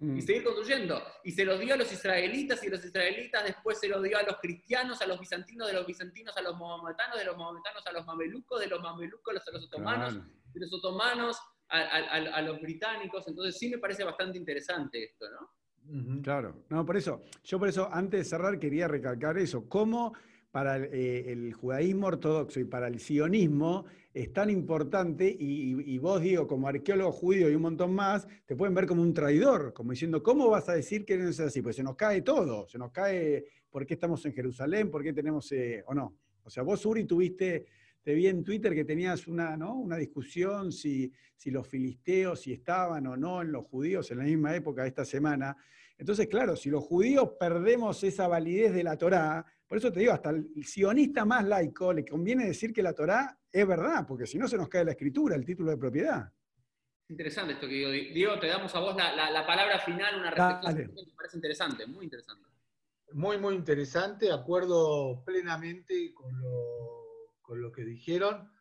y 0.00 0.04
mm. 0.04 0.20
seguir 0.20 0.44
construyendo. 0.44 1.02
Y 1.24 1.32
se 1.32 1.44
lo 1.44 1.58
dio 1.58 1.74
a 1.74 1.76
los 1.76 1.90
israelitas 1.90 2.62
y 2.62 2.68
los 2.68 2.84
israelitas 2.84 3.44
después 3.44 3.80
se 3.80 3.88
lo 3.88 4.00
dio 4.00 4.18
a 4.18 4.22
los 4.22 4.36
cristianos, 4.36 5.02
a 5.02 5.06
los 5.06 5.18
bizantinos, 5.18 5.66
de 5.66 5.72
los 5.72 5.86
bizantinos 5.86 6.36
a 6.36 6.42
los 6.42 6.56
maometanos, 6.56 7.18
de 7.18 7.24
los 7.24 7.36
maometanos 7.36 7.84
a 7.86 7.92
los 7.92 8.06
mamelucos, 8.06 8.60
de 8.60 8.68
los 8.68 8.80
mamelucos 8.80 9.34
a 9.46 9.50
los 9.50 9.64
otomanos, 9.64 10.14
de 10.14 10.60
los 10.60 10.72
otomanos 10.72 11.36
a, 11.68 12.42
los 12.42 12.60
británicos. 12.60 13.26
Entonces 13.28 13.58
sí 13.58 13.68
me 13.68 13.78
parece 13.78 14.04
bastante 14.04 14.38
interesante 14.38 15.04
esto, 15.04 15.26
¿no? 15.30 16.22
Claro, 16.22 16.64
no, 16.68 16.84
por 16.84 16.98
eso, 16.98 17.22
yo 17.44 17.58
por 17.58 17.68
eso 17.68 17.88
antes 17.90 18.20
de 18.20 18.24
cerrar 18.24 18.58
quería 18.58 18.86
recalcar 18.88 19.38
eso, 19.38 19.66
cómo 19.70 20.12
para 20.50 20.78
eh, 20.78 21.32
el 21.32 21.54
judaísmo 21.54 22.08
ortodoxo 22.08 22.60
y 22.60 22.64
para 22.64 22.88
el 22.88 23.00
sionismo 23.00 23.86
es 24.12 24.32
tan 24.32 24.50
importante 24.50 25.34
y, 25.38 25.96
vos, 25.98 26.20
digo, 26.20 26.46
como 26.46 26.68
arqueólogo 26.68 27.12
judío 27.12 27.48
y 27.50 27.54
un 27.54 27.62
montón 27.62 27.94
más, 27.94 28.26
te 28.46 28.56
pueden 28.56 28.74
ver 28.74 28.86
como 28.86 29.00
un 29.00 29.14
traidor, 29.14 29.72
como 29.72 29.92
diciendo, 29.92 30.22
¿cómo 30.22 30.50
vas 30.50 30.68
a 30.68 30.74
decir 30.74 31.04
que 31.04 31.16
no 31.16 31.28
es 31.28 31.38
así? 31.40 31.62
Pues 31.62 31.76
se 31.76 31.82
nos 31.82 31.94
cae 31.94 32.22
todo, 32.22 32.66
se 32.66 32.78
nos 32.78 32.90
cae 32.90 33.44
por 33.70 33.86
qué 33.86 33.94
estamos 33.94 34.24
en 34.26 34.32
Jerusalén, 34.32 34.90
por 34.90 35.02
qué 35.02 35.12
tenemos, 35.12 35.52
eh, 35.52 35.84
o 35.86 35.94
no. 35.94 36.16
O 36.42 36.50
sea, 36.50 36.62
vos, 36.62 36.84
Uri, 36.84 37.04
tuviste, 37.04 37.66
te 38.08 38.14
vi 38.14 38.26
en 38.26 38.42
Twitter 38.42 38.74
que 38.74 38.86
tenías 38.86 39.28
una, 39.28 39.54
¿no? 39.54 39.74
una 39.74 39.98
discusión 39.98 40.72
si, 40.72 41.12
si 41.36 41.50
los 41.50 41.68
filisteos, 41.68 42.40
si 42.40 42.54
estaban 42.54 43.06
o 43.06 43.18
no 43.18 43.42
en 43.42 43.52
los 43.52 43.66
judíos 43.66 44.10
en 44.10 44.16
la 44.16 44.24
misma 44.24 44.56
época 44.56 44.80
de 44.80 44.88
esta 44.88 45.04
semana. 45.04 45.54
Entonces, 45.98 46.26
claro, 46.26 46.56
si 46.56 46.70
los 46.70 46.82
judíos 46.82 47.32
perdemos 47.38 48.02
esa 48.02 48.26
validez 48.26 48.72
de 48.72 48.82
la 48.82 48.96
Torá, 48.96 49.44
por 49.66 49.76
eso 49.76 49.92
te 49.92 50.00
digo, 50.00 50.12
hasta 50.12 50.30
el 50.30 50.48
sionista 50.64 51.26
más 51.26 51.44
laico 51.44 51.92
le 51.92 52.02
conviene 52.02 52.46
decir 52.46 52.72
que 52.72 52.82
la 52.82 52.94
Torá 52.94 53.38
es 53.52 53.66
verdad, 53.66 54.06
porque 54.08 54.26
si 54.26 54.38
no 54.38 54.48
se 54.48 54.56
nos 54.56 54.70
cae 54.70 54.86
la 54.86 54.92
escritura, 54.92 55.36
el 55.36 55.44
título 55.44 55.70
de 55.70 55.76
propiedad. 55.76 56.32
Interesante 57.10 57.52
esto 57.52 57.68
que 57.68 57.74
digo. 57.74 57.90
Diego, 57.90 58.40
te 58.40 58.46
damos 58.46 58.74
a 58.74 58.80
vos 58.80 58.96
la, 58.96 59.46
palabra 59.46 59.80
final, 59.80 60.18
una 60.18 60.30
reflexión 60.30 60.96
que 60.96 61.04
me 61.04 61.14
parece 61.14 61.36
interesante, 61.36 61.86
muy 61.86 62.06
interesante. 62.06 62.48
Muy, 63.12 63.36
muy 63.36 63.54
interesante, 63.54 64.32
acuerdo 64.32 65.22
plenamente 65.26 66.14
con 66.14 66.38
lo, 66.40 66.97
con 67.48 67.62
lo 67.62 67.72
que 67.72 67.82
dijeron. 67.82 68.52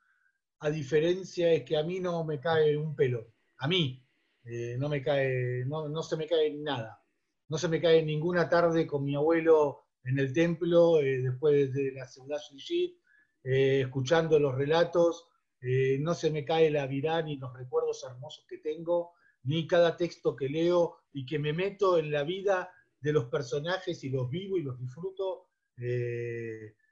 A 0.60 0.70
diferencia 0.70 1.52
es 1.52 1.64
que 1.66 1.76
a 1.76 1.84
mí 1.84 2.00
no 2.00 2.24
me 2.24 2.40
cae 2.40 2.78
un 2.78 2.96
pelo. 2.96 3.34
A 3.58 3.68
mí 3.68 4.02
eh, 4.46 4.78
no 4.80 4.88
me 4.88 5.02
cae, 5.02 5.66
no, 5.66 5.90
no 5.90 6.02
se 6.02 6.16
me 6.16 6.26
cae 6.26 6.54
nada. 6.54 7.04
No 7.50 7.58
se 7.58 7.68
me 7.68 7.82
cae 7.82 8.02
ninguna 8.02 8.48
tarde 8.48 8.88
con 8.88 9.04
mi 9.04 9.14
abuelo 9.14 9.84
en 10.06 10.20
el 10.20 10.32
templo, 10.32 11.02
eh, 11.02 11.22
después 11.22 11.74
de 11.74 11.92
la 11.92 12.08
segunda 12.08 12.38
Shrishit, 12.38 12.98
eh, 13.44 13.82
escuchando 13.82 14.40
los 14.40 14.56
relatos, 14.56 15.28
eh, 15.60 15.98
no 16.00 16.14
se 16.14 16.32
me 16.32 16.46
cae 16.46 16.72
la 16.72 16.88
virá 16.88 17.22
ni 17.22 17.36
los 17.36 17.54
recuerdos 17.54 18.06
hermosos 18.06 18.46
que 18.48 18.60
tengo, 18.60 19.12
ni 19.44 19.68
cada 19.68 19.98
texto 19.98 20.34
que 20.34 20.48
leo 20.48 21.00
y 21.12 21.26
que 21.26 21.40
me 21.40 21.52
meto 21.52 21.98
en 21.98 22.10
la 22.10 22.24
vida 22.24 22.72
de 23.02 23.12
los 23.12 23.26
personajes 23.26 24.02
y 24.06 24.10
los 24.10 24.30
vivo 24.30 24.58
y 24.58 24.64
los 24.64 24.80
disfruto. 24.80 25.50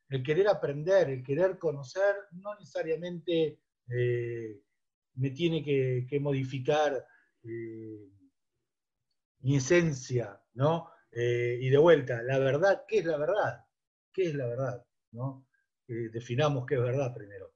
El 0.09 0.23
querer 0.23 0.47
aprender, 0.47 1.09
el 1.09 1.23
querer 1.23 1.57
conocer, 1.57 2.15
no 2.33 2.55
necesariamente 2.55 3.59
me 3.87 5.29
tiene 5.31 5.63
que, 5.63 6.19
modificar 6.19 7.05
mi 9.41 9.55
esencia, 9.57 10.41
¿no? 10.53 10.89
Eh, 11.11 11.59
y 11.61 11.69
de 11.69 11.77
vuelta, 11.77 12.21
la 12.23 12.39
verdad, 12.39 12.83
¿qué 12.87 12.99
es 12.99 13.05
la 13.05 13.17
verdad? 13.17 13.63
¿Qué 14.11 14.23
es 14.23 14.35
la 14.35 14.47
verdad? 14.47 14.85
¿No? 15.11 15.47
definamos 15.87 16.65
qué 16.65 16.75
es 16.75 16.81
verdad 16.81 17.13
primero. 17.13 17.54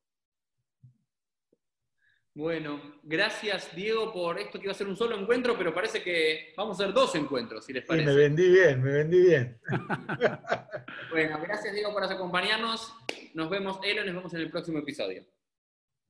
Bueno, 2.36 2.80
gracias 3.04 3.76
Diego 3.76 4.14
por 4.14 4.40
esto 4.40 4.60
que 4.60 4.66
iba 4.66 4.72
a 4.72 4.76
ser 4.76 4.88
un 4.88 4.96
solo 4.96 5.20
encuentro, 5.20 5.58
pero 5.58 5.74
parece 5.74 6.02
que 6.02 6.54
vamos 6.56 6.80
a 6.80 6.84
hacer 6.84 6.94
dos 6.94 7.14
encuentros, 7.16 7.66
si 7.66 7.74
les 7.74 7.84
parece. 7.84 8.06
me 8.06 8.16
vendí 8.16 8.50
bien, 8.50 8.82
me 8.82 8.92
vendí 8.92 9.22
bien. 9.22 9.60
bueno, 11.12 11.40
gracias 11.42 11.74
Diego 11.74 11.92
por 11.92 12.04
acompañarnos. 12.04 12.94
Nos 13.34 13.50
vemos, 13.50 13.80
Elo, 13.84 14.06
nos 14.06 14.16
vemos 14.16 14.34
en 14.34 14.42
el 14.42 14.50
próximo 14.52 14.80
episodio. 14.80 15.26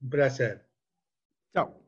Un 0.00 0.10
placer. 0.10 0.68
Chao. 1.52 1.80